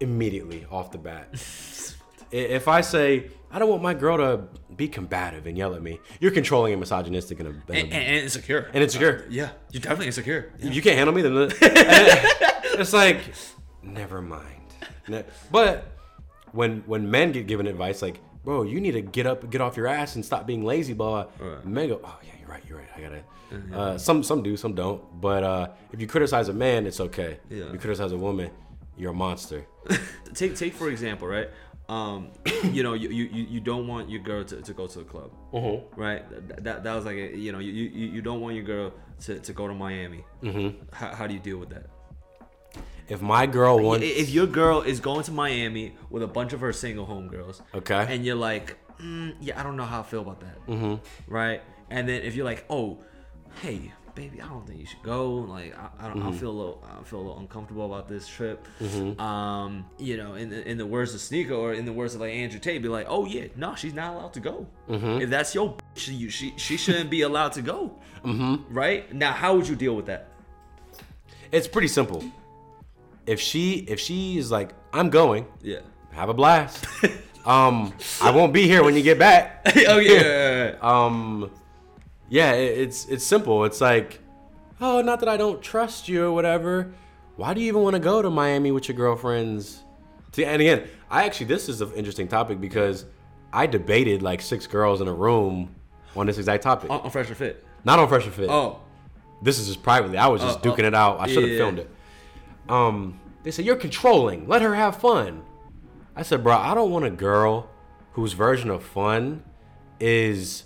immediately 0.00 0.66
off 0.70 0.90
the 0.92 0.98
bat. 0.98 1.26
If 2.34 2.66
I 2.66 2.80
say 2.80 3.28
I 3.50 3.58
don't 3.58 3.68
want 3.68 3.82
my 3.82 3.92
girl 3.92 4.16
to 4.16 4.30
be 4.74 4.88
combative 4.88 5.46
and 5.46 5.54
yell 5.58 5.74
at 5.74 5.82
me, 5.82 6.00
you're 6.18 6.30
controlling 6.30 6.72
and 6.72 6.80
misogynistic 6.80 7.40
and, 7.40 7.48
a, 7.50 7.52
and, 7.78 7.92
And, 7.92 8.16
insecure. 8.24 8.70
and 8.72 8.82
insecure. 8.82 9.24
Uh, 9.26 9.30
yeah, 9.30 9.50
you're 9.70 9.82
definitely 9.82 10.06
insecure. 10.06 10.50
If 10.58 10.74
you 10.74 10.80
can't 10.80 10.96
handle 10.96 11.14
me, 11.14 11.20
then 11.20 11.34
it's 12.80 12.94
like, 12.94 13.20
never 13.82 14.22
mind. 14.22 14.64
But 15.50 15.84
when 16.52 16.82
when 16.86 17.10
men 17.10 17.32
get 17.32 17.46
given 17.46 17.66
advice 17.66 18.00
like, 18.00 18.18
bro, 18.44 18.62
you 18.62 18.80
need 18.80 18.92
to 18.92 19.02
get 19.02 19.26
up, 19.26 19.50
get 19.50 19.60
off 19.60 19.76
your 19.76 19.86
ass, 19.86 20.14
and 20.16 20.24
stop 20.24 20.46
being 20.46 20.64
lazy, 20.64 20.94
blah. 20.94 21.24
blah. 21.38 21.46
Right. 21.48 21.66
Men 21.66 21.88
go, 21.90 22.00
oh 22.02 22.18
yeah, 22.24 22.31
right, 22.52 22.62
you're 22.68 22.78
right. 22.78 22.88
I 22.96 23.00
gotta. 23.00 23.22
Uh, 23.74 23.98
some 23.98 24.22
some 24.22 24.42
do, 24.42 24.56
some 24.56 24.74
don't. 24.74 25.02
But 25.20 25.42
uh, 25.42 25.68
if 25.92 26.00
you 26.00 26.06
criticize 26.06 26.48
a 26.48 26.52
man, 26.52 26.86
it's 26.86 27.00
okay. 27.00 27.38
Yeah. 27.50 27.64
If 27.64 27.72
you 27.74 27.78
criticize 27.78 28.12
a 28.12 28.16
woman, 28.16 28.50
you're 28.96 29.12
a 29.12 29.14
monster. 29.14 29.66
take 30.34 30.56
take 30.56 30.74
for 30.74 30.88
example, 30.88 31.28
right? 31.28 31.48
Um, 31.88 32.30
you 32.64 32.82
know, 32.82 32.94
you, 32.94 33.08
you, 33.08 33.24
you 33.26 33.60
don't 33.60 33.86
want 33.86 34.08
your 34.08 34.22
girl 34.22 34.44
to, 34.44 34.62
to 34.62 34.72
go 34.72 34.86
to 34.86 34.98
the 35.00 35.04
club, 35.04 35.30
right? 35.96 36.22
That, 36.48 36.64
that 36.64 36.84
that 36.84 36.94
was 36.94 37.04
like 37.04 37.16
a, 37.16 37.36
you 37.36 37.52
know 37.52 37.58
you, 37.58 37.72
you 37.72 38.06
you 38.08 38.22
don't 38.22 38.40
want 38.40 38.54
your 38.54 38.64
girl 38.64 38.92
to, 39.24 39.38
to 39.38 39.52
go 39.52 39.68
to 39.68 39.74
Miami. 39.74 40.24
Mm-hmm. 40.42 40.86
How, 40.92 41.14
how 41.14 41.26
do 41.26 41.34
you 41.34 41.40
deal 41.40 41.58
with 41.58 41.70
that? 41.70 41.86
If 43.08 43.20
my 43.20 43.46
girl 43.46 43.78
wants, 43.80 44.06
If 44.06 44.30
your 44.30 44.46
girl 44.46 44.80
is 44.80 45.00
going 45.00 45.24
to 45.24 45.32
Miami 45.32 45.96
with 46.08 46.22
a 46.22 46.26
bunch 46.26 46.52
of 46.52 46.60
her 46.60 46.72
single 46.72 47.06
homegirls, 47.06 47.60
Okay. 47.74 48.06
and 48.08 48.24
you're 48.24 48.36
like, 48.36 48.78
mm, 48.98 49.34
yeah, 49.40 49.58
I 49.60 49.62
don't 49.62 49.76
know 49.76 49.84
how 49.84 50.00
I 50.00 50.02
feel 50.02 50.22
about 50.22 50.40
that, 50.40 50.66
mm-hmm. 50.66 50.94
right? 51.26 51.62
And 51.92 52.08
then 52.08 52.22
if 52.22 52.34
you're 52.34 52.44
like, 52.46 52.64
oh, 52.70 52.98
hey, 53.60 53.92
baby, 54.14 54.40
I 54.40 54.48
don't 54.48 54.66
think 54.66 54.80
you 54.80 54.86
should 54.86 55.02
go. 55.02 55.34
Like, 55.34 55.76
I, 55.78 55.88
I, 56.00 56.08
don't, 56.08 56.22
I 56.22 56.32
feel 56.32 56.50
a 56.50 56.58
little, 56.60 56.84
I 57.00 57.04
feel 57.04 57.18
a 57.18 57.22
little 57.22 57.38
uncomfortable 57.38 57.84
about 57.86 58.08
this 58.08 58.26
trip. 58.26 58.66
Um, 59.20 59.84
you 59.98 60.16
know, 60.16 60.34
in 60.34 60.48
the, 60.48 60.66
in 60.68 60.78
the 60.78 60.86
words 60.86 61.14
of 61.14 61.20
Sneako 61.20 61.58
or 61.58 61.74
in 61.74 61.84
the 61.84 61.92
words 61.92 62.14
of 62.14 62.20
like 62.22 62.32
Andrew 62.32 62.58
Tate, 62.58 62.80
be 62.82 62.88
like, 62.88 63.06
oh 63.08 63.26
yeah, 63.26 63.46
no, 63.56 63.74
she's 63.74 63.92
not 63.94 64.14
allowed 64.14 64.32
to 64.34 64.40
go. 64.40 64.66
If 64.88 65.28
that's 65.30 65.54
your, 65.54 65.76
she, 65.94 66.14
you, 66.14 66.30
she, 66.30 66.54
she 66.56 66.76
shouldn't 66.76 67.10
be 67.10 67.22
allowed 67.22 67.52
to 67.52 67.62
go. 67.62 67.98
Mm-hmm. 68.24 68.74
Right 68.74 69.12
now, 69.14 69.32
how 69.32 69.54
would 69.56 69.68
you 69.68 69.76
deal 69.76 69.94
with 69.94 70.06
that? 70.06 70.28
it's 71.52 71.68
pretty 71.68 71.88
simple. 71.88 72.24
If 73.26 73.38
she 73.40 73.80
if 73.86 74.00
she 74.00 74.38
is 74.38 74.50
like, 74.50 74.70
I'm 74.94 75.10
going, 75.10 75.46
Yeah. 75.60 75.80
have 76.12 76.30
a 76.30 76.34
blast. 76.34 76.86
um, 77.46 77.92
I 78.22 78.30
won't 78.30 78.52
be 78.54 78.66
here 78.66 78.82
when 78.82 78.94
you 78.96 79.02
get 79.02 79.18
back. 79.18 79.60
oh 79.88 79.98
yeah. 79.98 80.76
um 80.82 81.50
yeah 82.32 82.52
it, 82.52 82.78
it's 82.78 83.04
it's 83.06 83.24
simple. 83.24 83.64
It's 83.64 83.80
like 83.80 84.20
oh 84.80 85.00
not 85.02 85.20
that 85.20 85.28
i 85.28 85.36
don't 85.36 85.60
trust 85.62 86.08
you 86.08 86.24
or 86.24 86.32
whatever. 86.32 86.92
Why 87.36 87.54
do 87.54 87.60
you 87.60 87.68
even 87.68 87.82
want 87.82 87.94
to 87.94 88.00
go 88.00 88.22
to 88.22 88.30
miami 88.30 88.72
with 88.72 88.88
your 88.88 88.96
girlfriends? 88.96 89.82
See, 90.32 90.44
and 90.46 90.60
again 90.62 90.88
i 91.10 91.24
actually 91.26 91.46
this 91.46 91.68
is 91.68 91.80
an 91.82 91.92
interesting 91.92 92.26
topic 92.26 92.58
because 92.60 93.04
i 93.52 93.66
debated 93.66 94.22
like 94.22 94.40
six 94.40 94.66
girls 94.66 95.00
in 95.02 95.08
a 95.08 95.12
room 95.12 95.74
on 96.16 96.26
this 96.26 96.38
exact 96.38 96.62
topic. 96.62 96.90
On, 96.90 97.00
on 97.02 97.10
Fresh 97.10 97.28
and 97.28 97.36
Fit. 97.36 97.64
not 97.84 97.98
on 97.98 98.08
fresh 98.08 98.24
and 98.24 98.34
fit. 98.34 98.48
Oh. 98.50 98.80
this 99.42 99.58
is 99.58 99.66
just 99.66 99.82
privately. 99.82 100.16
I 100.18 100.26
was 100.28 100.40
just 100.42 100.58
Oh, 100.58 100.62
duking 100.62 100.84
oh, 100.84 100.88
it 100.88 100.94
out. 100.94 101.20
I 101.20 101.26
should 101.26 101.42
have 101.42 101.52
yeah. 101.52 101.58
filmed 101.58 101.78
it. 101.80 101.90
Um 102.68 103.20
they 103.42 103.50
said 103.50 103.64
you're 103.66 103.76
controlling. 103.88 104.46
Let 104.48 104.62
her 104.62 104.74
have 104.74 104.96
fun. 104.96 105.42
I 106.16 106.22
said 106.22 106.42
bro 106.42 106.54
i 106.56 106.74
don't 106.74 106.90
want 106.90 107.04
a 107.04 107.10
girl 107.28 107.68
whose 108.12 108.32
version 108.34 108.68
of 108.70 108.82
fun 108.84 109.42
is 110.00 110.64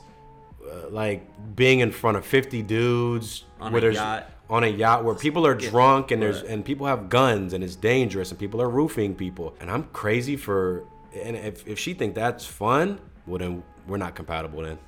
uh, 0.71 0.91
like 0.91 1.27
being 1.57 1.81
in 1.81 1.91
front 1.91 2.17
of 2.17 2.25
50 2.27 2.63
dudes 2.63 3.45
On 3.61 3.73
where 3.73 3.79
a 3.79 3.81
there's 3.83 3.97
yacht. 3.97 4.31
on 4.51 4.65
a 4.65 4.69
yacht 4.69 5.05
where 5.05 5.15
people 5.15 5.47
are 5.47 5.55
drunk 5.55 6.11
and 6.11 6.21
there's 6.23 6.43
and 6.43 6.65
people 6.65 6.87
have 6.87 7.09
guns 7.09 7.53
and 7.53 7.63
it's 7.65 7.77
dangerous 7.77 8.31
and 8.31 8.39
people 8.39 8.61
are 8.63 8.69
roofing 8.71 9.15
people 9.15 9.55
and 9.61 9.71
i'm 9.71 9.85
crazy 9.93 10.37
for 10.37 10.85
and 11.25 11.37
if, 11.37 11.67
if 11.67 11.79
she 11.79 11.95
think 11.95 12.15
that's 12.15 12.45
fun 12.47 12.99
well 13.27 13.39
then 13.39 13.63
we're 13.89 13.97
not 13.97 14.15
compatible 14.15 14.63
then 14.63 14.79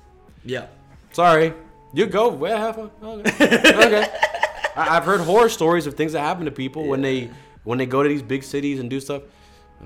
Yeah. 0.45 0.67
Sorry. 1.11 1.53
You 1.93 2.05
go. 2.05 2.29
Well, 2.29 2.55
have 2.57 2.75
fun. 2.75 2.91
Okay. 3.01 3.45
okay. 3.85 4.07
I, 4.75 4.97
I've 4.97 5.05
heard 5.05 5.21
horror 5.21 5.49
stories 5.49 5.87
of 5.87 5.95
things 5.95 6.13
that 6.13 6.21
happen 6.21 6.45
to 6.45 6.51
people 6.51 6.85
when 6.87 7.01
they 7.01 7.29
when 7.63 7.77
they 7.79 7.87
go 7.87 8.03
to 8.03 8.09
these 8.09 8.21
big 8.21 8.43
cities 8.43 8.79
and 8.79 8.89
do 8.91 8.99
stuff. 8.99 9.23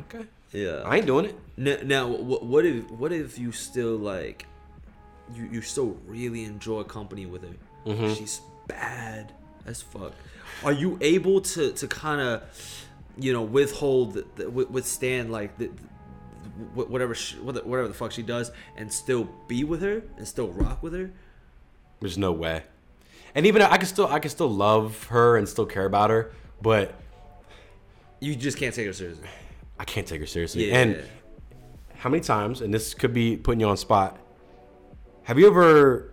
Okay. 0.02 0.26
Yeah. 0.52 0.82
I 0.86 0.98
ain't 0.98 1.06
doing 1.06 1.26
it. 1.26 1.36
Now, 1.58 1.78
now 1.84 2.08
what 2.08 2.66
if 2.66 2.92
what 2.92 3.12
if 3.14 3.40
you 3.40 3.52
still 3.54 3.96
like 3.96 4.46
you 5.36 5.50
you 5.52 5.62
still 5.62 5.98
really 6.06 6.44
enjoy 6.46 6.84
company 6.84 7.26
with 7.26 7.44
her? 7.44 7.56
Mm-hmm. 7.86 8.14
She's 8.14 8.42
bad 8.68 9.34
as 9.66 9.82
fuck. 9.82 10.14
Are 10.64 10.72
you 10.72 10.98
able 11.02 11.42
to 11.42 11.72
to 11.74 11.88
kind 11.88 12.22
of 12.22 12.44
you 13.18 13.34
know 13.34 13.42
withhold 13.44 14.14
the, 14.14 14.26
the, 14.36 14.50
withstand 14.50 15.32
like 15.32 15.58
the, 15.58 15.70
wh- 16.76 16.90
whatever 16.90 17.14
she, 17.16 17.36
whatever 17.38 17.68
whatever 17.68 17.88
the 17.88 17.94
fuck 17.94 18.12
she 18.12 18.24
does 18.24 18.52
and 18.78 18.92
still 18.92 19.28
be 19.48 19.64
with 19.64 19.82
her 19.82 20.04
and 20.18 20.28
still 20.28 20.48
rock 20.50 20.82
with 20.82 20.94
her? 20.94 21.12
There's 22.00 22.18
no 22.18 22.32
way. 22.32 22.64
And 23.36 23.46
even 23.46 23.62
I 23.62 23.78
can 23.78 23.88
still 23.88 24.08
I 24.08 24.20
can 24.20 24.30
still 24.32 24.50
love 24.50 25.06
her 25.08 25.38
and 25.38 25.48
still 25.50 25.66
care 25.66 25.86
about 25.86 26.10
her, 26.10 26.32
but 26.62 26.94
You 28.20 28.36
just 28.36 28.58
can't 28.58 28.74
take 28.74 28.88
her 28.88 28.94
seriously. 28.94 29.28
I 29.80 29.86
can't 29.86 30.08
take 30.08 30.22
her 30.22 30.28
seriously. 30.28 30.70
Yeah. 30.70 30.78
And 30.78 31.04
how 31.98 32.10
many 32.10 32.22
times? 32.22 32.62
And 32.62 32.74
this 32.74 32.94
could 32.94 33.14
be 33.14 33.36
putting 33.38 33.60
you 33.60 33.68
on 33.68 33.78
spot. 33.78 34.18
Have 35.24 35.40
you 35.40 35.48
ever 35.48 36.12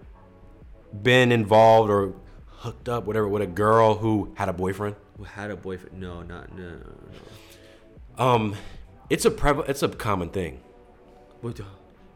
been 1.02 1.32
involved 1.32 1.90
or 1.90 2.14
hooked 2.46 2.88
up, 2.88 3.04
whatever, 3.06 3.28
with 3.28 3.42
a 3.42 3.46
girl 3.46 3.94
who 3.96 4.32
had 4.36 4.48
a 4.48 4.52
boyfriend? 4.52 4.96
Who 5.16 5.24
had 5.24 5.50
a 5.50 5.56
boyfriend? 5.56 5.98
No, 6.00 6.22
not 6.22 6.56
no. 6.56 6.68
no, 6.70 6.76
no. 8.18 8.24
Um, 8.24 8.56
it's 9.08 9.24
a 9.24 9.30
prev- 9.30 9.68
it's 9.68 9.82
a 9.82 9.88
common 9.88 10.28
thing. 10.30 10.60
What 11.40 11.60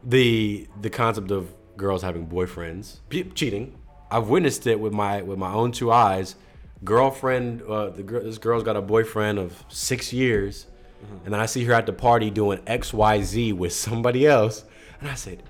the- 0.06 0.68
the 0.80 0.90
concept 0.90 1.30
of 1.30 1.52
girls 1.76 2.02
having 2.02 2.26
boyfriends 2.28 2.98
pe- 3.08 3.24
cheating 3.30 3.74
i've 4.10 4.28
witnessed 4.28 4.64
it 4.66 4.78
with 4.78 4.92
my 4.92 5.22
with 5.22 5.38
my 5.38 5.50
own 5.52 5.72
two 5.72 5.90
eyes 5.90 6.36
girlfriend 6.84 7.62
uh, 7.62 7.88
the 7.88 8.02
girl 8.02 8.22
this 8.22 8.38
girl's 8.38 8.62
got 8.62 8.76
a 8.76 8.82
boyfriend 8.82 9.38
of 9.40 9.64
six 9.68 10.12
years 10.12 10.66
and 11.24 11.32
then 11.34 11.40
i 11.40 11.46
see 11.46 11.64
her 11.64 11.72
at 11.72 11.86
the 11.86 11.92
party 11.92 12.30
doing 12.30 12.58
xyz 12.60 13.52
with 13.54 13.72
somebody 13.72 14.24
else 14.26 14.64
and 15.00 15.08
i 15.10 15.14
said 15.14 15.42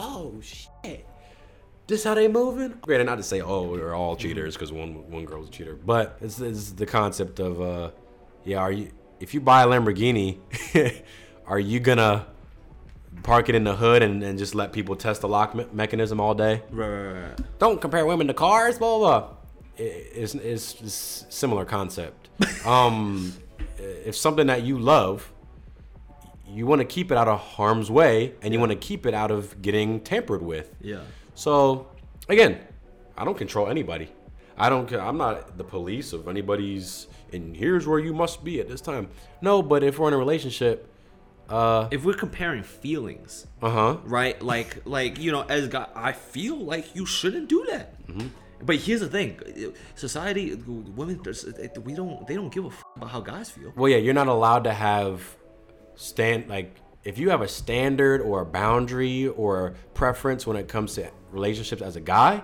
oh 0.00 0.40
shit 0.40 1.06
this 1.86 2.04
how 2.04 2.14
they 2.14 2.28
moving 2.28 2.74
granted 2.80 3.04
not 3.04 3.16
to 3.16 3.22
say 3.22 3.40
oh 3.40 3.68
we're 3.68 3.94
all 3.94 4.16
cheaters 4.16 4.54
because 4.54 4.72
one 4.72 5.10
one 5.10 5.24
girl's 5.24 5.48
a 5.48 5.50
cheater 5.50 5.74
but 5.74 6.16
it's, 6.20 6.40
it's 6.40 6.72
the 6.72 6.86
concept 6.86 7.38
of 7.38 7.60
uh 7.60 7.90
yeah 8.44 8.58
are 8.58 8.72
you 8.72 8.90
if 9.18 9.34
you 9.34 9.40
buy 9.40 9.62
a 9.62 9.66
lamborghini 9.66 10.38
are 11.46 11.58
you 11.58 11.80
gonna 11.80 12.26
park 13.22 13.48
it 13.48 13.54
in 13.54 13.64
the 13.64 13.74
hood 13.76 14.02
and, 14.02 14.22
and 14.22 14.38
just 14.38 14.54
let 14.54 14.72
people 14.72 14.96
test 14.96 15.20
the 15.20 15.28
lock 15.28 15.54
me- 15.54 15.66
mechanism 15.72 16.20
all 16.20 16.34
day. 16.34 16.62
Right, 16.70 16.88
right, 16.88 17.12
right, 17.12 17.22
right. 17.22 17.58
Don't 17.58 17.80
compare 17.80 18.06
women 18.06 18.26
to 18.28 18.34
cars, 18.34 18.78
blah 18.78 18.98
blah. 18.98 19.20
blah. 19.20 19.30
It, 19.76 20.12
it's, 20.14 20.34
it's, 20.34 20.80
it's 20.80 21.26
similar 21.28 21.64
concept. 21.64 22.28
um, 22.66 23.34
if 23.78 24.16
something 24.16 24.46
that 24.46 24.62
you 24.62 24.78
love, 24.78 25.30
you 26.52 26.66
want 26.66 26.80
to 26.80 26.84
keep 26.84 27.10
it 27.12 27.16
out 27.18 27.28
of 27.28 27.38
harm's 27.40 27.90
way, 27.90 28.34
and 28.42 28.52
you 28.52 28.60
want 28.60 28.72
to 28.72 28.76
keep 28.78 29.06
it 29.06 29.14
out 29.14 29.30
of 29.30 29.60
getting 29.62 30.00
tampered 30.00 30.42
with. 30.42 30.74
Yeah. 30.80 31.00
So, 31.34 31.88
again, 32.28 32.58
I 33.16 33.24
don't 33.24 33.38
control 33.38 33.68
anybody. 33.68 34.08
I 34.58 34.68
don't 34.68 34.86
care. 34.88 35.00
I'm 35.00 35.16
not 35.16 35.56
the 35.56 35.64
police 35.64 36.12
of 36.12 36.28
anybody's. 36.28 37.06
and 37.32 37.56
here's 37.56 37.86
where 37.86 37.98
you 37.98 38.12
must 38.12 38.42
be 38.44 38.60
at 38.60 38.68
this 38.68 38.80
time. 38.80 39.08
No, 39.40 39.62
but 39.62 39.82
if 39.82 39.98
we're 39.98 40.08
in 40.08 40.14
a 40.14 40.18
relationship, 40.18 40.86
uh, 41.48 41.88
If 41.90 42.04
we're 42.04 42.14
comparing 42.26 42.62
feelings, 42.62 43.46
uh 43.62 43.70
huh. 43.70 43.96
right? 44.04 44.40
Like, 44.42 44.82
like 44.84 45.18
you 45.18 45.32
know, 45.32 45.42
as 45.48 45.66
God, 45.68 45.88
I 45.96 46.12
feel 46.12 46.56
like 46.56 46.94
you 46.94 47.06
shouldn't 47.06 47.48
do 47.48 47.66
that. 47.70 48.06
Mm-hmm. 48.06 48.28
But 48.62 48.76
here's 48.76 49.00
the 49.00 49.08
thing: 49.08 49.40
society, 49.94 50.54
women, 50.96 51.20
there's- 51.24 51.44
we 51.84 51.94
don't, 51.94 52.26
they 52.26 52.34
don't 52.34 52.52
give 52.52 52.64
a 52.66 52.68
f- 52.68 52.84
about 52.96 53.10
how 53.10 53.20
guys 53.20 53.50
feel. 53.50 53.72
Well, 53.74 53.90
yeah, 53.90 53.96
you're 53.96 54.14
not 54.14 54.28
allowed 54.28 54.64
to 54.64 54.72
have 54.74 55.36
stand 56.00 56.48
like 56.48 56.76
if 57.04 57.18
you 57.18 57.30
have 57.30 57.42
a 57.42 57.48
standard 57.48 58.20
or 58.20 58.40
a 58.42 58.46
boundary 58.46 59.28
or 59.28 59.66
a 59.68 59.72
preference 59.94 60.46
when 60.46 60.56
it 60.56 60.66
comes 60.68 60.94
to 60.94 61.10
relationships 61.30 61.82
as 61.82 61.96
a 61.96 62.00
guy. 62.00 62.42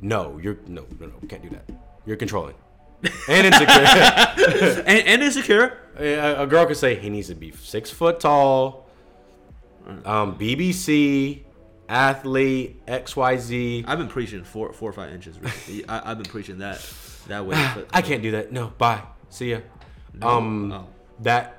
No, 0.00 0.38
you're 0.38 0.58
no, 0.66 0.86
no, 1.00 1.06
no, 1.06 1.12
can't 1.28 1.42
do 1.42 1.50
that. 1.50 1.68
You're 2.06 2.16
controlling 2.16 2.54
and 3.28 3.46
insecure. 3.46 3.84
And, 4.86 5.06
and 5.06 5.22
insecure. 5.22 5.78
a, 5.98 6.42
a 6.42 6.46
girl 6.46 6.66
could 6.66 6.76
say 6.76 6.94
he 6.96 7.10
needs 7.10 7.28
to 7.28 7.34
be 7.34 7.50
six 7.52 7.90
foot 7.90 8.20
tall, 8.20 8.88
um, 10.04 10.38
BBC, 10.38 11.42
athlete, 11.88 12.80
X 12.86 13.16
Y 13.16 13.36
Z. 13.38 13.84
I've 13.86 13.98
been 13.98 14.08
preaching 14.08 14.44
four, 14.44 14.72
four 14.72 14.90
or 14.90 14.92
five 14.92 15.12
inches. 15.12 15.38
Recently. 15.38 15.88
I, 15.88 16.10
I've 16.12 16.18
been 16.18 16.30
preaching 16.30 16.58
that, 16.58 16.78
that 17.26 17.44
way. 17.46 17.56
for- 17.74 17.86
I 17.92 18.02
can't 18.02 18.22
do 18.22 18.30
that. 18.32 18.52
No, 18.52 18.68
bye. 18.78 19.02
See 19.30 19.50
ya. 19.50 19.60
Um, 20.22 20.72
Oh. 20.72 20.86
that, 21.20 21.57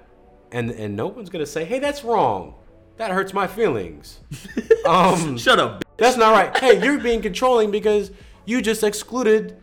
and 0.52 0.72
and 0.72 0.96
no 0.96 1.08
one's 1.08 1.30
gonna 1.30 1.46
say, 1.46 1.66
hey, 1.66 1.80
that's 1.80 2.04
wrong. 2.04 2.56
That 2.98 3.12
hurts 3.12 3.34
my 3.34 3.48
feelings. 3.48 4.20
um, 4.86 5.38
Shut 5.38 5.58
up. 5.60 5.84
that's 5.98 6.18
not 6.18 6.32
right. 6.34 6.58
Hey, 6.58 6.84
you're 6.84 7.00
being 7.00 7.22
controlling 7.22 7.72
because 7.72 8.12
you 8.46 8.62
just 8.62 8.84
excluded. 8.84 9.56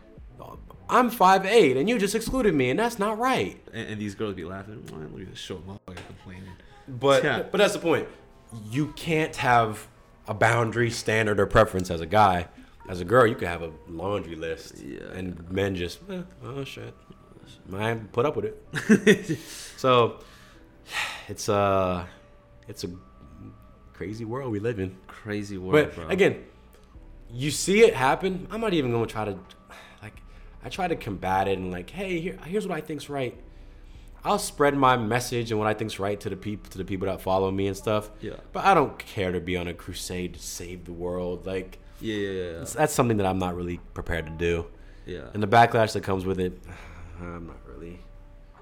I'm 0.89 1.11
5'8", 1.11 1.77
and 1.77 1.89
you 1.89 1.99
just 1.99 2.15
excluded 2.15 2.55
me, 2.55 2.69
and 2.69 2.79
that's 2.79 2.97
not 2.97 3.19
right. 3.19 3.61
And, 3.73 3.89
and 3.89 4.01
these 4.01 4.15
girls 4.15 4.35
be 4.35 4.45
laughing. 4.45 4.85
"Man, 4.89 5.09
Look 5.11 5.21
at 5.23 5.29
this 5.31 5.37
short 5.39 5.67
motherfucker 5.67 5.97
complaining. 6.07 6.49
But 6.87 7.23
Yeah. 7.25 7.43
but 7.51 7.57
that's 7.57 7.73
the 7.73 7.79
point. 7.79 8.07
You 8.71 8.93
can't 8.95 9.35
have 9.35 9.85
a 10.29 10.33
boundary, 10.33 10.89
standard, 10.89 11.41
or 11.41 11.45
preference 11.45 11.91
as 11.91 11.99
a 11.99 12.05
guy. 12.05 12.47
As 12.87 13.01
a 13.01 13.05
girl, 13.05 13.27
you 13.27 13.35
could 13.35 13.49
have 13.49 13.63
a 13.63 13.71
laundry 13.89 14.35
list, 14.37 14.77
Yeah. 14.81 14.99
and 15.13 15.51
men 15.51 15.75
just 15.75 15.99
eh, 16.09 16.21
oh 16.45 16.63
shit, 16.63 16.93
I 17.75 17.95
put 18.13 18.25
up 18.25 18.37
with 18.37 18.45
it. 18.45 19.37
so 19.77 20.19
it's 21.27 21.49
uh 21.49 22.05
it's 22.67 22.83
a 22.83 22.89
crazy 23.93 24.25
world 24.25 24.51
we 24.51 24.59
live 24.59 24.79
in. 24.79 24.95
Crazy 25.07 25.57
world, 25.57 25.73
But 25.73 25.95
bro. 25.95 26.07
again, 26.07 26.43
you 27.31 27.51
see 27.51 27.81
it 27.81 27.93
happen. 27.95 28.47
I'm 28.51 28.61
not 28.61 28.73
even 28.73 28.91
gonna 28.91 29.05
try 29.07 29.25
to 29.25 29.31
like 30.01 30.21
I 30.63 30.69
try 30.69 30.87
to 30.87 30.95
combat 30.95 31.47
it 31.47 31.57
and 31.57 31.71
like, 31.71 31.89
hey, 31.89 32.19
here, 32.19 32.37
here's 32.45 32.67
what 32.67 32.77
I 32.77 32.81
think's 32.81 33.09
right. 33.09 33.35
I'll 34.23 34.39
spread 34.39 34.75
my 34.75 34.97
message 34.97 35.51
and 35.51 35.59
what 35.59 35.67
I 35.69 35.73
think's 35.73 35.99
right 35.99 36.19
to 36.19 36.29
the 36.29 36.35
people 36.35 36.69
to 36.71 36.77
the 36.77 36.83
people 36.85 37.07
that 37.07 37.21
follow 37.21 37.49
me 37.51 37.67
and 37.67 37.77
stuff. 37.77 38.09
Yeah. 38.21 38.33
But 38.51 38.65
I 38.65 38.73
don't 38.73 38.97
care 38.99 39.31
to 39.31 39.39
be 39.39 39.55
on 39.57 39.67
a 39.67 39.73
crusade 39.73 40.33
to 40.33 40.39
save 40.39 40.85
the 40.85 40.91
world. 40.93 41.45
Like 41.45 41.79
yeah, 42.01 42.15
yeah, 42.15 42.29
yeah, 42.29 42.51
yeah. 42.59 42.65
that's 42.75 42.93
something 42.93 43.17
that 43.17 43.25
I'm 43.25 43.39
not 43.39 43.55
really 43.55 43.79
prepared 43.93 44.25
to 44.27 44.31
do. 44.33 44.65
yeah. 45.05 45.29
And 45.33 45.41
the 45.41 45.47
backlash 45.47 45.93
that 45.93 46.03
comes 46.03 46.25
with 46.25 46.39
it, 46.39 46.59
I'm 47.21 47.47
not 47.47 47.57
really. 47.67 47.99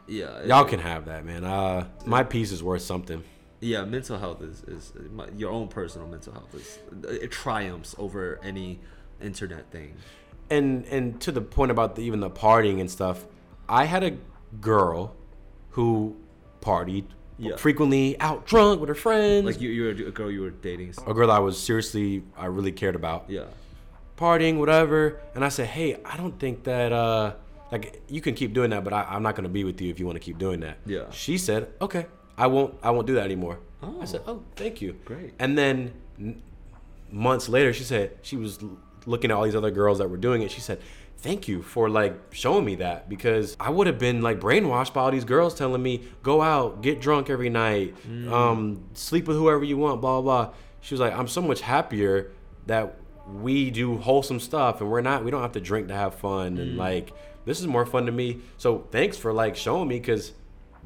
Yeah, 0.08 0.44
Y'all 0.46 0.66
can 0.66 0.80
have 0.80 1.06
that, 1.06 1.26
man. 1.26 1.44
Uh, 1.44 1.88
my 2.06 2.24
piece 2.24 2.52
is 2.52 2.62
worth 2.64 2.82
something. 2.82 3.24
Yeah, 3.62 3.86
mental 3.86 4.18
health 4.20 4.42
is, 4.42 4.62
is 4.64 4.94
my, 5.12 5.28
your 5.36 5.52
own 5.52 5.68
personal 5.70 6.08
mental 6.08 6.34
health 6.34 6.54
is 6.54 6.78
it 7.22 7.32
triumphs 7.32 7.96
over 7.98 8.40
any 8.44 8.80
internet 9.22 9.72
thing. 9.72 9.96
and 10.52 10.86
and 10.86 11.20
to 11.22 11.32
the 11.32 11.42
point 11.42 11.72
about 11.72 11.96
the, 11.96 12.02
even 12.04 12.20
the 12.20 12.30
partying 12.30 12.80
and 12.80 12.92
stuff, 12.92 13.26
I 13.68 13.86
had 13.86 14.04
a 14.04 14.18
girl 14.62 15.16
who 15.72 16.16
partied 16.62 17.06
Yeah. 17.38 17.56
frequently 17.56 18.20
out 18.20 18.46
drunk 18.46 18.80
with 18.82 18.90
her 18.90 18.96
friends. 18.96 19.46
Like 19.46 19.60
you, 19.62 19.70
you're 19.70 19.92
a 20.08 20.12
girl 20.12 20.30
you 20.30 20.42
were 20.42 20.52
dating. 20.52 20.94
a 21.08 21.14
girl 21.14 21.32
I 21.32 21.40
was 21.40 21.60
seriously, 21.62 22.24
I 22.38 22.46
really 22.48 22.72
cared 22.72 22.96
about. 22.96 23.26
Yeah, 23.30 23.46
Partying, 24.18 24.58
whatever. 24.60 25.20
And 25.34 25.44
I 25.44 25.50
said, 25.50 25.68
hey, 25.68 25.98
I 26.06 26.16
don't 26.18 26.38
think 26.40 26.64
that, 26.66 26.92
uh, 26.94 27.34
like, 27.72 28.02
you 28.08 28.22
can 28.22 28.36
keep 28.36 28.54
doing 28.54 28.70
that, 28.72 28.84
but 28.84 28.94
I, 28.94 29.04
I'm 29.10 29.24
not 29.24 29.36
gonna 29.36 29.50
be 29.50 29.64
with 29.64 29.82
you 29.82 29.90
if 29.90 30.00
you 30.00 30.06
want 30.06 30.16
to 30.18 30.20
keep 30.20 30.38
doing 30.38 30.60
that. 30.62 30.78
Yeah. 30.86 31.10
She 31.12 31.38
said, 31.38 31.70
okay, 31.82 32.06
I 32.38 32.48
won't, 32.48 32.76
I 32.84 32.92
won't 32.92 33.08
do 33.08 33.16
that 33.16 33.24
anymore. 33.26 33.60
Oh, 33.82 34.00
I 34.02 34.06
said, 34.06 34.22
oh, 34.28 34.44
thank 34.56 34.82
you. 34.82 34.94
Great. 35.06 35.34
And 35.40 35.58
then 35.58 35.94
n- 36.20 36.42
months 37.12 37.50
later, 37.50 37.74
she 37.74 37.84
said 37.84 38.18
she 38.22 38.36
was 38.38 38.62
l- 38.62 38.78
looking 39.06 39.32
at 39.32 39.38
all 39.38 39.44
these 39.44 39.56
other 39.56 39.72
girls 39.72 40.00
that 40.00 40.10
were 40.10 40.18
doing 40.18 40.42
it. 40.42 40.50
She 40.52 40.60
said, 40.62 40.80
"Thank 41.18 41.48
you 41.48 41.62
for 41.62 41.90
like 41.90 42.14
showing 42.34 42.66
me 42.66 42.76
that 42.76 43.08
because 43.10 43.56
I 43.60 43.70
would 43.70 43.86
have 43.88 44.00
been 44.00 44.22
like 44.22 44.40
brainwashed 44.40 44.94
by 44.94 45.02
all 45.02 45.12
these 45.12 45.26
girls 45.26 45.54
telling 45.56 45.82
me 45.84 46.02
go 46.24 46.42
out, 46.42 46.82
get 46.82 47.00
drunk 47.02 47.30
every 47.30 47.50
night, 47.50 47.94
Mm. 48.10 48.32
um, 48.32 48.84
sleep 48.94 49.28
with 49.28 49.38
whoever 49.38 49.64
you 49.64 49.78
want, 49.78 50.02
blah 50.02 50.22
blah." 50.22 50.46
blah. 50.46 50.54
She 50.82 50.94
was 50.94 51.02
like, 51.02 51.14
"I'm 51.14 51.28
so 51.28 51.42
much 51.42 51.62
happier 51.62 52.32
that 52.68 52.96
we 53.42 53.70
do 53.72 53.98
wholesome 53.98 54.40
stuff 54.40 54.82
and 54.82 54.90
we're 54.90 55.02
not 55.02 55.24
we 55.24 55.32
don't 55.32 55.42
have 55.42 55.54
to 55.54 55.60
drink 55.62 55.88
to 55.90 55.96
have 55.96 56.16
fun 56.16 56.58
Mm. 56.58 56.62
and 56.62 56.78
like 56.78 57.12
this 57.46 57.60
is 57.60 57.68
more 57.68 57.86
fun 57.86 58.06
to 58.08 58.12
me. 58.12 58.42
So 58.58 58.88
thanks 58.92 59.18
for 59.18 59.32
like 59.34 59.56
showing 59.56 59.88
me 59.88 60.00
because." 60.00 60.34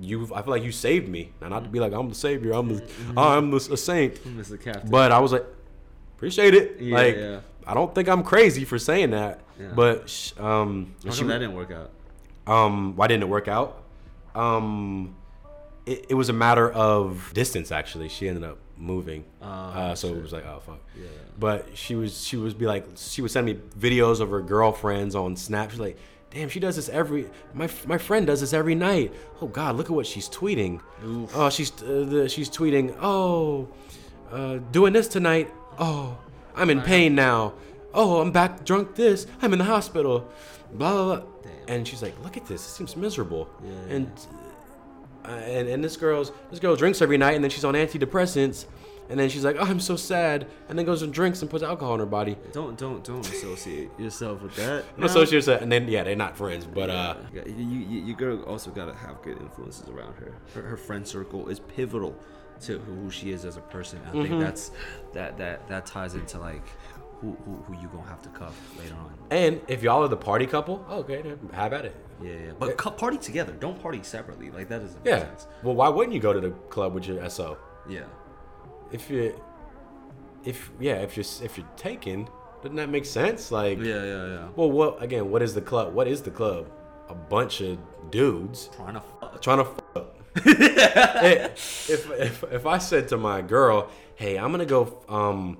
You, 0.02 0.30
I 0.34 0.42
feel 0.44 0.52
like 0.52 0.64
you 0.64 0.72
saved 0.72 1.10
me. 1.10 1.34
Now, 1.42 1.50
not 1.50 1.66
to 1.66 1.70
be 1.70 1.82
like 1.82 1.92
I'm 1.92 2.08
the 2.08 2.16
savior, 2.16 2.54
I'm 2.54 2.70
the, 2.70 2.82
Mm-hmm. 2.82 3.20
I'm 3.20 3.52
the, 3.52 3.58
a 3.58 3.76
saint. 3.76 4.16
Mr. 4.24 4.58
Captain. 4.58 4.90
But 4.90 5.12
I 5.12 5.20
was 5.20 5.34
like, 5.34 5.44
appreciate 6.16 6.54
it. 6.54 6.80
Yeah, 6.80 6.96
like, 6.96 7.16
yeah. 7.18 7.40
I 7.68 7.74
don't 7.74 7.94
think 7.94 8.08
I'm 8.08 8.24
crazy 8.24 8.64
for 8.64 8.80
saying 8.80 9.10
that. 9.12 9.42
Yeah. 9.60 9.74
But 9.76 10.10
sh- 10.10 10.32
um, 10.40 10.96
How 11.04 11.12
she, 11.12 11.26
that 11.26 11.40
didn't 11.40 11.54
work 11.54 11.72
out? 11.72 11.92
um, 12.48 12.96
why 12.96 13.08
didn't 13.08 13.24
it 13.24 13.28
work 13.30 13.50
out? 13.50 13.84
Um, 14.36 15.18
it, 15.86 16.06
it 16.10 16.14
was 16.14 16.30
a 16.30 16.34
matter 16.34 16.72
of 16.72 17.32
distance. 17.34 17.70
Actually, 17.70 18.08
she 18.08 18.30
ended 18.30 18.46
up 18.46 18.58
moving. 18.78 19.26
Oh, 19.42 19.46
uh, 19.48 19.96
so 19.96 20.08
shit. 20.08 20.18
it 20.18 20.22
was 20.24 20.32
like, 20.32 20.46
oh 20.46 20.62
fuck. 20.66 20.80
Yeah. 20.96 21.08
But 21.38 21.78
she 21.78 21.96
was 21.96 22.24
she 22.26 22.38
was 22.38 22.54
be 22.54 22.66
like 22.68 22.86
she 22.96 23.22
would 23.22 23.32
send 23.32 23.46
me 23.46 23.56
videos 23.78 24.22
of 24.22 24.30
her 24.30 24.42
girlfriends 24.42 25.14
on 25.14 25.36
Snap. 25.36 25.72
She's 25.72 25.80
like, 25.82 25.98
damn, 26.32 26.50
she 26.50 26.60
does 26.60 26.76
this 26.76 26.90
every 26.90 27.30
my 27.54 27.70
my 27.86 27.98
friend 27.98 28.28
does 28.28 28.42
this 28.42 28.54
every 28.54 28.76
night. 28.76 29.14
Oh 29.42 29.48
God, 29.48 29.76
look 29.76 29.88
at 29.88 29.94
what 29.94 30.06
she's 30.06 30.30
tweeting. 30.30 30.82
Oh, 31.34 31.50
she's 31.50 31.72
uh, 31.84 32.06
the, 32.08 32.30
she's 32.30 32.50
tweeting. 32.50 32.96
Oh, 33.02 33.68
uh, 34.32 34.58
doing 34.72 34.94
this 34.94 35.08
tonight. 35.08 35.52
Oh, 35.78 36.18
I'm 36.56 36.70
in 36.70 36.82
pain 36.82 37.16
now. 37.16 37.54
Oh, 37.94 38.22
I'm 38.22 38.32
back 38.32 38.66
drunk. 38.66 38.96
This 38.96 39.28
I'm 39.42 39.54
in 39.54 39.60
the 39.60 39.66
hospital. 39.66 40.30
Blah 40.74 40.92
blah 40.92 41.06
blah. 41.06 41.26
Damn. 41.44 41.52
And 41.68 41.88
she's 41.88 42.02
like, 42.02 42.22
look 42.24 42.38
at 42.38 42.46
this. 42.46 42.66
It 42.66 42.70
seems 42.70 42.96
miserable. 42.96 43.50
Yeah. 43.64 43.96
And 43.96 44.12
uh, 45.26 45.32
and 45.32 45.68
and 45.68 45.84
this 45.84 45.98
girl's 45.98 46.32
this 46.52 46.60
girl 46.60 46.76
drinks 46.76 47.02
every 47.02 47.18
night, 47.18 47.34
and 47.34 47.44
then 47.44 47.52
she's 47.52 47.66
on 47.66 47.74
antidepressants, 47.74 48.66
and 49.10 49.20
then 49.20 49.28
she's 49.30 49.44
like, 49.44 49.56
oh, 49.60 49.64
I'm 49.64 49.80
so 49.80 49.96
sad, 49.96 50.48
and 50.70 50.78
then 50.78 50.86
goes 50.86 51.02
and 51.02 51.12
drinks 51.12 51.42
and 51.42 51.50
puts 51.50 51.64
alcohol 51.64 51.96
in 51.96 52.00
her 52.00 52.06
body. 52.06 52.38
Don't 52.52 52.78
don't 52.78 53.04
don't 53.04 53.28
associate 53.28 53.90
yourself 54.00 54.42
with 54.42 54.56
that. 54.56 54.86
No. 54.98 55.06
Associates 55.06 55.46
that, 55.48 55.62
and 55.62 55.72
then 55.72 55.88
yeah, 55.88 56.04
they're 56.04 56.16
not 56.16 56.38
friends, 56.38 56.66
but 56.66 56.90
uh, 56.90 57.16
Yeah, 57.34 57.42
you, 57.46 57.56
you, 57.80 58.02
you 58.06 58.16
girl 58.16 58.42
also 58.44 58.70
gotta 58.72 58.94
have 58.94 59.22
good 59.22 59.40
influences 59.40 59.88
around 59.90 60.14
her. 60.16 60.34
Her, 60.54 60.62
her 60.62 60.78
friend 60.78 61.08
circle 61.08 61.48
is 61.50 61.60
pivotal 61.60 62.16
to 62.62 62.78
who 62.80 63.10
she 63.10 63.32
is 63.32 63.46
as 63.46 63.56
a 63.58 63.62
person. 63.62 64.00
I 64.06 64.10
Mm-hmm. 64.12 64.24
think 64.24 64.42
that's 64.42 64.72
that 65.14 65.38
that 65.38 65.68
that 65.70 65.86
ties 65.86 66.16
into 66.16 66.40
like 66.40 66.64
who, 67.22 67.36
who 67.46 67.52
who 67.64 67.74
you 67.82 67.88
gonna 67.90 68.08
have 68.08 68.22
to 68.24 68.30
cuff 68.30 68.56
later 68.78 68.96
on. 68.96 69.12
and 69.32 69.60
if 69.68 69.82
y'all 69.84 70.04
are 70.04 70.08
the 70.08 70.18
party 70.18 70.46
couple, 70.46 70.86
okay, 70.90 71.22
then 71.22 71.38
have 71.54 71.74
at 71.74 71.86
it. 71.86 71.96
Yeah, 72.22 72.32
yeah. 72.34 72.52
But 72.60 72.78
cu- 72.78 72.92
party 72.92 73.18
together. 73.18 73.54
Don't 73.54 73.82
party 73.82 74.02
separately. 74.04 74.52
Like 74.52 74.68
that 74.70 74.82
doesn't 74.82 75.04
make 75.06 75.14
Yeah. 75.14 75.20
sense. 75.20 75.48
Well, 75.64 75.76
why 75.76 75.88
wouldn't 75.90 76.14
you 76.14 76.20
go 76.22 76.34
to 76.34 76.42
the 76.42 76.52
club 76.70 76.94
with 76.94 77.08
your 77.08 77.28
SO? 77.30 77.58
Yeah. 77.90 78.02
If 78.92 79.10
you, 79.10 79.40
if 80.44 80.72
yeah, 80.80 80.96
if 80.96 81.16
you're 81.18 81.26
if 81.44 81.58
you're 81.58 81.68
taken, 81.76 82.28
doesn't 82.62 82.76
that 82.78 82.90
make 82.90 83.06
sense? 83.06 83.52
Like, 83.52 83.78
Yeah, 83.80 84.04
yeah, 84.04 84.26
yeah. 84.28 84.48
well, 84.56 84.72
what 84.72 85.02
again? 85.02 85.30
What 85.30 85.42
is 85.42 85.54
the 85.54 85.62
club? 85.62 85.94
What 85.94 86.08
is 86.08 86.22
the 86.22 86.32
club? 86.32 86.70
A 87.10 87.16
bunch 87.16 87.62
of 87.62 87.78
dudes 88.12 88.70
Trying 88.76 88.94
to 88.96 89.02
fuck. 89.20 89.42
trying 89.42 89.58
to 89.60 89.66
fuck. 89.66 90.16
Hey, 91.20 91.44
if, 91.56 92.10
if 92.12 92.44
if 92.52 92.66
I 92.66 92.78
said 92.78 93.08
to 93.10 93.18
my 93.18 93.42
girl, 93.42 93.90
"Hey, 94.16 94.38
I'm 94.38 94.52
gonna 94.52 94.66
go," 94.66 95.04
um, 95.10 95.58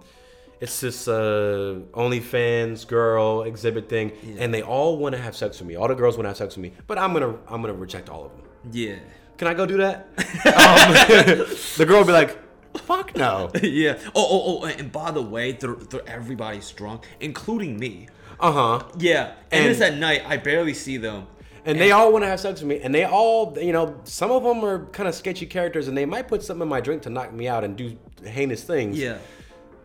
it's 0.62 0.80
this 0.80 1.08
uh, 1.08 1.80
OnlyFans 1.92 2.88
girl 2.88 3.44
exhibit 3.44 3.90
thing, 3.90 4.12
and 4.38 4.54
they 4.54 4.62
all 4.62 4.98
want 4.98 5.16
to 5.16 5.22
have 5.22 5.36
sex 5.36 5.60
with 5.60 5.68
me. 5.68 5.76
All 5.76 5.88
the 5.88 5.96
girls 5.96 6.16
want 6.18 6.26
to 6.26 6.30
have 6.30 6.38
sex 6.38 6.56
with 6.56 6.64
me, 6.64 6.72
but 6.88 6.98
I'm 6.98 7.14
gonna 7.14 7.36
I'm 7.48 7.62
gonna 7.62 7.74
reject 7.74 8.10
all 8.10 8.26
of 8.26 8.32
them. 8.32 8.44
Yeah. 8.72 8.96
Can 9.38 9.48
I 9.48 9.54
go 9.54 9.66
do 9.66 9.78
that? 9.78 10.08
um, 10.18 11.46
the 11.78 11.86
girl 11.86 12.00
will 12.00 12.06
be 12.06 12.12
like, 12.14 12.38
"Fuck 12.78 13.16
no." 13.16 13.50
yeah. 13.64 13.98
Oh, 14.16 14.28
oh, 14.30 14.60
oh. 14.62 14.66
And 14.66 14.92
by 14.92 15.12
the 15.12 15.22
way, 15.22 15.54
they're, 15.54 15.74
they're, 15.76 16.08
everybody's 16.08 16.70
drunk, 16.72 17.06
including 17.20 17.78
me. 17.80 18.08
Uh 18.40 18.52
huh. 18.52 18.84
Yeah. 18.98 19.34
And, 19.52 19.64
And- 19.64 19.72
it's 19.72 19.82
at 19.82 19.98
night. 19.98 20.24
I 20.26 20.38
barely 20.38 20.74
see 20.74 20.98
them. 20.98 21.28
And 21.66 21.80
they 21.80 21.92
all 21.92 22.12
want 22.12 22.24
to 22.24 22.28
have 22.28 22.40
sex 22.40 22.62
with 22.62 22.70
me, 22.70 22.80
and 22.82 22.96
they 22.96 23.04
all, 23.04 23.56
you 23.62 23.74
know, 23.74 24.00
some 24.06 24.32
of 24.32 24.44
them 24.44 24.64
are 24.64 24.86
kind 24.88 25.08
of 25.10 25.14
sketchy 25.14 25.46
characters, 25.46 25.88
and 25.90 25.96
they 25.96 26.06
might 26.06 26.28
put 26.28 26.42
something 26.42 26.64
in 26.64 26.68
my 26.70 26.80
drink 26.80 27.02
to 27.04 27.10
knock 27.10 27.32
me 27.34 27.48
out 27.48 27.64
and 27.64 27.76
do 27.76 27.96
heinous 28.26 28.64
things. 28.64 28.98
Yeah. 28.98 29.18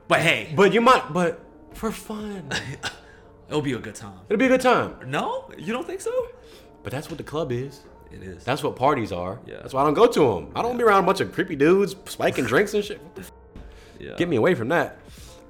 But 0.09 0.21
hey, 0.21 0.53
But 0.55 0.73
you 0.73 0.81
might, 0.81 1.13
but 1.13 1.41
for 1.75 1.91
fun, 1.91 2.49
it'll 3.49 3.61
be 3.61 3.73
a 3.73 3.79
good 3.79 3.97
time. 3.97 4.19
it'll 4.29 4.39
be 4.39 4.47
a 4.47 4.49
good 4.49 4.61
time. 4.63 4.95
No, 5.07 5.51
you 5.59 5.73
don't 5.73 5.87
think 5.87 6.01
so? 6.01 6.29
But 6.85 6.93
that's 6.93 7.09
what 7.11 7.19
the 7.19 7.25
club 7.25 7.51
is. 7.53 7.81
It 8.15 8.23
is. 8.23 8.45
That's 8.45 8.63
what 8.63 8.77
parties 8.77 9.13
are. 9.13 9.39
Yeah. 9.47 9.57
That's 9.63 9.75
why 9.75 9.83
I 9.83 9.85
don't 9.85 9.95
go 9.95 10.07
to 10.07 10.21
them. 10.35 10.53
I 10.55 10.63
don't 10.63 10.77
be 10.77 10.85
around 10.85 11.05
a 11.05 11.07
bunch 11.07 11.21
of 11.21 11.33
creepy 11.33 11.57
dudes 11.57 11.95
spiking 12.07 12.45
drinks 12.45 12.75
and 12.75 12.85
shit. 12.85 13.03
What 13.03 13.15
the 13.15 13.21
f- 13.23 13.33
yeah. 13.99 14.15
Get 14.17 14.29
me 14.29 14.37
away 14.37 14.55
from 14.55 14.69
that. 14.69 14.99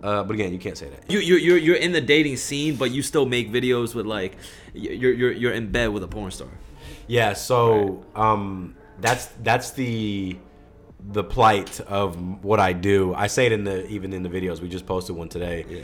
Uh, 0.03 0.23
but 0.23 0.35
again, 0.35 0.53
you 0.53 0.59
can't 0.59 0.77
say 0.77 0.89
that. 0.89 1.11
You 1.11 1.19
you 1.19 1.37
you're 1.37 1.57
you're 1.57 1.77
in 1.77 1.93
the 1.93 2.01
dating 2.01 2.37
scene, 2.37 2.77
but 2.77 2.91
you 2.91 3.03
still 3.03 3.25
make 3.27 3.51
videos 3.51 3.95
with 3.95 4.07
like 4.07 4.37
you're 4.75 5.13
you're 5.13 5.33
you're 5.33 5.53
in 5.53 5.71
bed 5.73 5.89
with 5.89 6.03
a 6.03 6.09
porn 6.09 6.31
star. 6.31 6.49
Yeah, 7.07 7.33
so 7.33 8.05
um, 8.15 8.77
that's 9.01 9.27
that's 9.43 9.71
the 9.73 10.37
the 11.13 11.25
plight 11.25 11.81
of 11.81 12.17
what 12.45 12.61
I 12.61 12.73
do. 12.75 13.15
I 13.15 13.27
say 13.29 13.47
it 13.47 13.53
in 13.53 13.65
the 13.65 13.87
even 13.89 14.13
in 14.13 14.23
the 14.23 14.29
videos. 14.29 14.61
We 14.61 14.69
just 14.69 14.87
posted 14.87 15.17
one 15.17 15.29
today. 15.29 15.65
Yeah. 15.69 15.83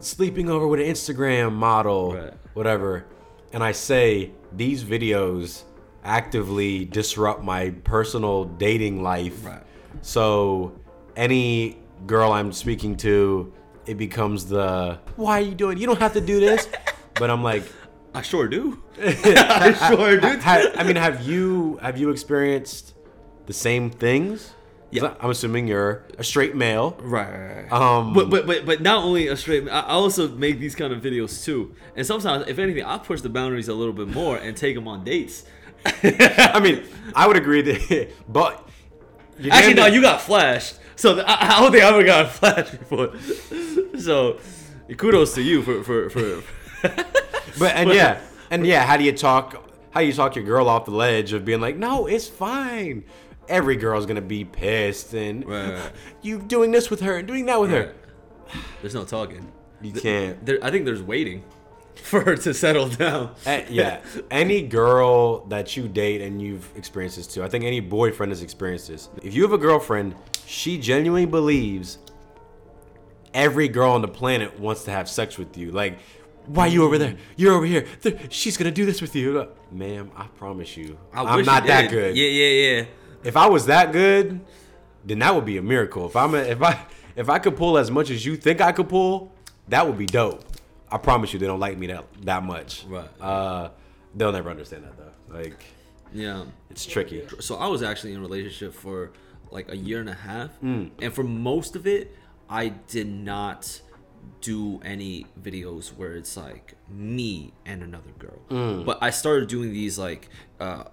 Sleeping 0.00 0.50
over 0.50 0.66
with 0.66 0.80
an 0.80 0.86
Instagram 0.86 1.52
model, 1.52 2.14
Right. 2.14 2.32
whatever. 2.54 3.04
And 3.52 3.62
I 3.62 3.72
say 3.72 4.30
these 4.50 4.82
videos 4.82 5.62
actively 6.04 6.84
disrupt 6.84 7.42
my 7.42 7.70
personal 7.84 8.44
dating 8.44 9.02
life. 9.02 9.44
Right. 9.44 9.62
So 10.00 10.78
any 11.16 11.78
girl 12.06 12.32
I'm 12.32 12.52
speaking 12.52 12.96
to, 12.98 13.52
it 13.86 13.96
becomes 13.96 14.46
the 14.46 14.98
why 15.16 15.38
are 15.38 15.44
you 15.44 15.54
doing? 15.54 15.78
You 15.78 15.86
don't 15.86 16.00
have 16.00 16.12
to 16.14 16.20
do 16.20 16.40
this. 16.40 16.68
but 17.14 17.30
I'm 17.30 17.42
like, 17.42 17.64
I 18.14 18.22
sure 18.22 18.48
do. 18.48 18.82
I 19.00 19.90
sure 19.90 20.20
do. 20.20 20.38
ha- 20.38 20.72
I 20.76 20.84
mean, 20.84 20.96
have 20.96 21.22
you 21.22 21.78
have 21.82 21.98
you 21.98 22.10
experienced 22.10 22.94
the 23.46 23.52
same 23.52 23.90
things? 23.90 24.54
Yeah. 24.92 25.14
I'm 25.20 25.30
assuming 25.30 25.68
you're 25.68 26.04
a 26.18 26.24
straight 26.24 26.54
male. 26.54 26.96
Right, 27.00 27.30
right, 27.30 27.62
right. 27.62 27.72
Um, 27.72 28.12
but 28.12 28.28
but 28.28 28.46
but 28.46 28.66
but 28.66 28.82
not 28.82 29.02
only 29.02 29.28
a 29.28 29.36
straight. 29.36 29.66
I 29.68 29.80
I 29.80 29.92
also 29.92 30.28
make 30.28 30.58
these 30.58 30.74
kind 30.74 30.92
of 30.92 31.00
videos 31.00 31.44
too, 31.44 31.74
and 31.96 32.06
sometimes, 32.06 32.46
if 32.46 32.58
anything, 32.58 32.84
I 32.84 32.98
push 32.98 33.22
the 33.22 33.30
boundaries 33.30 33.68
a 33.68 33.74
little 33.74 33.94
bit 33.94 34.08
more 34.08 34.36
and 34.36 34.54
take 34.54 34.74
them 34.74 34.86
on 34.86 35.02
dates. 35.02 35.44
I 35.86 36.60
mean, 36.60 36.84
I 37.14 37.26
would 37.26 37.36
agree 37.36 37.62
that, 37.62 38.10
but 38.28 38.68
Actually, 39.50 39.74
no, 39.74 39.86
you 39.86 40.02
got 40.02 40.20
flashed. 40.20 40.76
So 40.96 41.14
th- 41.14 41.26
I, 41.26 41.56
I 41.56 41.60
don't 41.60 41.72
think 41.72 41.82
I 41.82 41.88
ever 41.88 42.04
got 42.04 42.30
flashed 42.32 42.78
before. 42.78 43.12
So 43.98 44.38
kudos 44.96 45.34
to 45.34 45.42
you 45.42 45.62
for 45.62 45.82
for 45.82 46.10
for. 46.10 46.42
But 47.58 47.76
and 47.76 47.90
yeah, 47.90 48.20
and 48.50 48.66
yeah, 48.66 48.84
how 48.84 48.96
do 48.96 49.04
you 49.04 49.12
talk? 49.12 49.70
How 49.90 50.00
do 50.00 50.06
you 50.06 50.12
talk 50.12 50.36
your 50.36 50.44
girl 50.44 50.68
off 50.68 50.84
the 50.84 50.90
ledge 50.90 51.32
of 51.32 51.44
being 51.44 51.60
like, 51.60 51.76
no, 51.76 52.06
it's 52.06 52.26
fine. 52.28 53.04
Every 53.48 53.76
girl's 53.76 54.06
gonna 54.06 54.20
be 54.20 54.44
pissed, 54.44 55.14
and 55.14 55.46
Right, 55.46 55.74
right. 55.74 55.92
you 56.22 56.38
doing 56.40 56.70
this 56.70 56.90
with 56.90 57.00
her 57.00 57.16
and 57.18 57.26
doing 57.26 57.46
that 57.46 57.60
with 57.60 57.70
her. 57.70 57.94
There's 58.80 58.94
no 58.94 59.04
talking. 59.04 59.50
You 59.80 59.92
can't. 59.92 60.44
There, 60.44 60.58
I 60.62 60.70
think 60.70 60.84
there's 60.84 61.02
waiting 61.02 61.44
for 61.96 62.20
her 62.20 62.36
to 62.36 62.54
settle 62.54 62.88
down. 62.88 63.34
Eh, 63.46 63.64
yeah, 63.68 64.00
any 64.30 64.62
girl 64.62 65.44
that 65.46 65.76
you 65.76 65.88
date 65.88 66.22
and 66.22 66.40
you've 66.40 66.70
experienced 66.76 67.16
this 67.16 67.26
too. 67.26 67.42
I 67.42 67.48
think 67.48 67.64
any 67.64 67.80
boyfriend 67.80 68.30
has 68.30 68.42
experienced 68.42 68.88
this. 68.88 69.08
If 69.22 69.34
you 69.34 69.42
have 69.42 69.52
a 69.52 69.58
girlfriend, 69.58 70.14
she 70.46 70.78
genuinely 70.78 71.26
believes 71.26 71.98
every 73.34 73.68
girl 73.68 73.92
on 73.92 74.02
the 74.02 74.08
planet 74.08 74.58
wants 74.60 74.84
to 74.84 74.90
have 74.90 75.08
sex 75.08 75.38
with 75.38 75.56
you. 75.56 75.70
Like, 75.72 75.98
why 76.46 76.66
you 76.66 76.84
over 76.84 76.98
there? 76.98 77.16
You're 77.36 77.54
over 77.54 77.66
here. 77.66 77.86
She's 78.28 78.56
gonna 78.56 78.70
do 78.70 78.84
this 78.84 79.00
with 79.00 79.14
you, 79.14 79.48
ma'am. 79.70 80.10
I 80.16 80.26
promise 80.26 80.76
you, 80.76 80.98
I 81.12 81.22
I'm 81.22 81.44
not 81.44 81.66
that 81.66 81.90
good. 81.90 82.16
Yeah, 82.16 82.28
yeah, 82.28 82.78
yeah. 82.78 82.84
If 83.24 83.36
I 83.36 83.48
was 83.48 83.66
that 83.66 83.92
good, 83.92 84.40
then 85.04 85.18
that 85.20 85.34
would 85.34 85.44
be 85.44 85.56
a 85.58 85.62
miracle. 85.62 86.06
If 86.06 86.16
I'm 86.16 86.34
a, 86.34 86.38
if 86.38 86.62
I 86.62 86.78
if 87.16 87.28
I 87.28 87.38
could 87.38 87.56
pull 87.56 87.78
as 87.78 87.90
much 87.90 88.10
as 88.10 88.24
you 88.24 88.36
think 88.36 88.60
I 88.60 88.72
could 88.72 88.88
pull, 88.88 89.32
that 89.68 89.86
would 89.86 89.98
be 89.98 90.06
dope. 90.06 90.44
I 90.90 90.98
promise 90.98 91.32
you, 91.32 91.38
they 91.38 91.46
don't 91.46 91.60
like 91.60 91.78
me 91.78 91.86
that 91.88 92.04
that 92.22 92.42
much. 92.44 92.84
Right. 92.88 93.08
Uh, 93.20 93.70
they'll 94.14 94.32
never 94.32 94.50
understand 94.50 94.84
that 94.84 94.96
though. 94.96 95.34
Like, 95.38 95.64
Yeah. 96.12 96.44
it's 96.70 96.84
tricky. 96.84 97.22
So 97.40 97.56
I 97.56 97.66
was 97.68 97.82
actually 97.82 98.12
in 98.12 98.18
a 98.18 98.22
relationship 98.22 98.74
for 98.74 99.12
like 99.50 99.70
a 99.70 99.76
year 99.76 100.00
and 100.00 100.08
a 100.08 100.14
half, 100.14 100.50
Mm. 100.62 100.90
and 101.00 101.12
for 101.12 101.22
most 101.22 101.76
of 101.76 101.86
it, 101.86 102.16
I 102.48 102.68
did 102.68 103.06
not 103.08 103.80
do 104.40 104.80
any 104.84 105.26
videos 105.40 105.88
where 105.96 106.14
it's 106.14 106.36
like 106.36 106.74
me 106.88 107.52
and 107.66 107.82
another 107.82 108.10
girl. 108.18 108.38
Mm. 108.50 108.84
But 108.84 108.98
I 109.02 109.10
started 109.10 109.48
doing 109.48 109.72
these 109.72 109.98
like. 109.98 110.28
Uh, 110.60 110.84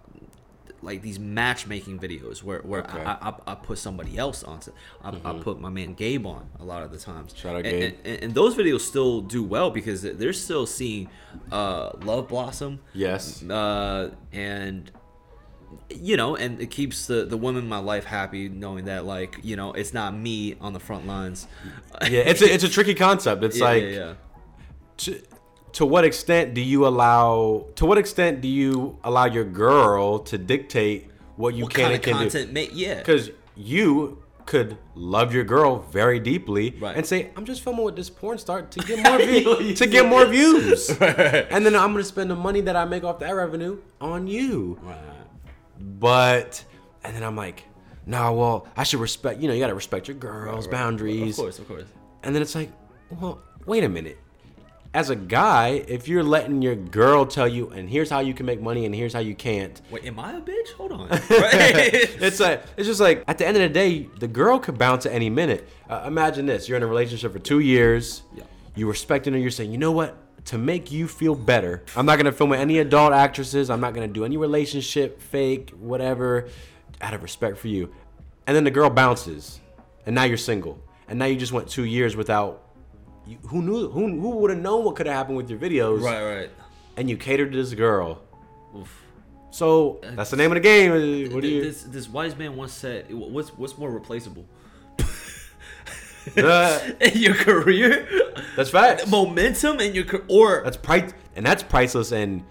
like 0.82 1.02
these 1.02 1.20
matchmaking 1.20 2.00
videos 2.00 2.42
where, 2.44 2.60
where 2.60 2.82
Okay. 2.82 3.04
I, 3.04 3.30
I, 3.30 3.34
I 3.48 3.56
put 3.56 3.78
somebody 3.78 4.18
else 4.18 4.44
on. 4.44 4.60
I, 5.04 5.10
I 5.24 5.34
put 5.40 5.60
my 5.60 5.70
man 5.70 5.94
Gabe 5.94 6.26
on 6.26 6.50
a 6.60 6.64
lot 6.64 6.84
of 6.84 6.92
the 6.92 6.98
times. 6.98 7.34
Mm-hmm. 7.34 7.42
Shout 7.42 7.56
out 7.56 7.66
and, 7.66 7.80
Gabe. 7.82 7.96
And, 8.06 8.24
and 8.24 8.34
those 8.34 8.56
videos 8.56 8.82
still 8.82 9.22
do 9.22 9.44
well 9.44 9.70
because 9.72 10.02
they're 10.02 10.34
still 10.34 10.66
seeing 10.66 11.10
uh, 11.52 11.92
love 12.04 12.28
blossom 12.28 12.80
Yes. 12.94 13.44
uh, 13.44 14.12
and 14.32 14.92
you 15.90 16.18
know, 16.18 16.36
and 16.36 16.60
it 16.60 16.72
keeps 16.72 17.06
the 17.06 17.26
the 17.26 17.38
women 17.38 17.64
in 17.64 17.70
my 17.70 17.78
life 17.78 18.04
happy, 18.06 18.50
knowing 18.50 18.86
that 18.86 19.06
like 19.06 19.40
you 19.44 19.56
know 19.56 19.72
it's 19.74 19.94
not 19.94 20.16
me 20.16 20.56
on 20.60 20.74
the 20.74 20.80
front 20.80 21.06
lines. 21.06 21.48
Yeah, 22.10 22.22
it's 22.22 22.42
a, 22.42 22.52
it's 22.52 22.64
a 22.64 22.70
tricky 22.70 22.96
concept. 22.96 23.44
It's 23.44 23.58
Yeah, 23.60 23.64
like 23.66 23.84
yeah, 23.84 23.90
yeah. 23.90 24.14
To, 24.98 25.22
to 25.74 25.86
what 25.86 26.04
extent 26.06 26.54
do 26.54 26.62
you 26.62 26.86
allow 26.88 27.66
to 27.76 27.86
what 27.86 27.98
extent 27.98 28.42
do 28.42 28.48
you 28.48 28.98
allow 29.04 29.26
your 29.26 29.44
girl 29.46 30.20
to 30.20 30.38
dictate 30.38 31.10
what 31.36 31.54
you 31.56 31.64
what 31.64 31.74
can 31.74 31.92
and 31.92 32.02
can 32.04 32.14
do? 32.14 32.20
content? 32.20 32.54
Ma- 32.54 32.74
yeah, 32.74 32.96
Because 32.96 33.32
you 33.56 34.24
could 34.46 34.78
love 34.96 35.32
your 35.34 35.44
girl 35.44 35.80
very 35.92 36.20
deeply 36.20 36.76
Right. 36.80 36.98
and 36.98 37.06
say, 37.06 37.30
"I'm 37.38 37.46
just 37.46 37.62
filming 37.64 37.86
with 37.86 37.96
this 37.96 38.10
porn 38.10 38.38
star 38.40 38.62
to 38.76 38.80
get 38.80 39.04
more 39.08 39.18
views, 39.20 39.78
to 39.80 39.86
get 39.88 40.08
more 40.08 40.26
views, 40.26 40.90
and 40.90 41.64
then 41.66 41.76
I'm 41.76 41.92
gonna 41.94 42.04
spend 42.04 42.32
the 42.32 42.36
money 42.36 42.62
that 42.62 42.76
I 42.76 42.86
make 42.86 43.04
off 43.04 43.20
that 43.20 43.32
revenue 43.32 43.78
on 44.02 44.26
you." 44.28 44.80
Right. 44.82 44.98
But 45.80 46.64
and 47.04 47.16
then 47.16 47.24
I'm 47.24 47.36
like, 47.36 47.64
"No, 48.06 48.34
well, 48.34 48.68
I 48.76 48.84
should 48.84 49.00
respect. 49.00 49.40
You 49.40 49.48
know, 49.48 49.54
you 49.54 49.60
gotta 49.60 49.76
respect 49.76 50.08
your 50.08 50.18
girl's 50.18 50.68
boundaries." 50.68 51.38
of 51.38 51.44
course, 51.44 51.60
of 51.60 51.68
course. 51.68 51.86
And 52.24 52.34
then 52.36 52.42
it's 52.42 52.56
like, 52.56 52.70
well, 53.22 53.42
wait 53.66 53.84
a 53.84 53.90
minute. 53.90 54.18
As 54.92 55.12
a 55.12 55.16
guy, 55.16 55.84
if 55.88 56.08
you're 56.08 56.24
letting 56.24 56.64
your 56.64 56.76
girl 56.76 57.24
tell 57.24 57.48
you, 57.48 57.70
and 57.70 57.88
here's 57.88 58.10
how 58.10 58.22
you 58.22 58.34
can 58.34 58.48
make 58.48 58.60
money, 58.60 58.86
and 58.88 58.96
here's 58.96 59.14
how 59.14 59.20
you 59.20 59.36
can't, 59.36 59.80
Wait, 59.92 60.04
am 60.06 60.20
I 60.20 60.34
a 60.34 60.42
bitch? 60.42 60.72
Hold 60.78 60.92
on. 60.94 61.08
it's 61.12 62.40
like 62.40 62.64
it's 62.76 62.88
just 62.88 63.00
like 63.00 63.24
at 63.28 63.38
the 63.38 63.46
end 63.46 63.56
of 63.56 63.62
the 63.62 63.70
day, 63.70 64.10
the 64.18 64.28
girl 64.28 64.58
could 64.58 64.80
bounce 64.80 65.06
at 65.06 65.12
any 65.12 65.30
minute. 65.30 65.70
Uh, 65.88 66.06
imagine 66.08 66.48
this: 66.48 66.68
you're 66.68 66.78
in 66.78 66.82
a 66.82 66.88
relationship 66.88 67.34
for 67.34 67.40
two 67.40 67.60
years. 67.60 68.24
Yeah. 68.36 68.44
You 68.76 68.90
respecting 68.90 69.34
her. 69.34 69.40
You're 69.40 69.52
saying, 69.52 69.72
you 69.72 69.78
know 69.78 69.92
what? 69.92 70.18
To 70.46 70.58
make 70.58 70.92
you 70.92 71.08
feel 71.08 71.36
better, 71.36 71.84
I'm 71.96 72.08
not 72.08 72.18
gonna 72.18 72.32
film 72.32 72.50
with 72.50 72.60
any 72.60 72.80
adult 72.80 73.14
actresses. 73.14 73.70
I'm 73.70 73.82
not 73.82 73.94
gonna 73.94 74.08
do 74.08 74.26
any 74.26 74.38
relationship 74.38 75.22
fake, 75.22 75.70
whatever, 75.78 76.50
out 77.00 77.14
of 77.14 77.22
respect 77.22 77.60
for 77.60 77.68
you. 77.68 77.94
And 78.48 78.56
then 78.56 78.64
the 78.64 78.72
girl 78.72 78.90
bounces, 78.90 79.60
and 80.08 80.16
now 80.16 80.24
you're 80.24 80.38
single, 80.38 80.82
and 81.08 81.20
now 81.20 81.26
you 81.26 81.36
just 81.36 81.52
went 81.52 81.68
two 81.68 81.84
years 81.86 82.16
without. 82.16 82.64
You, 83.30 83.38
who 83.48 83.62
knew? 83.62 83.90
Who 83.90 84.20
who 84.20 84.30
would 84.38 84.50
have 84.50 84.60
known 84.60 84.86
what 84.86 84.96
could 84.96 85.06
have 85.06 85.16
happened 85.16 85.38
with 85.38 85.50
your 85.50 85.60
videos? 85.60 86.02
right, 86.02 86.24
right. 86.24 86.50
And 86.98 87.10
you 87.10 87.16
catered 87.16 87.52
to 87.52 87.58
this 87.58 87.74
girl. 87.76 88.22
Oof. 88.76 89.04
So 89.52 90.00
that's 90.02 90.32
the 90.32 90.38
name 90.38 90.52
of 90.52 90.56
the 90.56 90.62
game. 90.62 91.32
What 91.34 91.42
do 91.42 91.48
you? 91.48 91.64
This 91.64 91.84
this 91.84 92.10
wise 92.10 92.36
man 92.36 92.56
once 92.56 92.74
said, 92.74 93.06
"What's 93.14 93.50
what's 93.50 93.78
more 93.78 93.92
replaceable? 93.92 94.46
Uh, 96.38 96.80
in 97.02 97.18
your 97.18 97.34
career, 97.34 98.08
that's 98.56 98.70
facts. 98.70 99.08
momentum, 99.08 99.80
in 99.80 99.96
your 99.96 100.06
or 100.28 100.62
That's 100.64 100.78
price, 100.78 101.14
and 101.36 101.46
that's 101.46 101.64
priceless, 101.64 102.12
and 102.12 102.44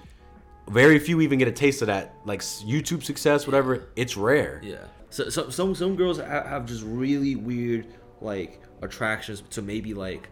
very 0.68 0.98
few 0.98 1.20
even 1.20 1.38
get 1.38 1.48
a 1.48 1.52
taste 1.52 1.82
of 1.82 1.86
that. 1.86 2.14
Like 2.24 2.40
YouTube 2.40 3.04
success, 3.04 3.46
whatever. 3.46 3.88
It's 3.94 4.16
rare. 4.16 4.60
Yeah. 4.64 4.84
So, 5.10 5.28
so 5.28 5.50
some 5.50 5.74
some 5.74 5.96
girls 5.96 6.18
have 6.18 6.66
just 6.66 6.82
really 6.84 7.36
weird 7.36 7.86
like 8.20 8.62
attractions 8.82 9.42
to 9.50 9.62
maybe 9.62 9.94
like 9.94 10.28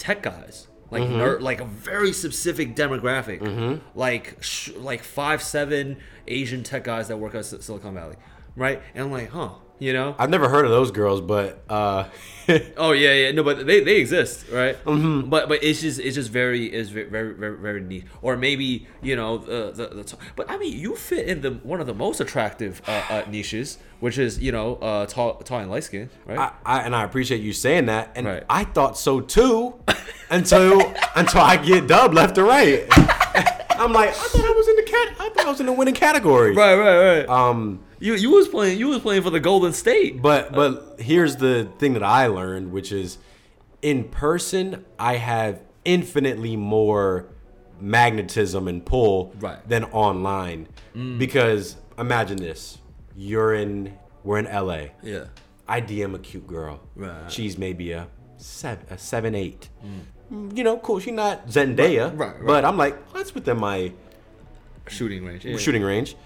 tech 0.00 0.22
guys, 0.22 0.66
like 0.90 1.02
Mm-hmm. 1.02 1.18
ner- 1.18 1.40
like 1.40 1.60
a 1.60 1.64
very 1.66 2.12
specific 2.12 2.74
demographic, 2.74 3.80
like 3.94 4.42
sh- 4.42 4.70
like 4.76 5.02
five 5.04 5.42
seven 5.42 5.98
Asian 6.26 6.62
tech 6.62 6.84
guys 6.84 7.08
that 7.08 7.18
work 7.18 7.34
at 7.34 7.44
Sil- 7.46 7.60
Silicon 7.62 7.94
Valley, 7.94 8.16
right? 8.56 8.80
And 8.94 9.04
I'm 9.04 9.12
like, 9.12 9.28
huh, 9.30 9.50
you 9.80 9.92
know? 9.92 10.14
I've 10.18 10.30
never 10.30 10.48
heard 10.48 10.64
of 10.64 10.70
those 10.70 10.90
girls, 10.92 11.20
but 11.20 11.60
uh, 11.68 12.04
Oh 12.76 12.92
yeah, 12.92 13.12
yeah, 13.12 13.30
no, 13.32 13.42
but 13.44 13.64
they, 13.66 13.80
they 13.80 13.96
exist, 13.96 14.46
right? 14.50 14.82
Mm-hmm. 14.84 15.28
But 15.30 15.48
but 15.48 15.62
it's 15.62 15.80
just 15.80 16.00
it's 16.00 16.14
just 16.16 16.30
very 16.30 16.72
is 16.72 16.90
very 16.90 17.08
very 17.08 17.34
very, 17.34 17.56
very 17.56 17.80
neat. 17.80 18.04
Or 18.22 18.36
maybe 18.36 18.86
you 19.02 19.14
know 19.16 19.38
the, 19.38 19.70
the 19.72 20.02
the 20.02 20.16
but 20.36 20.50
I 20.50 20.56
mean 20.58 20.76
you 20.76 20.96
fit 20.96 21.26
in 21.28 21.42
the 21.42 21.52
one 21.62 21.80
of 21.80 21.86
the 21.86 21.94
most 21.94 22.20
attractive 22.20 22.82
uh, 22.88 23.02
uh, 23.08 23.22
niches, 23.28 23.78
which 24.00 24.18
is 24.18 24.40
you 24.40 24.50
know 24.52 24.76
uh, 24.76 25.06
tall 25.06 25.34
tall 25.38 25.60
and 25.60 25.70
light 25.70 25.84
skin, 25.84 26.10
right? 26.26 26.38
I, 26.38 26.52
I 26.64 26.80
and 26.82 26.94
I 26.96 27.04
appreciate 27.04 27.40
you 27.40 27.52
saying 27.52 27.86
that, 27.86 28.12
and 28.16 28.26
Right. 28.26 28.42
I 28.50 28.64
thought 28.64 28.98
so 28.98 29.20
too, 29.20 29.78
until 30.28 30.80
until 31.14 31.40
I 31.42 31.56
get 31.56 31.86
dubbed 31.86 32.14
left 32.14 32.36
or 32.38 32.44
right. 32.44 32.86
I'm 33.80 33.92
like, 33.94 34.10
I 34.10 34.12
thought 34.12 34.44
I 34.44 34.50
was 34.50 34.68
in 34.68 34.76
the 34.76 34.82
cat. 34.82 35.08
I 35.20 35.28
thought 35.30 35.46
I 35.46 35.50
was 35.50 35.60
in 35.60 35.66
the 35.66 35.72
winning 35.72 35.94
category. 35.94 36.54
right, 36.54 36.74
right, 36.74 37.18
right. 37.20 37.28
Um, 37.28 37.80
you 38.00 38.14
you 38.14 38.30
was 38.30 38.48
playing 38.48 38.78
you 38.78 38.88
was 38.88 38.98
playing 38.98 39.22
for 39.22 39.30
the 39.30 39.40
Golden 39.40 39.72
State. 39.72 40.20
But 40.20 40.52
but 40.52 40.96
here's 40.98 41.36
the 41.36 41.68
thing 41.78 41.92
that 41.94 42.02
I 42.02 42.26
learned, 42.26 42.72
which 42.72 42.90
is 42.92 43.18
in 43.82 44.04
person 44.04 44.84
I 44.98 45.16
have 45.16 45.60
infinitely 45.84 46.56
more 46.56 47.26
magnetism 47.80 48.68
and 48.68 48.84
pull 48.84 49.32
Right. 49.40 49.66
than 49.68 49.84
online. 49.84 50.68
Because 51.18 51.76
imagine 51.98 52.36
this: 52.38 52.78
you're 53.16 53.54
in, 53.54 53.96
we're 54.24 54.38
in 54.38 54.46
LA. 54.46 54.88
Yeah. 55.02 55.24
I 55.68 55.80
DM 55.80 56.14
a 56.14 56.18
cute 56.18 56.46
girl. 56.46 56.80
Right. 56.96 57.30
She's 57.30 57.56
maybe 57.56 57.92
a 57.92 58.08
seven, 58.38 58.84
a 58.90 58.98
seven, 58.98 59.34
eight. 59.34 59.68
Mm, 60.32 60.56
You 60.56 60.64
know, 60.64 60.78
cool. 60.78 60.98
She's 60.98 61.12
not 61.14 61.46
Zendaya, 61.48 62.10
Right, 62.10 62.18
right, 62.18 62.34
right. 62.38 62.46
but 62.46 62.64
I'm 62.64 62.76
like, 62.76 63.12
that's 63.12 63.34
within 63.34 63.58
my 63.58 63.92
Shooting 64.88 65.24
range. 65.24 65.44
Yeah. 65.44 65.56
shooting 65.56 65.82
range. 65.82 66.16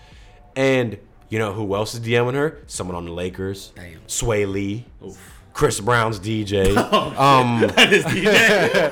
And 0.56 0.98
you 1.28 1.38
know 1.38 1.52
who 1.52 1.74
else 1.74 1.94
is 1.94 2.00
DMing 2.00 2.34
her? 2.34 2.58
Someone 2.66 2.96
on 2.96 3.04
the 3.04 3.12
Lakers. 3.12 3.72
Damn. 3.74 4.00
Swae 4.06 4.50
Lee. 4.50 4.84
Oof. 5.04 5.18
Chris 5.52 5.80
Brown's 5.80 6.18
DJ. 6.18 6.76
um, 7.18 7.60
That 7.76 7.92
is 7.92 8.04
DJ. 8.04 8.90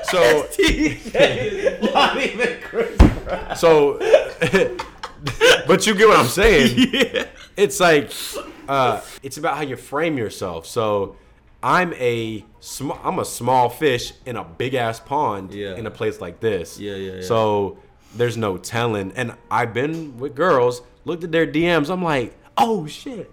so 0.04 0.42
DJ. 0.52 1.92
Not 1.92 2.16
even 2.22 2.60
Chris. 2.62 2.96
Brown. 2.96 3.56
so, 3.56 3.98
but 5.66 5.86
you 5.86 5.94
get 5.94 6.08
what 6.08 6.18
I'm 6.18 6.26
saying. 6.26 6.88
Yeah. 6.92 7.26
It's 7.56 7.80
like, 7.80 8.10
uh, 8.68 9.00
it's 9.22 9.36
about 9.38 9.56
how 9.56 9.62
you 9.62 9.76
frame 9.76 10.16
yourself. 10.16 10.66
So, 10.66 11.16
I'm 11.62 11.92
a 11.94 12.44
sm- 12.60 12.92
I'm 13.04 13.18
a 13.18 13.24
small 13.24 13.68
fish 13.68 14.14
in 14.24 14.36
a 14.36 14.44
big 14.44 14.74
ass 14.74 14.98
pond 15.00 15.52
Yeah. 15.52 15.74
in 15.76 15.86
a 15.86 15.90
place 15.90 16.20
like 16.20 16.40
this. 16.40 16.78
Yeah, 16.78 16.94
yeah, 16.94 17.12
yeah. 17.16 17.22
So 17.22 17.76
there's 18.14 18.36
no 18.36 18.56
telling. 18.56 19.12
And 19.12 19.34
I've 19.50 19.72
been 19.74 20.18
with 20.18 20.34
girls, 20.34 20.82
looked 21.04 21.24
at 21.24 21.32
their 21.32 21.46
DMs. 21.46 21.90
I'm 21.90 22.02
like, 22.02 22.36
oh 22.56 22.86
shit, 22.86 23.30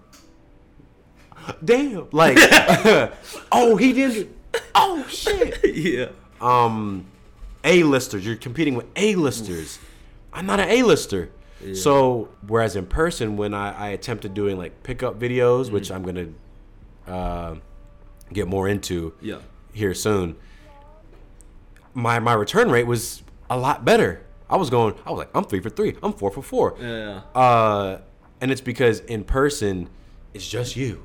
damn. 1.63 2.07
Like, 2.11 2.38
oh 3.51 3.75
he 3.78 3.93
didn't. 3.93 4.36
Oh 4.75 5.05
shit. 5.09 5.59
yeah. 5.75 6.07
um 6.41 7.05
A-listers. 7.63 8.25
You're 8.25 8.36
competing 8.36 8.75
with 8.75 8.86
A-listers. 8.95 9.80
I'm 10.34 10.45
not 10.45 10.59
an 10.59 10.69
A-lister. 10.69 11.32
So 11.73 12.30
whereas 12.45 12.75
in 12.75 12.86
person, 12.86 13.36
when 13.36 13.55
I, 13.55 13.71
I 13.71 13.88
attempted 13.89 14.36
doing 14.36 14.57
like 14.57 14.84
pickup 14.84 15.19
videos, 15.19 15.71
which 15.71 15.89
I'm 15.91 16.03
gonna 16.03 16.28
uh, 17.07 17.55
get 18.32 18.47
more 18.47 18.67
into 18.67 19.13
Yeah. 19.21 19.39
here 19.73 19.95
soon, 19.95 20.36
my 21.95 22.19
my 22.19 22.34
return 22.34 22.69
rate 22.69 22.86
was 22.86 23.23
a 23.49 23.57
lot 23.57 23.84
better. 23.84 24.21
I 24.49 24.55
was 24.55 24.69
going. 24.69 24.95
I 25.05 25.11
was 25.11 25.19
like, 25.19 25.29
I'm 25.33 25.43
three 25.43 25.59
for 25.59 25.69
three. 25.69 25.95
I'm 26.01 26.13
four 26.13 26.31
for 26.31 26.41
four. 26.41 26.75
Yeah. 26.79 27.21
Uh, 27.35 27.99
and 28.39 28.51
it's 28.51 28.61
because 28.61 28.99
in 29.01 29.23
person, 29.23 29.89
it's 30.33 30.47
just 30.47 30.75
you. 30.75 31.03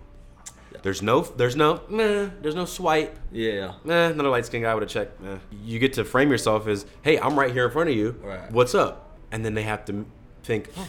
There's 0.82 1.00
no, 1.00 1.20
there's 1.20 1.54
no, 1.54 1.80
meh, 1.88 2.30
there's 2.40 2.56
no 2.56 2.64
swipe. 2.64 3.16
Yeah. 3.30 3.74
Nah, 3.84 4.06
another 4.08 4.30
light 4.30 4.46
skinned 4.46 4.64
guy 4.64 4.74
with 4.74 4.82
a 4.82 4.86
check. 4.86 5.20
Nah. 5.20 5.38
You 5.64 5.78
get 5.78 5.92
to 5.92 6.04
frame 6.04 6.30
yourself 6.30 6.66
as, 6.66 6.86
hey, 7.02 7.20
I'm 7.20 7.38
right 7.38 7.52
here 7.52 7.66
in 7.66 7.70
front 7.70 7.90
of 7.90 7.94
you. 7.94 8.16
Right. 8.20 8.50
What's 8.50 8.74
up? 8.74 9.16
And 9.30 9.44
then 9.44 9.54
they 9.54 9.62
have 9.62 9.84
to 9.84 10.04
think, 10.42 10.70
oh, 10.76 10.88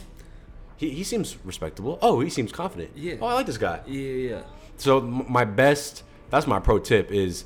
he, 0.78 0.90
he 0.90 1.04
seems 1.04 1.38
respectable. 1.44 2.00
Oh, 2.02 2.22
he 2.22 2.30
seems 2.32 2.52
confident. 2.52 2.92
Yeah. 2.96 3.16
Oh, 3.22 3.28
I 3.28 3.34
like 3.36 3.46
this 3.46 3.60
guy. 3.60 3.82
Yeah. 3.86 4.02
Yeah. 4.02 4.42
So 4.78 5.00
my 5.00 5.46
best, 5.46 6.04
that's 6.32 6.48
my 6.48 6.60
pro 6.60 6.80
tip 6.80 7.12
is 7.12 7.46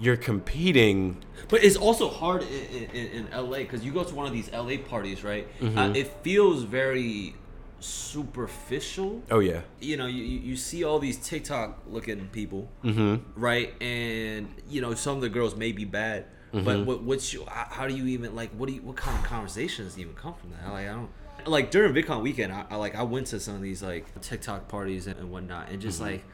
you're 0.00 0.16
competing. 0.16 1.22
But 1.48 1.62
it's 1.64 1.76
also 1.76 2.08
hard 2.08 2.42
in, 2.42 2.84
in, 2.92 3.06
in 3.26 3.30
LA 3.32 3.58
because 3.58 3.84
you 3.84 3.92
go 3.92 4.04
to 4.04 4.14
one 4.14 4.26
of 4.26 4.32
these 4.32 4.50
LA 4.52 4.76
parties, 4.88 5.22
right? 5.24 5.46
Mm-hmm. 5.60 5.78
Uh, 5.78 5.88
it 5.90 6.08
feels 6.22 6.62
very 6.62 7.34
superficial. 7.78 9.22
Oh, 9.30 9.38
yeah. 9.40 9.60
You 9.80 9.96
know, 9.96 10.06
you, 10.06 10.22
you 10.22 10.56
see 10.56 10.84
all 10.84 10.98
these 10.98 11.16
TikTok 11.18 11.82
looking 11.88 12.28
people, 12.28 12.68
Mm-hmm. 12.84 13.40
right? 13.40 13.74
And 13.82 14.48
you 14.68 14.80
know, 14.80 14.94
some 14.94 15.16
of 15.16 15.22
the 15.22 15.28
girls 15.28 15.56
may 15.56 15.72
be 15.72 15.84
bad, 15.84 16.26
Mm-hmm. 16.52 16.64
but 16.64 16.86
what, 16.86 17.02
what's 17.02 17.34
your, 17.34 17.44
how 17.50 17.66
how 17.70 17.88
do 17.88 17.94
you 17.94 18.06
even 18.06 18.34
like? 18.36 18.50
What 18.52 18.68
do 18.68 18.72
you, 18.74 18.80
what 18.80 18.96
kind 18.96 19.18
of 19.18 19.24
conversations 19.24 19.98
even 19.98 20.14
come 20.14 20.34
from 20.34 20.50
that? 20.52 20.72
Like 20.72 20.88
I 20.88 20.92
don't 20.94 21.10
like 21.44 21.70
during 21.72 21.92
VidCon 21.92 22.22
weekend. 22.22 22.52
I, 22.52 22.64
I 22.70 22.76
like 22.76 22.94
I 22.94 23.02
went 23.02 23.26
to 23.28 23.40
some 23.40 23.56
of 23.56 23.62
these 23.62 23.82
like 23.82 24.04
TikTok 24.22 24.68
parties 24.68 25.08
and, 25.08 25.18
and 25.18 25.30
whatnot, 25.30 25.68
and 25.70 25.82
just 25.82 26.00
like 26.00 26.24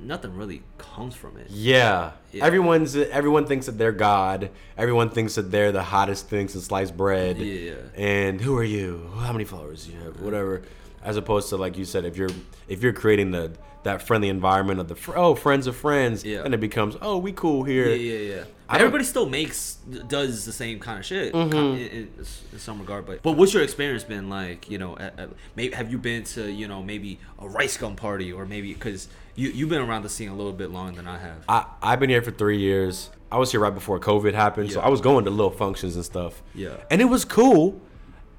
nothing 0.00 0.34
really 0.36 0.62
comes 0.78 1.14
from 1.14 1.36
it. 1.36 1.46
Yeah. 1.50 2.12
Yeah. 2.32 2.44
Everyone's 2.44 2.96
everyone 2.96 3.46
thinks 3.46 3.66
that 3.66 3.78
they're 3.78 3.92
God. 3.92 4.50
Everyone 4.78 5.10
thinks 5.10 5.34
that 5.34 5.50
they're 5.50 5.72
the 5.72 5.82
hottest 5.82 6.28
thing 6.28 6.48
since 6.48 6.64
sliced 6.66 6.96
bread. 6.96 7.38
Yeah. 7.38 7.74
And 7.96 8.40
who 8.40 8.56
are 8.56 8.64
you? 8.64 9.10
How 9.18 9.32
many 9.32 9.44
followers 9.44 9.86
do 9.86 9.92
you 9.92 9.98
have? 10.00 10.20
Whatever. 10.20 10.62
As 11.02 11.16
opposed 11.16 11.48
to 11.50 11.56
like 11.56 11.78
you 11.78 11.84
said, 11.84 12.04
if 12.04 12.16
you're 12.16 12.30
if 12.68 12.82
you're 12.82 12.92
creating 12.92 13.30
the 13.30 13.52
that 13.82 14.02
friendly 14.02 14.28
environment 14.28 14.78
of 14.78 14.88
the 14.88 14.94
fr- 14.94 15.16
oh 15.16 15.34
friends 15.34 15.66
of 15.66 15.74
friends, 15.74 16.22
Yeah. 16.24 16.42
then 16.42 16.52
it 16.52 16.60
becomes 16.60 16.96
oh 17.00 17.16
we 17.18 17.32
cool 17.32 17.64
here. 17.64 17.88
Yeah, 17.88 17.94
yeah, 18.18 18.34
yeah. 18.36 18.44
Everybody 18.72 19.02
still 19.02 19.26
makes 19.28 19.78
does 20.06 20.44
the 20.44 20.52
same 20.52 20.78
kind 20.78 20.98
of 21.00 21.04
shit 21.06 21.32
Mm-hmm. 21.32 21.56
in, 21.56 21.78
in, 21.78 22.08
in 22.52 22.58
some 22.58 22.78
regard, 22.78 23.06
but 23.06 23.22
but 23.22 23.32
what's 23.32 23.54
your 23.54 23.62
experience 23.62 24.04
been 24.04 24.28
like? 24.28 24.70
You 24.70 24.76
know, 24.78 24.96
at, 24.98 25.18
at, 25.18 25.30
maybe 25.56 25.74
have 25.74 25.90
you 25.90 25.96
been 25.98 26.22
to 26.24 26.52
you 26.52 26.68
know 26.68 26.82
maybe 26.82 27.18
a 27.38 27.46
RiceGum 27.46 27.96
party 27.96 28.30
or 28.30 28.44
maybe 28.46 28.74
because 28.74 29.08
you 29.40 29.50
you've 29.50 29.68
been 29.68 29.80
around 29.88 30.02
the 30.02 30.08
scene 30.08 30.28
a 30.28 30.34
little 30.34 30.52
bit 30.52 30.70
longer 30.70 30.96
than 30.96 31.08
I 31.08 31.18
have. 31.18 31.44
I 31.48 31.64
I've 31.82 32.00
been 32.00 32.10
here 32.10 32.22
for 32.22 32.30
three 32.30 32.58
years. 32.58 33.10
I 33.32 33.38
was 33.38 33.50
here 33.52 33.60
right 33.60 33.74
before 33.74 33.98
COVID 34.00 34.34
happened, 34.34 34.72
so 34.72 34.80
I 34.80 34.88
was 34.88 35.00
going 35.00 35.24
to 35.24 35.30
little 35.30 35.52
functions 35.52 35.94
and 35.96 36.04
stuff. 36.04 36.42
Yeah. 36.54 36.76
and 36.90 37.00
it 37.00 37.04
was 37.06 37.24
cool. 37.24 37.80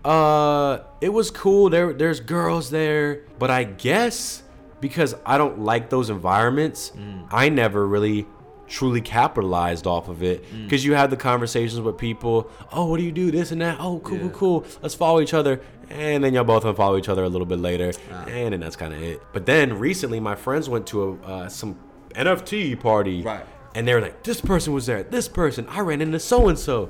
Uh, 0.03 0.79
it 0.99 1.09
was 1.09 1.29
cool. 1.31 1.69
There, 1.69 1.93
there's 1.93 2.19
girls 2.19 2.69
there, 2.71 3.23
but 3.39 3.49
I 3.51 3.63
guess 3.63 4.43
because 4.79 5.13
I 5.25 5.37
don't 5.37 5.59
like 5.59 5.89
those 5.89 6.09
environments, 6.09 6.91
Mm. 6.97 7.27
I 7.31 7.49
never 7.49 7.87
really 7.87 8.25
truly 8.67 9.01
capitalized 9.01 9.85
off 9.85 10.07
of 10.09 10.23
it. 10.23 10.43
Mm. 10.51 10.63
Because 10.63 10.83
you 10.83 10.93
have 10.95 11.09
the 11.11 11.17
conversations 11.17 11.79
with 11.81 11.97
people. 11.97 12.49
Oh, 12.71 12.85
what 12.89 12.97
do 12.97 13.03
you 13.03 13.11
do? 13.11 13.29
This 13.29 13.51
and 13.51 13.61
that. 13.61 13.77
Oh, 13.79 13.99
cool, 13.99 14.17
Yeah. 14.17 14.21
cool, 14.29 14.61
cool. 14.61 14.65
Let's 14.81 14.95
follow 14.95 15.21
each 15.21 15.33
other. 15.35 15.61
And 15.91 16.23
then 16.23 16.33
y'all 16.33 16.43
both 16.43 16.63
unfollow 16.63 16.97
each 16.97 17.09
other 17.09 17.23
a 17.23 17.29
little 17.29 17.45
bit 17.47 17.59
later, 17.59 17.91
Ah. 18.11 18.25
and 18.27 18.53
then 18.53 18.59
that's 18.61 18.75
kind 18.75 18.93
of 18.93 19.01
it. 19.01 19.21
But 19.33 19.45
then 19.45 19.77
recently, 19.79 20.19
my 20.19 20.35
friends 20.35 20.69
went 20.69 20.87
to 20.87 21.19
a 21.23 21.27
uh, 21.27 21.49
some 21.49 21.77
NFT 22.15 22.79
party, 22.79 23.21
Right. 23.21 23.45
And 23.73 23.87
they 23.87 23.93
were 23.93 24.01
like, 24.01 24.23
"This 24.23 24.41
person 24.41 24.73
was 24.73 24.85
there. 24.85 25.03
This 25.03 25.27
person. 25.29 25.65
I 25.69 25.79
ran 25.79 26.01
into 26.01 26.19
so 26.19 26.49
and 26.49 26.57
so," 26.59 26.89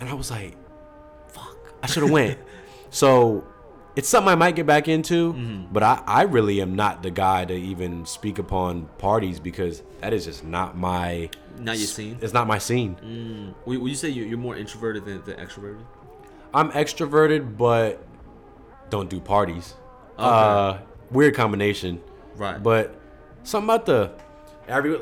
and 0.00 0.08
I 0.08 0.14
was 0.14 0.30
like, 0.30 0.54
fuck, 1.28 1.56
I 1.82 1.86
should 1.86 2.02
have 2.02 2.12
went. 2.20 2.38
so 2.90 3.44
it's 3.96 4.08
something 4.08 4.30
I 4.30 4.34
might 4.36 4.54
get 4.54 4.66
back 4.66 4.86
into, 4.88 5.32
Mm-hmm. 5.32 5.72
but 5.72 5.82
I, 5.82 6.02
I 6.06 6.22
really 6.22 6.60
am 6.62 6.76
not 6.76 7.02
the 7.02 7.10
guy 7.10 7.44
to 7.46 7.54
even 7.54 8.06
speak 8.06 8.38
upon 8.38 8.88
parties 8.98 9.40
because 9.40 9.82
that 10.00 10.12
is 10.12 10.24
just 10.26 10.44
not 10.44 10.76
my 10.76 11.30
Not 11.58 11.78
your 11.78 11.86
scene. 11.88 12.18
it's 12.20 12.32
not 12.32 12.46
my 12.46 12.58
scene. 12.58 12.96
Mm. 13.04 13.54
Would 13.66 13.88
you 13.88 13.94
say 13.96 14.08
you're, 14.10 14.26
you're 14.26 14.38
more 14.38 14.56
introverted 14.56 15.04
than, 15.04 15.22
than 15.24 15.36
extroverted? 15.44 15.80
I'm 16.54 16.70
extroverted, 16.70 17.56
but 17.56 18.04
don't 18.90 19.08
do 19.10 19.20
parties. 19.20 19.74
Okay. 20.18 20.26
Uh, 20.28 20.78
weird 21.10 21.34
combination. 21.34 22.00
Right. 22.36 22.62
But 22.62 22.98
something 23.42 23.66
about 23.68 23.86
the 23.86 24.12
every 24.66 24.98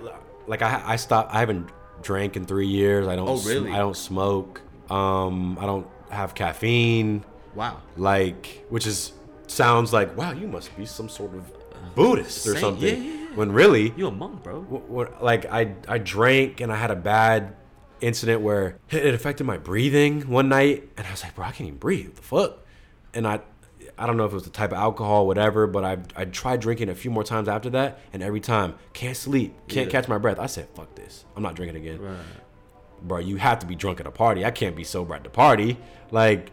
like 0.46 0.62
I 0.62 0.82
I 0.84 0.96
stopped. 0.96 1.34
I 1.34 1.40
haven't 1.40 1.68
drank 2.02 2.36
in 2.36 2.44
three 2.44 2.66
years. 2.68 3.06
I 3.06 3.16
don't. 3.16 3.28
Oh, 3.28 3.36
sm- 3.36 3.48
really? 3.48 3.72
I 3.72 3.78
don't 3.78 3.96
smoke. 3.96 4.60
Um, 4.90 5.58
I 5.58 5.66
don't 5.66 5.86
have 6.10 6.34
caffeine. 6.34 7.24
Wow. 7.54 7.80
Like, 7.96 8.64
which 8.68 8.86
is 8.86 9.12
sounds 9.46 9.92
like 9.92 10.16
wow, 10.16 10.32
you 10.32 10.46
must 10.46 10.76
be 10.76 10.86
some 10.86 11.08
sort 11.08 11.34
of 11.34 11.50
Buddhist 11.94 12.46
or 12.46 12.50
Saint. 12.50 12.60
something. 12.60 13.02
Yeah, 13.02 13.10
yeah, 13.12 13.20
yeah. 13.30 13.36
When 13.36 13.52
really, 13.52 13.92
You 13.96 14.06
a 14.06 14.10
monk, 14.10 14.42
bro. 14.42 14.62
wh- 14.62 14.90
wh- 15.18 15.22
like 15.22 15.46
I 15.46 15.74
I 15.88 15.98
drank 15.98 16.60
and 16.60 16.72
I 16.72 16.76
had 16.76 16.90
a 16.90 16.96
bad 16.96 17.54
incident 18.00 18.42
where 18.42 18.76
it 18.90 19.14
affected 19.14 19.44
my 19.44 19.56
breathing 19.58 20.28
one 20.28 20.48
night, 20.48 20.88
and 20.96 21.06
I 21.06 21.10
was 21.10 21.22
like, 21.22 21.34
bro, 21.34 21.46
I 21.46 21.50
can't 21.50 21.66
even 21.68 21.78
breathe. 21.78 22.06
What 22.08 22.16
the 22.16 22.22
fuck? 22.22 22.58
And 23.14 23.26
I. 23.26 23.40
I 23.98 24.06
don't 24.06 24.16
know 24.16 24.24
if 24.26 24.32
it 24.32 24.34
was 24.34 24.44
the 24.44 24.50
type 24.50 24.72
of 24.72 24.78
alcohol, 24.78 25.26
whatever, 25.26 25.66
but 25.66 25.84
I 25.84 25.98
I 26.16 26.24
tried 26.26 26.60
drinking 26.60 26.88
a 26.90 26.94
few 26.94 27.10
more 27.10 27.24
times 27.24 27.48
after 27.48 27.70
that, 27.70 27.98
and 28.12 28.22
every 28.22 28.40
time 28.40 28.74
can't 28.92 29.16
sleep, 29.16 29.54
can't 29.68 29.86
Yeah. 29.86 29.92
catch 30.00 30.08
my 30.08 30.18
breath. 30.18 30.38
I 30.38 30.46
said, 30.46 30.68
"Fuck 30.74 30.94
this, 30.96 31.24
I'm 31.34 31.42
not 31.42 31.54
drinking 31.54 31.76
again." 31.76 32.00
Right. 32.00 32.16
bro, 33.02 33.18
you 33.18 33.36
have 33.36 33.58
to 33.60 33.66
be 33.66 33.74
drunk 33.74 34.00
at 34.00 34.06
a 34.06 34.10
party. 34.10 34.44
I 34.44 34.50
can't 34.50 34.74
be 34.74 34.82
sober 34.82 35.14
at 35.14 35.22
the 35.22 35.30
party. 35.30 35.76
Like, 36.10 36.50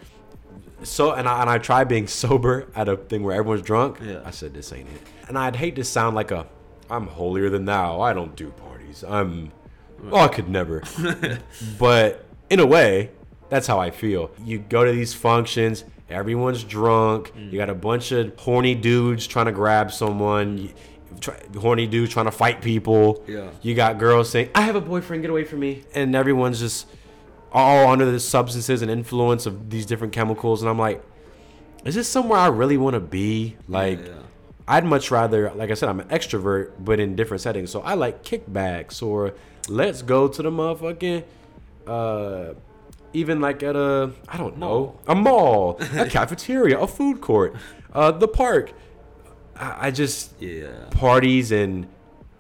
so, 0.84 1.12
and 1.14 1.28
I, 1.28 1.42
and 1.42 1.50
I 1.50 1.58
tried 1.58 1.88
being 1.88 2.06
sober 2.24 2.68
at 2.76 2.88
a 2.90 2.98
thing 2.98 3.24
where 3.24 3.34
everyone's 3.36 3.62
drunk. 3.62 4.00
Yeah. 4.04 4.20
I 4.26 4.32
said, 4.32 4.54
this 4.54 4.72
ain't 4.74 4.90
it. 4.90 5.02
And 5.30 5.38
I'd 5.38 5.56
hate 5.56 5.76
to 5.78 5.84
sound 5.86 6.16
like 6.16 6.32
a, 6.32 6.46
I'm 6.90 7.08
holier 7.08 7.50
than 7.50 7.64
thou. 7.66 8.02
I 8.02 8.12
don't 8.14 8.36
do 8.36 8.52
parties. 8.52 9.04
I'm, 9.08 9.52
oh, 10.12 10.18
I 10.18 10.28
could 10.28 10.50
never. 10.50 10.84
but 11.80 12.26
in 12.50 12.60
a 12.60 12.66
way, 12.66 13.12
that's 13.50 13.66
how 13.68 13.80
I 13.80 13.90
feel. 13.90 14.30
You 14.44 14.60
go 14.60 14.84
to 14.84 14.92
these 14.92 15.14
functions, 15.14 15.86
everyone's 16.14 16.64
drunk. 16.64 17.34
You 17.38 17.58
got 17.58 17.70
a 17.70 17.76
bunch 17.76 18.12
of 18.12 18.38
horny 18.40 18.76
dudes 18.76 19.28
trying 19.28 19.48
to 19.48 19.52
grab 19.52 19.92
someone. 19.92 20.58
You, 20.58 20.70
try, 21.20 21.40
horny 21.58 21.88
dudes 21.88 22.14
trying 22.14 22.26
to 22.26 22.32
fight 22.32 22.62
people. 22.62 23.24
Yeah. 23.28 23.50
You 23.62 23.76
got 23.76 23.98
girls 23.98 24.30
saying, 24.30 24.50
"I 24.56 24.62
have 24.62 24.76
a 24.76 24.82
boyfriend, 24.82 25.24
get 25.24 25.30
away 25.30 25.44
from 25.44 25.60
me," 25.60 25.84
and 25.94 26.16
everyone's 26.16 26.60
just 26.60 26.88
all 27.52 27.88
under 27.88 28.10
the 28.10 28.20
substances 28.20 28.82
and 28.82 28.90
influence 28.90 29.46
of 29.46 29.70
these 29.70 29.86
different 29.86 30.14
chemicals, 30.14 30.62
and 30.62 30.70
I'm 30.70 30.80
like, 30.80 31.04
"Is 31.86 31.96
this 31.96 32.08
somewhere 32.08 32.40
I 32.40 32.48
really 32.48 32.78
want 32.78 32.94
to 32.96 33.00
be?" 33.00 33.58
Like, 33.68 34.00
yeah. 34.06 34.14
I'd 34.68 34.86
much 34.86 35.12
rather, 35.12 35.52
like 35.56 35.72
I 35.72 35.74
said, 35.74 35.90
I'm 35.90 36.00
an 36.00 36.08
extrovert, 36.08 36.72
but 36.80 37.00
in 37.00 37.16
different 37.16 37.42
settings. 37.42 37.70
So 37.70 37.82
I 37.82 37.96
like 37.96 38.24
kickbacks 38.24 39.04
or 39.04 39.34
let's 39.68 40.02
go 40.02 40.28
to 40.28 40.42
the 40.42 40.50
motherfucking 40.50 41.24
uh, 41.86 42.54
even 43.14 43.40
like 43.42 43.64
at 43.64 43.76
a 43.76 44.12
I 44.28 44.38
don't 44.38 44.58
know 44.58 45.00
a 45.08 45.16
mall, 45.16 45.78
a 45.98 46.08
cafeteria, 46.10 46.80
a 46.80 46.88
food 46.88 47.22
court, 47.22 47.56
uh, 47.94 48.12
the 48.12 48.28
park. 48.28 48.74
I, 49.56 49.88
I 49.88 49.92
just 49.92 50.34
Yeah. 50.42 50.68
parties 50.92 51.52
and 51.52 51.88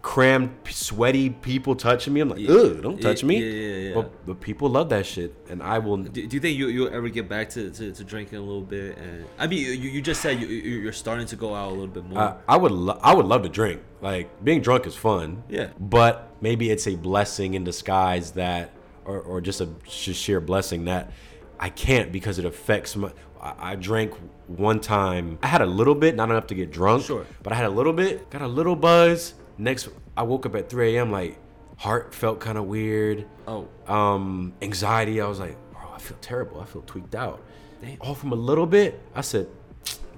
crammed, 0.01 0.49
sweaty 0.69 1.29
people 1.29 1.75
touching 1.75 2.11
me. 2.13 2.19
I'm 2.19 2.27
like, 2.27 2.49
ugh, 2.49 2.81
don't 2.81 2.99
touch 3.01 3.21
Yeah, 3.21 3.27
me. 3.29 3.37
yeah, 3.39 3.51
yeah, 3.51 3.87
yeah. 3.89 3.93
But, 3.95 4.25
but 4.25 4.41
people 4.41 4.67
love 4.69 4.89
that 4.89 5.05
shit, 5.05 5.33
and 5.49 5.63
I 5.63 5.79
will. 5.79 5.95
Do, 5.97 6.09
do 6.27 6.35
you 6.35 6.41
think 6.41 6.57
you 6.57 6.67
you'll 6.67 6.93
ever 6.93 7.07
get 7.07 7.29
back 7.29 7.49
to, 7.51 7.69
to, 7.71 7.91
to 7.93 8.03
drinking 8.03 8.37
a 8.39 8.41
little 8.41 8.61
bit? 8.63 8.97
And 8.97 9.25
I 9.39 9.47
mean, 9.47 9.59
you, 9.59 9.89
you 9.89 10.01
just 10.01 10.21
said 10.21 10.41
you 10.41 10.47
you- 10.47 10.79
you're 10.79 10.91
starting 10.91 11.27
to 11.27 11.35
go 11.37 11.53
out 11.55 11.69
a 11.69 11.73
little 11.75 11.87
bit 11.87 12.03
more. 12.05 12.19
I, 12.19 12.35
I 12.49 12.57
would 12.57 12.71
lo- 12.71 12.99
I 13.01 13.13
would 13.13 13.27
love 13.27 13.43
to 13.43 13.49
drink. 13.49 13.81
Like 14.01 14.43
being 14.43 14.61
drunk 14.61 14.85
is 14.87 14.95
fun. 14.95 15.43
Yeah. 15.47 15.69
But 15.79 16.35
maybe 16.41 16.69
it's 16.69 16.87
a 16.87 16.95
blessing 16.95 17.53
in 17.53 17.63
disguise 17.63 18.31
that, 18.31 18.71
or, 19.05 19.19
or 19.19 19.41
just 19.41 19.61
a 19.61 19.69
sh- 19.87 20.15
sheer 20.15 20.39
blessing 20.39 20.85
that 20.85 21.11
I 21.59 21.69
can't 21.69 22.11
because 22.11 22.39
it 22.39 22.45
affects 22.45 22.95
my. 22.95 23.11
I, 23.41 23.71
I 23.71 23.75
drank 23.75 24.13
one 24.47 24.79
time. 24.79 25.37
I 25.43 25.47
had 25.47 25.61
a 25.61 25.65
little 25.65 25.95
bit, 25.95 26.15
not 26.15 26.29
enough 26.29 26.47
to 26.47 26.55
get 26.55 26.71
drunk. 26.71 27.03
Sure. 27.05 27.25
But 27.41 27.53
I 27.53 27.55
had 27.55 27.65
a 27.65 27.69
little 27.69 27.93
bit, 27.93 28.29
got 28.29 28.41
a 28.41 28.47
little 28.47 28.75
buzz. 28.75 29.33
Next, 29.57 29.89
I 30.17 30.23
woke 30.23 30.45
up 30.45 30.55
at 30.55 30.69
3 30.69 30.95
a.m. 30.97 31.11
Like 31.11 31.37
heart 31.77 32.13
felt 32.13 32.39
kind 32.39 32.57
of 32.57 32.65
weird. 32.65 33.25
oh, 33.47 33.67
Um, 33.87 34.53
anxiety. 34.61 35.19
I 35.21 35.27
was 35.27 35.39
like, 35.39 35.57
bro, 35.71 35.81
I 35.93 35.99
feel 35.99 36.17
terrible. 36.21 36.59
I 36.61 36.65
feel 36.65 36.81
tweaked 36.83 37.15
out. 37.15 37.41
Damn. 37.81 37.97
All 38.01 38.15
from 38.15 38.31
a 38.31 38.35
little 38.35 38.65
bit. 38.65 38.99
I 39.13 39.21
said, 39.21 39.47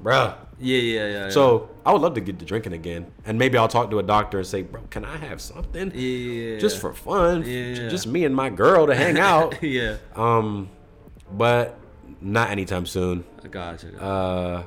bruh. 0.04 0.36
yeah, 0.60 0.78
yeah, 0.78 1.08
yeah. 1.08 1.30
So 1.30 1.70
I 1.86 1.92
would 1.94 2.02
love 2.02 2.14
to 2.16 2.22
get 2.22 2.40
to 2.40 2.46
drinking 2.46 2.74
again, 2.74 3.12
and 3.26 3.38
maybe 3.38 3.58
I'll 3.58 3.68
talk 3.68 3.90
to 3.92 4.00
a 4.00 4.04
doctor 4.04 4.38
and 4.40 4.48
say, 4.48 4.62
"Bro, 4.64 4.84
can 4.90 5.06
I 5.06 5.18
have 5.18 5.42
something 5.42 5.92
yeah, 5.94 6.00
yeah, 6.00 6.60
just 6.60 6.80
for 6.80 6.94
fun, 6.94 7.44
Yeah. 7.46 7.90
just 7.90 8.08
me 8.08 8.26
and 8.26 8.36
my 8.36 8.50
girl 8.50 8.88
to 8.88 8.96
hang 8.96 9.20
out?" 9.20 9.62
yeah. 9.64 9.98
um, 10.16 10.70
but 11.32 11.78
not 12.22 12.50
anytime 12.50 12.86
soon. 12.86 13.24
I 13.44 13.48
gotcha. 13.48 13.88
gotcha. 13.88 14.04
Uh, 14.04 14.64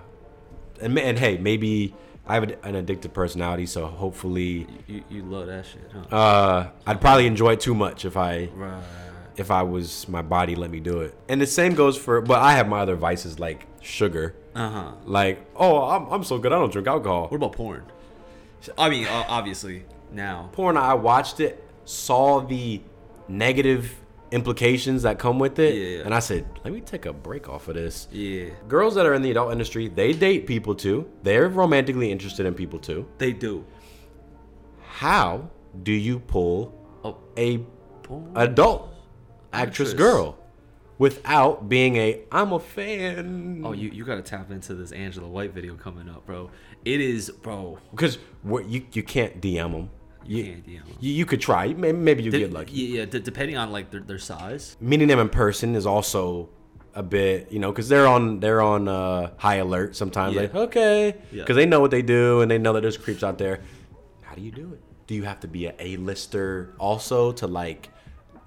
and 0.80 0.98
and 0.98 1.18
hey, 1.18 1.38
maybe 1.38 1.94
I 2.26 2.34
have 2.34 2.42
an 2.44 2.74
addictive 2.74 3.12
personality, 3.14 3.66
so 3.66 3.86
hopefully, 3.86 4.66
you, 4.86 5.02
you 5.08 5.22
love 5.22 5.46
that 5.46 5.64
shit, 5.64 5.90
huh? 5.92 6.14
uh, 6.14 6.70
I'd 6.86 7.00
probably 7.00 7.26
enjoy 7.26 7.52
it 7.54 7.60
too 7.60 7.74
much 7.74 8.04
if 8.04 8.16
I 8.16 8.50
right. 8.54 8.82
if 9.36 9.50
I 9.50 9.62
was 9.62 10.06
my 10.08 10.20
body 10.22 10.54
let 10.54 10.70
me 10.70 10.78
do 10.80 11.00
it. 11.00 11.16
And 11.28 11.40
the 11.40 11.46
same 11.46 11.74
goes 11.74 11.96
for, 11.96 12.20
but 12.20 12.40
I 12.40 12.52
have 12.52 12.68
my 12.68 12.80
other 12.80 12.96
vices 12.96 13.38
like 13.40 13.66
sugar. 13.80 14.34
Uh 14.58 14.70
huh. 14.70 14.92
Like, 15.04 15.44
oh, 15.54 15.82
I'm, 15.84 16.06
I'm 16.12 16.24
so 16.24 16.36
good, 16.38 16.52
I 16.52 16.58
don't 16.58 16.72
drink 16.72 16.88
alcohol. 16.88 17.28
What 17.28 17.36
about 17.36 17.52
porn? 17.52 17.84
I 18.76 18.88
mean, 18.90 19.06
uh, 19.06 19.24
obviously 19.28 19.84
now. 20.10 20.48
porn 20.52 20.76
i 20.76 20.94
watched 20.94 21.38
it 21.38 21.62
saw 21.84 22.40
the 22.40 22.80
negative 23.28 23.94
implications 24.30 25.02
that 25.02 25.18
come 25.18 25.38
with 25.38 25.58
it 25.58 25.74
Yeah. 25.74 26.04
and 26.04 26.14
i 26.14 26.18
said 26.18 26.46
let 26.64 26.72
me 26.72 26.80
take 26.80 27.04
a 27.06 27.12
break 27.12 27.48
off 27.48 27.68
of 27.68 27.74
this 27.74 28.08
Yeah, 28.10 28.46
girls 28.68 28.94
that 28.96 29.04
are 29.06 29.12
in 29.14 29.20
the 29.22 29.30
adult 29.30 29.52
industry 29.52 29.88
they 29.88 30.12
date 30.14 30.46
people 30.46 30.74
too 30.74 31.08
they're 31.22 31.48
romantically 31.48 32.10
interested 32.10 32.46
in 32.46 32.54
people 32.54 32.78
too 32.78 33.06
they 33.18 33.32
do. 33.32 33.64
how 35.02 35.48
do 35.82 35.92
you 35.92 36.18
pull 36.20 36.74
Oh, 37.04 37.18
a 37.36 37.58
porn. 38.02 38.32
adult 38.34 38.88
actress 39.52 39.90
Actress. 39.90 39.92
girl 39.94 40.37
without 40.98 41.68
being 41.68 41.96
a 41.96 42.20
i'm 42.32 42.52
a 42.52 42.58
fan 42.60 43.62
Oh, 43.64 43.72
you, 43.72 43.88
you 43.90 44.04
gotta 44.04 44.22
tap 44.22 44.50
into 44.50 44.74
this 44.74 44.92
Angela 44.92 45.28
White 45.28 45.52
video 45.52 45.74
coming 45.74 46.08
up, 46.08 46.26
bro. 46.26 46.50
It 46.84 47.00
is, 47.00 47.30
bro. 47.30 47.78
because 47.90 48.18
what 48.42 48.66
you, 48.68 48.84
you 48.92 49.02
can't 49.02 49.40
dm 49.40 49.72
them 49.72 49.90
You 50.24 50.44
can't 50.44 50.66
DM 50.66 50.78
'em. 50.80 50.96
you, 51.00 51.12
you 51.12 51.26
could 51.26 51.40
try 51.40 51.68
maybe 51.72 52.22
you 52.22 52.30
De- 52.30 52.38
get 52.40 52.52
lucky 52.52 52.72
Yeah, 52.72 52.98
yeah 53.00 53.04
de- 53.06 53.20
depending 53.20 53.56
on 53.56 53.70
like 53.72 53.90
their, 53.90 54.00
their 54.00 54.18
size. 54.18 54.76
meeting 54.80 55.08
them 55.08 55.18
in 55.18 55.28
person 55.28 55.74
is 55.74 55.86
also 55.86 56.48
a 56.94 57.02
bit, 57.02 57.52
you 57.52 57.60
know, 57.60 57.70
because 57.70 57.88
they're 57.88 58.08
on 58.08 58.40
they're 58.40 58.60
on 58.60 58.88
uh, 58.88 59.30
high 59.36 59.56
alert 59.56 59.94
sometimes. 59.94 60.34
Yeah. 60.34 60.40
Like, 60.42 60.54
okay, 60.54 61.14
Yeah. 61.30 61.42
because 61.44 61.54
they 61.54 61.66
know 61.66 61.78
what 61.80 61.92
they 61.92 62.02
do 62.02 62.40
and 62.40 62.50
they 62.50 62.58
know 62.58 62.72
that 62.72 62.80
there's 62.80 62.96
creeps 62.96 63.22
out 63.22 63.38
there. 63.38 63.60
How 64.22 64.34
do 64.34 64.40
you 64.40 64.50
do 64.50 64.72
it? 64.72 64.80
Do 65.06 65.14
you 65.14 65.22
have 65.22 65.38
to 65.40 65.48
be 65.48 65.66
a 65.66 65.74
A-lister 65.78 66.74
also 66.78 67.30
to 67.32 67.46
like 67.46 67.90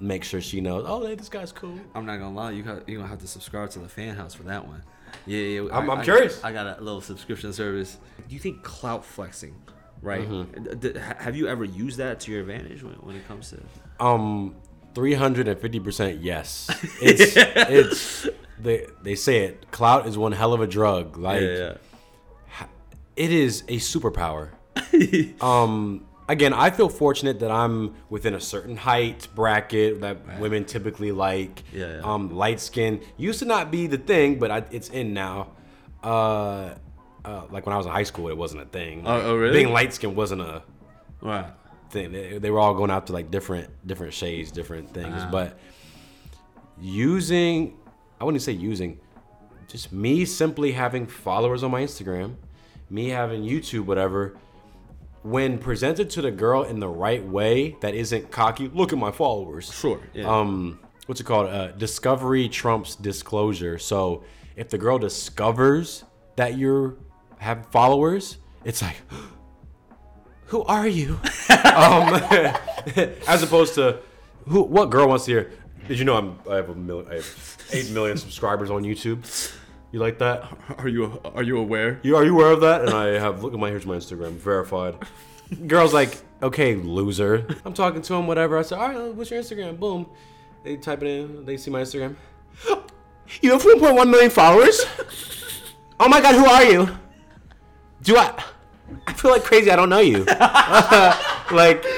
make 0.02 0.24
sure 0.24 0.42
she 0.42 0.62
knows? 0.62 0.86
Oh, 0.88 1.06
hey, 1.06 1.16
this 1.16 1.30
guy's 1.30 1.52
cool. 1.52 1.80
I'm 1.96 2.06
not 2.06 2.18
gonna 2.18 2.34
lie, 2.36 2.52
you 2.52 2.64
got 2.64 2.88
you 2.90 2.98
gonna 2.98 3.08
have 3.10 3.20
to 3.20 3.28
subscribe 3.28 3.70
to 3.72 3.80
the 3.80 3.88
Fanhouse 3.88 4.36
for 4.36 4.44
that 4.44 4.68
one. 4.68 4.84
Yeah, 5.26 5.40
yeah. 5.40 5.62
I'm- 5.74 5.90
I- 5.90 5.94
I'm 5.94 6.00
I- 6.00 6.04
curious. 6.04 6.44
I 6.44 6.52
got 6.52 6.80
a 6.80 6.84
little 6.84 7.02
subscription 7.02 7.54
service. 7.54 7.98
Do 8.28 8.34
you 8.34 8.40
think 8.40 8.64
clout 8.64 9.06
flexing, 9.06 9.56
right? 10.02 10.28
Mm-hmm. 10.28 10.80
D- 10.80 10.94
have 11.20 11.36
you 11.36 11.48
ever 11.48 11.64
used 11.64 11.98
that 11.98 12.20
to 12.22 12.32
your 12.32 12.42
advantage 12.42 12.82
when, 12.84 12.94
when 12.96 13.16
it 13.16 13.28
comes 13.28 13.50
to? 13.52 14.06
Um, 14.06 14.56
three 14.96 15.14
hundred 15.14 15.48
and 15.48 15.60
fifty 15.60 15.80
percent 15.80 16.22
yes. 16.22 16.70
It's 17.02 17.34
it's 17.38 18.28
they 18.60 18.88
they 19.04 19.16
say 19.16 19.40
it. 19.46 19.70
Clout 19.72 20.08
is 20.08 20.18
one 20.18 20.32
hell 20.32 20.54
of 20.54 20.62
a 20.62 20.68
drug. 20.68 21.18
Like 21.18 21.42
it 21.42 21.80
is 23.32 23.62
a 23.68 23.78
superpower. 23.78 24.50
um, 25.44 26.06
again, 26.32 26.54
I 26.54 26.70
feel 26.72 26.90
fortunate 26.90 27.40
that 27.42 27.52
I'm 27.52 27.94
within 28.10 28.34
a 28.34 28.40
certain 28.40 28.78
height 28.78 29.28
bracket 29.36 30.02
that 30.02 30.40
women 30.40 30.66
typically 30.66 31.12
like. 31.12 31.64
Yeah, 31.74 31.98
yeah. 31.98 32.02
Um, 32.04 32.34
light 32.36 32.60
skin 32.60 33.02
used 33.18 33.40
to 33.40 33.46
not 33.46 33.70
be 33.72 33.88
the 33.88 33.98
thing, 33.98 34.40
but 34.40 34.50
I, 34.52 34.64
it's 34.72 34.90
in 34.90 35.14
now. 35.14 35.50
Uh, 36.04 36.74
uh, 37.24 37.44
like 37.52 37.66
when 37.66 37.74
I 37.74 37.78
was 37.78 37.86
in 37.86 37.92
high 37.92 38.04
school, 38.04 38.30
it 38.30 38.38
wasn't 38.38 38.62
a 38.64 38.66
thing. 38.66 39.04
Oh- 39.06 39.22
oh, 39.32 39.36
really? 39.36 39.54
Being 39.62 39.74
light 39.74 39.94
skinned 39.94 40.16
wasn't 40.16 40.42
a 40.42 40.64
Right. 41.22 41.46
thing. 41.92 42.12
They, 42.12 42.40
they 42.40 42.50
were 42.50 42.60
all 42.60 42.74
going 42.74 42.90
out 42.90 43.08
to 43.08 43.14
like 43.14 43.30
different 43.30 43.70
different 43.86 44.14
shades, 44.14 44.52
different 44.52 44.92
things. 44.94 45.14
Ah. 45.20 45.30
But 45.32 45.60
using, 46.80 47.78
I 48.20 48.24
wouldn't 48.24 48.42
say 48.42 48.54
using, 48.54 49.00
just 49.68 49.92
me 49.94 50.26
simply 50.26 50.72
having 50.72 51.06
followers 51.08 51.64
on 51.64 51.72
my 51.72 51.82
Instagram, 51.84 52.36
me 52.90 53.10
having 53.10 53.44
YouTube, 53.44 53.86
whatever. 53.86 54.38
When 55.24 55.60
presented 55.60 56.10
to 56.12 56.22
the 56.22 56.32
girl 56.32 56.64
in 56.64 56.80
the 56.80 56.88
right 56.88 57.24
way, 57.24 57.78
that 57.82 57.94
isn't 57.94 58.32
cocky. 58.32 58.70
Look 58.70 58.92
at 58.92 58.98
my 58.98 59.12
followers. 59.12 59.72
Sure. 59.72 60.00
Yeah. 60.14 60.28
Um, 60.28 60.80
what's 61.06 61.22
it 61.22 61.26
called? 61.26 61.48
Uh, 61.48 61.72
discovery 61.74 62.50
trumps 62.50 62.96
disclosure. 62.96 63.78
So 63.78 64.24
if 64.56 64.70
the 64.70 64.78
girl 64.78 64.98
discovers 64.98 66.04
that 66.38 66.58
you 66.58 66.98
have 67.38 67.68
followers, 67.68 68.38
it's 68.66 68.82
like, 68.82 68.96
who 70.46 70.64
are 70.64 70.88
you? 70.88 71.20
um, 71.76 72.14
as 73.28 73.44
opposed 73.44 73.76
to 73.76 74.00
who? 74.48 74.64
What 74.64 74.90
girl 74.90 75.08
wants 75.08 75.26
to 75.26 75.32
hear? 75.32 75.52
Did 75.88 76.00
you 76.00 76.06
know 76.06 76.16
I'm? 76.18 76.40
I 76.50 76.56
have 76.56 76.70
a 76.70 76.76
million. 76.76 77.12
I 77.12 77.16
have 77.16 77.58
eight 77.74 77.92
million 77.92 78.18
subscribers 78.18 78.70
on 78.70 78.84
YouTube. 78.84 79.26
You 79.92 80.00
like 80.00 80.20
that? 80.20 80.50
are 80.78 80.88
you 80.88 81.20
are 81.24 81.44
you 81.44 81.58
aware? 81.58 82.00
You 82.04 82.16
are 82.16 82.24
you 82.24 82.34
aware 82.34 82.52
of 82.52 82.62
that? 82.62 82.82
And 82.82 82.92
I 82.92 83.20
have 83.20 83.44
look 83.44 83.54
at 83.54 83.60
my 83.60 83.70
here's 83.70 83.86
my 83.86 83.96
Instagram 83.96 84.32
verified. 84.32 84.96
Girls 85.68 85.94
like, 85.94 86.18
okay, 86.42 86.76
loser. 86.76 87.46
I'm 87.66 87.74
talking 87.74 88.02
to 88.02 88.14
him, 88.14 88.26
whatever. 88.26 88.58
I 88.58 88.62
said, 88.62 88.78
all 88.78 88.88
right, 88.88 89.14
what's 89.14 89.30
your 89.30 89.42
Instagram? 89.42 89.78
Boom. 89.78 90.10
They 90.64 90.78
type 90.78 91.02
it 91.02 91.08
in. 91.08 91.46
They 91.46 91.58
see 91.58 91.72
my 91.72 91.82
Instagram. 91.82 92.16
You 93.40 93.54
have 93.54 93.64
1.1 93.64 94.10
million 94.10 94.30
followers. 94.30 94.86
Oh 95.98 96.10
my 96.10 96.20
god, 96.20 96.36
who 96.36 96.46
are 96.46 96.66
you? 96.66 96.90
Do 98.02 98.18
I? 98.18 98.44
I 99.08 99.14
feel 99.14 99.32
like 99.32 99.46
crazy. 99.46 99.72
I 99.72 99.78
don't 99.78 99.88
know 99.88 100.00
you. 100.00 100.26
like, 101.52 101.86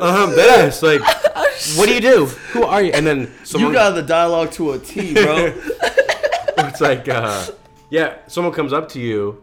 um, 0.00 0.30
yes. 0.36 0.82
Like, 0.82 1.00
what 1.76 1.86
do 1.86 1.94
you 1.94 2.00
do? 2.00 2.26
Who 2.26 2.64
are 2.64 2.82
you? 2.82 2.92
And 2.92 3.06
then 3.06 3.32
someone. 3.44 3.70
You 3.70 3.76
got 3.76 3.90
the 3.90 4.02
dialogue 4.02 4.50
to 4.52 4.72
a 4.72 4.78
T, 4.78 5.14
bro. 5.14 5.52
it's 6.66 6.80
like 6.80 7.08
uh 7.08 7.46
yeah 7.90 8.16
someone 8.26 8.52
comes 8.52 8.72
up 8.72 8.88
to 8.88 9.00
you 9.00 9.42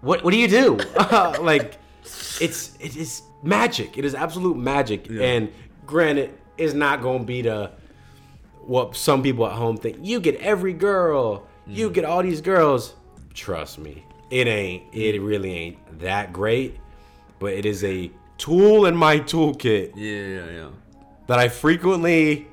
what 0.00 0.22
what 0.22 0.32
do 0.32 0.36
you 0.38 0.48
do 0.48 0.76
like 1.40 1.78
it's 2.40 2.76
it 2.80 2.96
is 2.96 3.22
magic 3.42 3.98
it 3.98 4.04
is 4.04 4.14
absolute 4.14 4.56
magic 4.56 5.08
and 5.10 5.52
granted 5.86 6.36
it's 6.56 6.74
not 6.74 7.02
gonna 7.02 7.24
be 7.24 7.42
the 7.42 7.70
what 8.60 8.96
some 8.96 9.22
people 9.22 9.46
at 9.46 9.52
home 9.52 9.76
think 9.76 9.96
you 10.00 10.20
get 10.20 10.34
every 10.36 10.72
girl 10.72 11.46
you 11.66 11.90
get 11.90 12.04
all 12.04 12.22
these 12.22 12.40
girls 12.40 12.94
trust 13.34 13.78
me 13.78 14.04
it 14.30 14.46
ain't 14.46 14.82
it 14.92 15.20
really 15.20 15.52
ain't 15.52 15.98
that 16.00 16.32
great 16.32 16.78
but 17.38 17.52
it 17.52 17.64
is 17.64 17.84
a 17.84 18.10
tool 18.36 18.86
in 18.86 18.96
my 18.96 19.18
toolkit 19.18 19.92
yeah, 19.94 20.44
yeah, 20.44 20.50
yeah. 20.50 20.68
That 21.28 21.38
i 21.38 21.48
frequently 21.48 22.48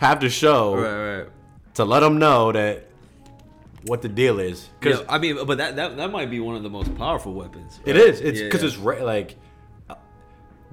have 0.00 0.18
to 0.20 0.28
show 0.30 0.74
Right, 0.76 1.18
right. 1.18 1.28
to 1.74 1.84
let 1.84 2.00
them 2.00 2.18
know 2.18 2.52
that 2.52 2.84
what 3.86 4.02
the 4.02 4.08
deal 4.08 4.40
is. 4.40 4.68
Because 4.80 5.00
Yeah, 5.00 5.06
I 5.08 5.18
mean, 5.18 5.36
but 5.46 5.58
that, 5.58 5.76
that 5.76 5.96
that 5.96 6.10
might 6.10 6.28
be 6.28 6.40
one 6.40 6.56
of 6.56 6.62
the 6.64 6.68
most 6.68 6.92
powerful 6.96 7.32
weapons. 7.34 7.78
it 7.84 7.92
right? 7.92 8.00
is. 8.08 8.20
It's 8.20 8.40
because 8.40 8.62
yeah. 8.62 8.68
it's 8.68 8.78
re- 8.78 9.02
like 9.02 9.36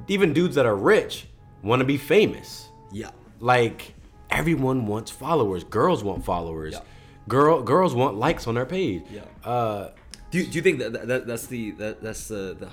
even 0.07 0.33
dudes 0.33 0.55
that 0.55 0.65
are 0.65 0.75
rich 0.75 1.27
want 1.61 1.79
to 1.79 1.85
be 1.85 1.97
famous. 1.97 2.69
yeah. 2.91 3.11
Like 3.39 3.93
everyone 4.31 4.87
wants 4.87 5.11
followers. 5.11 5.63
Girls 5.63 6.03
want 6.03 6.25
followers. 6.25 6.73
Yeah. 6.73 6.81
Girl 7.27 7.61
girls 7.61 7.93
want 7.93 8.15
likes 8.17 8.47
on 8.47 8.55
their 8.55 8.65
page. 8.65 9.03
Yeah. 9.11 9.21
Uh, 9.43 9.91
Do 10.31 10.39
you, 10.39 10.45
do 10.47 10.55
you 10.57 10.61
think 10.61 10.79
that, 10.79 11.07
that 11.07 11.27
that's 11.27 11.45
the 11.47 11.71
that, 11.71 12.01
that's 12.01 12.27
the 12.29 12.55
the 12.59 12.69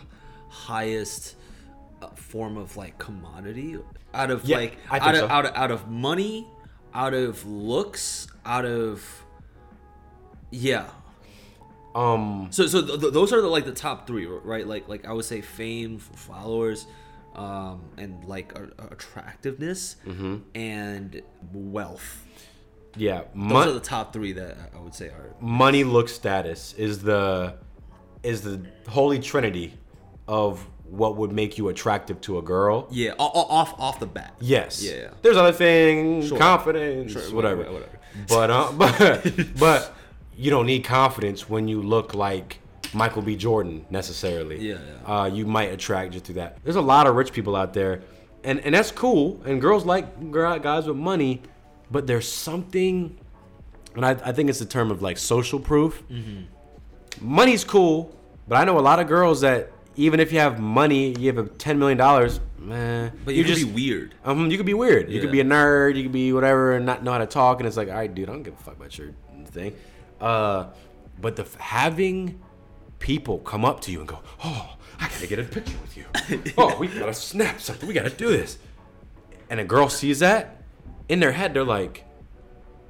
highest 0.49 1.37
form 2.17 2.57
of 2.57 2.77
like 2.77 2.99
commodity 2.99 3.77
out 4.15 4.31
of 4.31 4.45
Yeah, 4.45 4.57
like 4.57 4.79
out 4.91 5.15
of 5.15 5.21
so. 5.21 5.29
out 5.29 5.47
of 5.47 5.55
out 5.55 5.71
of 5.71 5.89
money, 5.89 6.47
out 6.95 7.15
of 7.15 7.45
looks, 7.47 8.27
out 8.45 8.65
of 8.65 9.05
yeah. 10.51 10.87
Um, 11.95 12.49
So 12.51 12.67
so 12.67 12.85
th- 12.87 13.01
th- 13.01 13.13
those 13.13 13.33
are 13.33 13.41
the 13.41 13.49
like 13.49 13.65
the 13.65 13.73
top 13.73 14.07
three, 14.07 14.27
right? 14.27 14.67
Like 14.67 14.89
like 14.89 15.07
I 15.07 15.13
would 15.13 15.25
say 15.25 15.41
fame, 15.41 15.99
followers, 15.99 16.87
um, 17.35 17.83
and 17.97 18.25
like 18.25 18.57
attractiveness 18.79 19.97
Mm-hmm. 20.07 20.37
and 20.55 21.23
wealth. 21.53 22.25
yeah, 22.97 23.19
Those 23.23 23.27
mon- 23.35 23.69
are 23.69 23.73
the 23.73 23.81
top 23.81 24.13
three 24.13 24.33
that 24.35 24.57
I 24.77 24.81
would 24.81 24.95
say 24.95 25.09
are. 25.09 25.35
money, 25.41 25.83
look, 25.85 26.09
status 26.09 26.75
is 26.75 27.01
the 27.03 27.57
is 28.23 28.43
the 28.43 28.61
holy 28.89 29.19
trinity 29.19 29.75
of 30.29 30.65
what 30.91 31.17
would 31.17 31.33
make 31.33 31.57
you 31.57 31.69
attractive 31.69 32.21
to 32.23 32.39
a 32.39 32.43
girl. 32.43 32.89
Yeah, 32.91 33.13
off 33.19 33.75
off 33.79 34.01
the 34.01 34.07
bat. 34.07 34.35
Yes. 34.41 34.83
Yeah. 34.83 35.11
There's 35.23 35.37
other 35.37 35.53
things, 35.53 36.29
Sure. 36.29 36.39
confidence, 36.39 37.13
Sure, 37.13 37.23
whatever. 37.35 37.63
whatever. 37.65 37.99
But 38.29 38.51
uh, 38.51 38.73
but 38.77 39.59
but 39.59 39.95
you 40.37 40.51
don't 40.51 40.67
need 40.67 40.85
confidence 40.85 41.49
when 41.49 41.69
you 41.69 41.81
look 41.83 42.15
like 42.15 42.59
Michael 42.93 43.23
B. 43.23 43.37
Jordan 43.37 43.87
necessarily. 43.91 44.59
Yeah, 44.69 44.79
yeah. 45.07 45.15
Uh, 45.21 45.27
you 45.27 45.47
might 45.47 45.71
attract 45.73 46.13
just 46.13 46.25
through 46.25 46.37
that. 46.37 46.59
There's 46.65 46.77
a 46.77 46.81
lot 46.81 47.07
of 47.07 47.15
rich 47.15 47.33
people 47.33 47.55
out 47.55 47.73
there, 47.73 48.03
and 48.43 48.59
and 48.61 48.75
that's 48.75 48.91
cool. 48.91 49.41
And 49.45 49.61
girls 49.61 49.85
like 49.85 50.07
guys 50.33 50.87
with 50.87 50.97
money, 50.97 51.43
but 51.91 52.07
there's 52.09 52.27
something, 52.31 53.17
and 53.95 54.05
I, 54.05 54.11
I 54.25 54.33
think 54.33 54.51
it's 54.51 54.61
a 54.61 54.67
term 54.67 54.91
of 54.91 55.03
like 55.03 55.19
social 55.19 55.61
proof. 55.61 56.03
Mm-hmm. 56.11 56.45
Money's 57.21 57.65
cool, 57.65 58.15
but 58.49 58.57
I 58.57 58.65
know 58.65 58.79
a 58.79 58.81
lot 58.81 58.99
of 58.99 59.07
girls 59.07 59.43
that 59.43 59.71
even 59.97 60.21
if 60.21 60.33
you 60.33 60.39
have 60.39 60.61
money, 60.61 61.15
you 61.19 61.27
have 61.27 61.39
a 61.39 61.49
ten 61.49 61.79
million 61.79 61.99
dollars, 61.99 62.41
man. 62.59 63.13
But 63.25 63.35
you, 63.35 63.45
just 63.45 63.67
be 63.67 63.73
weird. 63.73 64.15
um, 64.25 64.51
you 64.51 64.57
could 64.57 64.67
be 64.67 64.75
weird. 64.75 65.11
You 65.11 65.21
could 65.21 65.33
be 65.33 65.41
a 65.41 65.45
nerd. 65.45 65.97
You 65.97 66.05
could 66.05 66.13
be 66.13 66.33
whatever 66.33 66.73
and 66.73 66.87
not 66.87 67.03
know 67.03 67.13
how 67.13 67.19
to 67.19 67.27
talk. 67.27 67.61
And 67.61 67.67
it's 67.67 67.77
like, 67.77 67.89
all 67.89 67.95
right, 67.95 68.13
dude, 68.13 68.29
I 68.29 68.33
don't 68.33 68.43
give 68.43 68.55
a 68.55 68.63
fuck 68.63 68.77
about 68.77 68.97
your 68.97 69.11
thing. 69.47 69.75
Uh, 70.21 70.67
but 71.21 71.37
the 71.37 71.47
having 71.59 72.41
people 72.99 73.39
come 73.39 73.65
up 73.65 73.81
to 73.81 73.93
you 73.93 74.01
and 74.01 74.09
go, 74.09 74.21
oh, 74.45 74.77
I 75.01 75.09
gotta 75.09 75.27
get 75.27 75.39
a 75.39 75.45
picture 75.45 75.77
with 75.83 75.97
you. 75.97 76.05
oh, 76.59 76.79
we 76.79 76.89
gotta 76.89 77.15
snap 77.15 77.61
something. 77.61 77.89
We 77.89 77.95
gotta 77.95 78.11
do 78.11 78.29
this. 78.29 78.59
And 79.49 79.59
a 79.59 79.65
girl 79.65 79.89
sees 79.89 80.21
that, 80.21 80.63
in 81.09 81.19
their 81.21 81.33
head, 81.33 81.55
they're 81.55 81.65
like, 81.65 82.05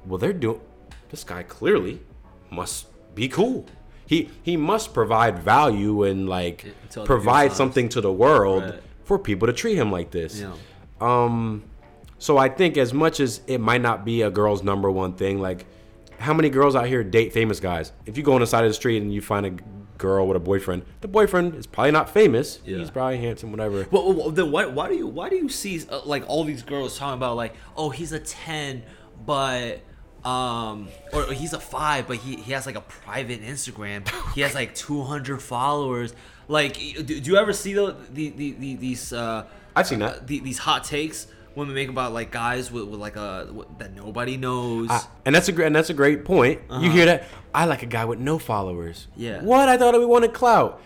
well, 0.05 0.17
they're 0.17 0.33
doing. 0.33 0.61
This 1.09 1.23
guy 1.23 1.43
clearly 1.43 2.01
must 2.49 2.87
be 3.15 3.27
cool. 3.27 3.65
He 4.11 4.29
he 4.43 4.57
must 4.57 4.93
provide 4.93 5.39
value 5.39 6.03
and 6.03 6.27
like 6.27 6.65
provide 7.05 7.53
something 7.53 7.87
to 7.95 8.01
the 8.01 8.11
world 8.11 8.63
Right. 8.63 8.79
for 9.05 9.17
people 9.17 9.47
to 9.47 9.53
treat 9.53 9.77
him 9.77 9.89
like 9.91 10.11
this. 10.11 10.41
Yeah. 10.41 10.53
Um, 10.99 11.63
so 12.19 12.37
I 12.37 12.49
think 12.49 12.75
as 12.77 12.93
much 12.93 13.19
as 13.21 13.39
it 13.47 13.59
might 13.59 13.81
not 13.81 14.03
be 14.03 14.21
a 14.21 14.29
girl's 14.29 14.63
number 14.63 14.91
one 14.91 15.13
thing, 15.13 15.39
like 15.39 15.65
how 16.19 16.33
many 16.33 16.49
girls 16.49 16.75
out 16.75 16.87
here 16.87 17.03
date 17.05 17.31
famous 17.31 17.59
guys? 17.61 17.93
If 18.05 18.17
you 18.17 18.23
go 18.23 18.33
on 18.33 18.41
the 18.41 18.47
side 18.47 18.65
of 18.65 18.69
the 18.69 18.73
street 18.73 19.01
and 19.01 19.13
you 19.13 19.21
find 19.21 19.45
a 19.45 19.53
girl 19.97 20.27
with 20.27 20.35
a 20.35 20.41
boyfriend, 20.41 20.83
the 20.99 21.07
boyfriend 21.07 21.55
is 21.55 21.65
probably 21.65 21.91
not 21.91 22.09
famous. 22.09 22.59
Yeah. 22.65 22.79
He's 22.79 22.91
probably 22.91 23.17
handsome, 23.17 23.49
whatever. 23.51 23.87
Well, 23.91 24.11
well, 24.13 24.29
then 24.29 24.51
why, 24.51 24.65
why 24.65 24.89
do 24.89 24.95
you 24.95 25.07
why 25.07 25.29
do 25.29 25.37
you 25.37 25.47
see 25.47 25.81
uh, 25.89 26.01
like 26.05 26.25
all 26.27 26.43
these 26.43 26.63
girls 26.63 26.97
talking 26.97 27.13
about 27.17 27.37
like 27.37 27.53
oh 27.77 27.89
he's 27.91 28.11
a 28.11 28.19
ten 28.19 28.83
but 29.25 29.79
um 30.25 30.87
or 31.13 31.25
he's 31.33 31.53
a 31.53 31.59
five 31.59 32.07
but 32.07 32.17
he, 32.17 32.35
he 32.35 32.51
has 32.51 32.65
like 32.65 32.75
a 32.75 32.81
private 32.81 33.41
Instagram 33.41 34.07
he 34.33 34.41
has 34.41 34.53
like 34.53 34.75
two 34.75 35.01
hundred 35.03 35.41
followers 35.41 36.13
like 36.47 36.75
do, 36.77 37.03
do 37.03 37.31
you 37.31 37.37
ever 37.37 37.53
see 37.53 37.73
the, 37.73 37.95
the, 38.11 38.29
the, 38.29 38.51
the 38.51 38.75
these 38.75 39.13
uh 39.13 39.45
I've 39.75 39.87
seen 39.87 39.99
that. 39.99 40.27
the, 40.27 40.39
these 40.39 40.57
hot 40.59 40.83
takes 40.83 41.27
women 41.55 41.73
make 41.75 41.89
about 41.89 42.13
like 42.13 42.31
guys 42.31 42.71
with, 42.71 42.85
with 42.85 42.99
like 42.99 43.15
a 43.15 43.47
that 43.79 43.93
nobody 43.95 44.37
knows 44.37 44.89
I- 44.91 45.05
and 45.25 45.33
that's 45.33 45.47
a 45.47 45.51
great 45.51 45.67
and 45.67 45.75
that's 45.75 45.89
a 45.89 45.93
great 45.93 46.23
point. 46.23 46.61
Uh-huh. 46.69 46.81
You 46.81 46.91
hear 46.91 47.05
that? 47.07 47.23
I 47.53 47.65
like 47.65 47.83
a 47.83 47.87
guy 47.87 48.05
with 48.05 48.19
no 48.19 48.37
followers. 48.39 49.07
Yeah. 49.17 49.41
What? 49.41 49.67
I 49.67 49.77
thought 49.77 49.97
we 49.97 50.05
wanted 50.05 50.33
clout. 50.33 50.81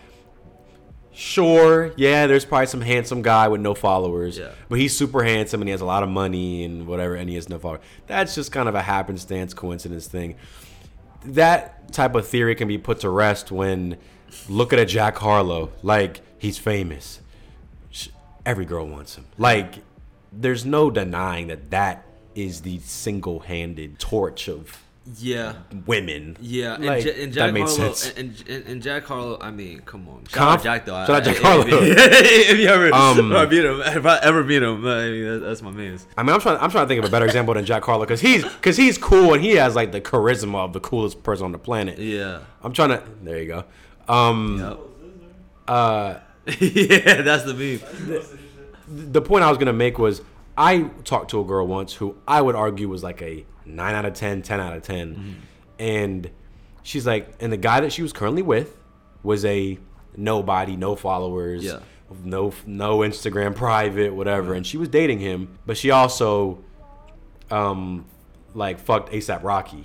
Sure, 1.18 1.92
yeah, 1.96 2.26
there's 2.26 2.44
probably 2.44 2.66
some 2.66 2.82
handsome 2.82 3.22
guy 3.22 3.48
with 3.48 3.62
no 3.62 3.72
followers, 3.74 4.36
Yeah. 4.36 4.50
but 4.68 4.78
he's 4.78 4.94
super 4.96 5.24
handsome 5.24 5.62
and 5.62 5.68
he 5.68 5.72
has 5.72 5.80
a 5.80 5.86
lot 5.86 6.02
of 6.02 6.10
money 6.10 6.62
and 6.62 6.86
whatever, 6.86 7.14
and 7.14 7.28
he 7.30 7.36
has 7.36 7.48
no 7.48 7.58
followers. 7.58 7.80
That's 8.06 8.34
just 8.34 8.52
kind 8.52 8.68
of 8.68 8.74
a 8.74 8.82
happenstance, 8.82 9.54
coincidence 9.54 10.06
thing. 10.06 10.34
That 11.24 11.90
type 11.92 12.14
of 12.14 12.28
theory 12.28 12.54
can 12.54 12.68
be 12.68 12.76
put 12.76 13.00
to 13.00 13.08
rest 13.08 13.50
when 13.50 13.96
look 14.48 14.74
at 14.74 14.78
a 14.78 14.84
Jack 14.84 15.16
Harlow, 15.16 15.70
like 15.82 16.20
he's 16.38 16.58
famous. 16.58 17.20
Every 18.44 18.66
girl 18.66 18.86
wants 18.86 19.16
him. 19.16 19.24
Like, 19.38 19.76
there's 20.30 20.66
no 20.66 20.90
denying 20.90 21.46
that 21.46 21.70
that 21.70 22.04
is 22.34 22.60
the 22.60 22.78
single-handed 22.80 23.98
torch 23.98 24.48
of 24.48 24.82
yeah 25.20 25.54
women. 25.86 26.36
yeah, 26.40 26.74
and, 26.74 26.84
Like, 26.84 27.04
Ja- 27.04 27.12
and 27.12 27.32
that 27.32 27.34
Jack 27.34 27.54
made 27.54 27.60
Harlow, 27.60 27.92
sense. 27.92 28.12
and, 28.18 28.44
and, 28.48 28.64
and 28.66 28.82
Jack 28.82 29.04
Harlow. 29.04 29.38
I 29.40 29.50
mean, 29.52 29.80
come 29.80 30.08
on, 30.08 30.24
shout 30.24 30.32
Conf- 30.32 30.58
out 30.60 30.62
Jack 30.64 30.84
though. 30.86 30.92
shout 31.06 31.10
out 31.10 31.24
Jack 31.24 31.36
if- 31.36 31.42
Harlow. 31.42 31.64
if 31.70 32.58
you 32.58 32.66
ever, 32.68 32.92
Um, 32.92 33.30
if 33.32 33.36
I 33.38 33.46
meet 33.46 33.64
him, 33.64 33.80
if 33.80 34.04
I 34.06 34.18
ever 34.18 34.42
meet 34.44 34.62
him, 34.62 34.86
I 34.86 35.08
mean, 35.10 35.24
that, 35.24 35.38
that's 35.44 35.62
my 35.62 35.70
man. 35.70 35.98
I 36.16 36.22
mean, 36.22 36.34
I'm 36.34 36.40
trying. 36.40 36.58
I'm 36.58 36.70
trying 36.70 36.84
to 36.84 36.88
think 36.88 36.98
of 37.02 37.08
a 37.08 37.10
better 37.12 37.24
example 37.26 37.54
than 37.54 37.64
Jack 37.64 37.84
Harlow 37.84 38.04
because 38.04 38.20
he's 38.20 38.42
because 38.44 38.76
he's 38.76 38.98
cool 38.98 39.34
and 39.34 39.42
he 39.42 39.52
has 39.56 39.76
like 39.76 39.92
the 39.92 40.00
charisma 40.00 40.56
of 40.64 40.72
the 40.72 40.80
coolest 40.80 41.22
person 41.22 41.44
on 41.44 41.52
the 41.52 41.58
planet. 41.58 41.98
Yeah, 41.98 42.40
I'm 42.62 42.72
trying 42.72 42.88
to. 42.90 43.02
There 43.22 43.40
you 43.40 43.46
go. 43.48 43.64
Um, 44.12 44.58
yep. 44.58 44.78
uh, 45.68 46.14
yeah, 46.60 47.22
that's 47.22 47.44
the 47.44 47.54
meme. 47.54 48.22
the 49.12 49.20
point 49.22 49.44
I 49.44 49.48
was 49.50 49.58
gonna 49.58 49.72
make 49.72 49.98
was 49.98 50.22
I 50.56 50.90
talked 51.04 51.30
to 51.32 51.40
a 51.40 51.44
girl 51.44 51.66
once 51.66 51.92
who 51.94 52.16
I 52.26 52.40
would 52.40 52.54
argue 52.54 52.88
was 52.88 53.02
like 53.02 53.20
a 53.22 53.44
nine 53.66 53.94
out 53.94 54.04
of 54.04 54.14
10, 54.14 54.42
10 54.42 54.60
out 54.60 54.76
of 54.76 54.82
10 54.82 55.14
Mm-hmm. 55.14 55.32
and 55.78 56.30
she's 56.82 57.06
like, 57.06 57.34
and 57.40 57.52
the 57.52 57.56
guy 57.56 57.80
that 57.80 57.92
she 57.92 58.02
was 58.02 58.12
currently 58.12 58.42
with 58.42 58.76
was 59.22 59.44
a 59.44 59.78
nobody, 60.16 60.76
no 60.76 60.94
followers, 60.96 61.64
Yeah. 61.64 61.80
no 62.24 62.52
no 62.66 62.98
Instagram 62.98 63.54
private, 63.56 64.14
whatever, 64.14 64.54
and 64.54 64.66
she 64.66 64.76
was 64.78 64.88
dating 64.88 65.18
him, 65.20 65.58
but 65.66 65.76
she 65.76 65.90
also, 65.90 66.62
um, 67.50 68.04
like 68.54 68.78
fucked 68.78 69.12
ASAP 69.12 69.42
Rocky, 69.42 69.84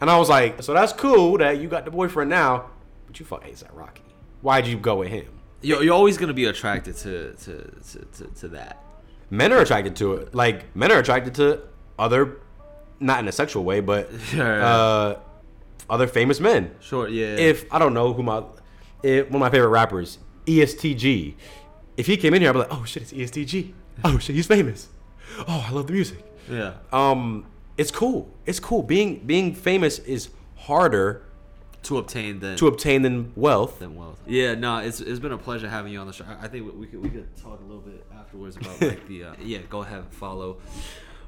and 0.00 0.10
I 0.10 0.18
was 0.18 0.28
like, 0.28 0.62
so 0.62 0.72
that's 0.74 0.92
cool 0.92 1.38
that 1.38 1.58
you 1.60 1.68
got 1.68 1.84
the 1.84 1.90
boyfriend 1.90 2.30
now, 2.30 2.70
but 3.06 3.20
you 3.20 3.26
fuck 3.26 3.44
ASAP 3.44 3.68
Rocky. 3.74 4.02
Why'd 4.40 4.66
you 4.66 4.76
go 4.78 4.96
with 4.96 5.08
him? 5.08 5.26
You're, 5.60 5.84
you're 5.84 5.94
always 5.94 6.18
gonna 6.18 6.32
be 6.32 6.46
attracted 6.46 6.96
to 6.98 7.34
to, 7.34 7.70
to, 7.92 7.98
to, 8.16 8.24
to 8.40 8.48
that. 8.48 8.82
men 9.30 9.52
are 9.52 9.60
attracted 9.60 9.94
to 9.96 10.14
it. 10.14 10.34
Like 10.34 10.74
men 10.74 10.90
are 10.90 10.98
attracted 10.98 11.34
to 11.36 11.60
other, 11.98 12.38
not 13.02 13.18
in 13.20 13.28
a 13.28 13.32
sexual 13.32 13.64
way, 13.64 13.80
but 13.80 14.10
uh, 14.38 15.16
other 15.90 16.06
famous 16.06 16.40
men. 16.40 16.74
Sure, 16.80 17.08
yeah. 17.08 17.36
If 17.36 17.72
I 17.72 17.78
don't 17.78 17.94
know 17.94 18.12
who 18.12 18.22
my, 18.22 18.42
if, 19.02 19.26
one 19.26 19.36
of 19.36 19.40
my 19.40 19.50
favorite 19.50 19.68
rappers, 19.70 20.18
EST 20.46 20.98
Gee, 20.98 21.36
if 21.96 22.06
he 22.06 22.16
came 22.16 22.34
in 22.34 22.40
here, 22.42 22.50
I'd 22.50 22.54
be 22.54 22.58
like, 22.60 22.72
oh 22.72 22.84
shit, 22.84 23.02
it's 23.02 23.12
EST 23.12 23.46
Gee. 23.46 23.74
Oh 24.04 24.18
shit, 24.18 24.34
he's 24.36 24.46
famous. 24.46 24.88
Oh, 25.48 25.66
I 25.68 25.70
love 25.72 25.86
the 25.86 25.92
music. 25.92 26.24
yeah, 26.50 26.74
Um, 26.92 27.46
it's 27.76 27.90
cool. 27.90 28.28
It's 28.46 28.60
cool. 28.60 28.82
Being 28.82 29.20
being 29.26 29.54
famous 29.54 29.98
is 30.00 30.28
harder 30.56 31.22
to 31.84 31.98
obtain 31.98 32.38
than 32.40 32.56
to 32.58 32.66
obtain 32.68 33.02
than 33.02 33.32
wealth. 33.34 33.78
than 33.80 33.96
wealth. 33.96 34.20
Yeah, 34.26 34.54
no, 34.54 34.78
it's 34.78 35.00
it's 35.00 35.18
been 35.18 35.32
a 35.32 35.38
pleasure 35.38 35.68
having 35.68 35.92
you 35.92 35.98
on 36.00 36.06
the 36.06 36.12
show. 36.12 36.24
I 36.28 36.44
I 36.44 36.48
think 36.48 36.72
we 36.78 36.86
could 36.86 37.02
we 37.02 37.08
could 37.08 37.34
talk 37.36 37.60
a 37.60 37.64
little 37.64 37.80
bit 37.82 38.04
afterwards 38.14 38.56
about 38.56 38.80
like 38.80 39.06
the 39.12 39.24
uh, 39.24 39.34
yeah. 39.42 39.58
Go 39.68 39.82
ahead, 39.82 39.98
and 40.00 40.12
follow 40.12 40.58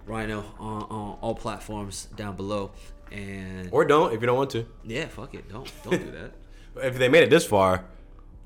Rhino 0.07 0.45
on, 0.59 0.83
on 0.83 1.19
all 1.21 1.35
platforms 1.35 2.07
down 2.17 2.37
below, 2.37 2.71
and 3.13 3.69
Or 3.73 3.85
don't 3.85 4.13
if 4.13 4.21
you 4.21 4.27
don't 4.27 4.37
want 4.37 4.51
to. 4.51 4.67
yeah, 4.85 5.07
fuck 5.07 5.35
it, 5.35 5.49
don't 5.49 5.71
don't 5.83 5.99
do 6.05 6.11
that. 6.13 6.33
If 6.83 6.99
they 6.99 7.09
made 7.09 7.23
it 7.23 7.31
this 7.31 7.47
far, 7.47 7.85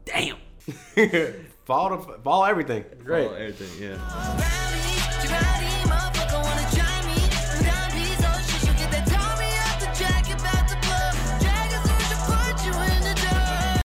Damn. 0.04 0.36
follow 1.64 1.96
the, 1.96 2.18
follow 2.22 2.44
everything. 2.44 2.84
Great. 3.02 3.26
Follow 3.26 3.36
everything, 3.38 3.82
yeah. 3.82 3.96
Gravity, 3.96 5.28
gravity, 5.28 5.64
my 5.64 5.77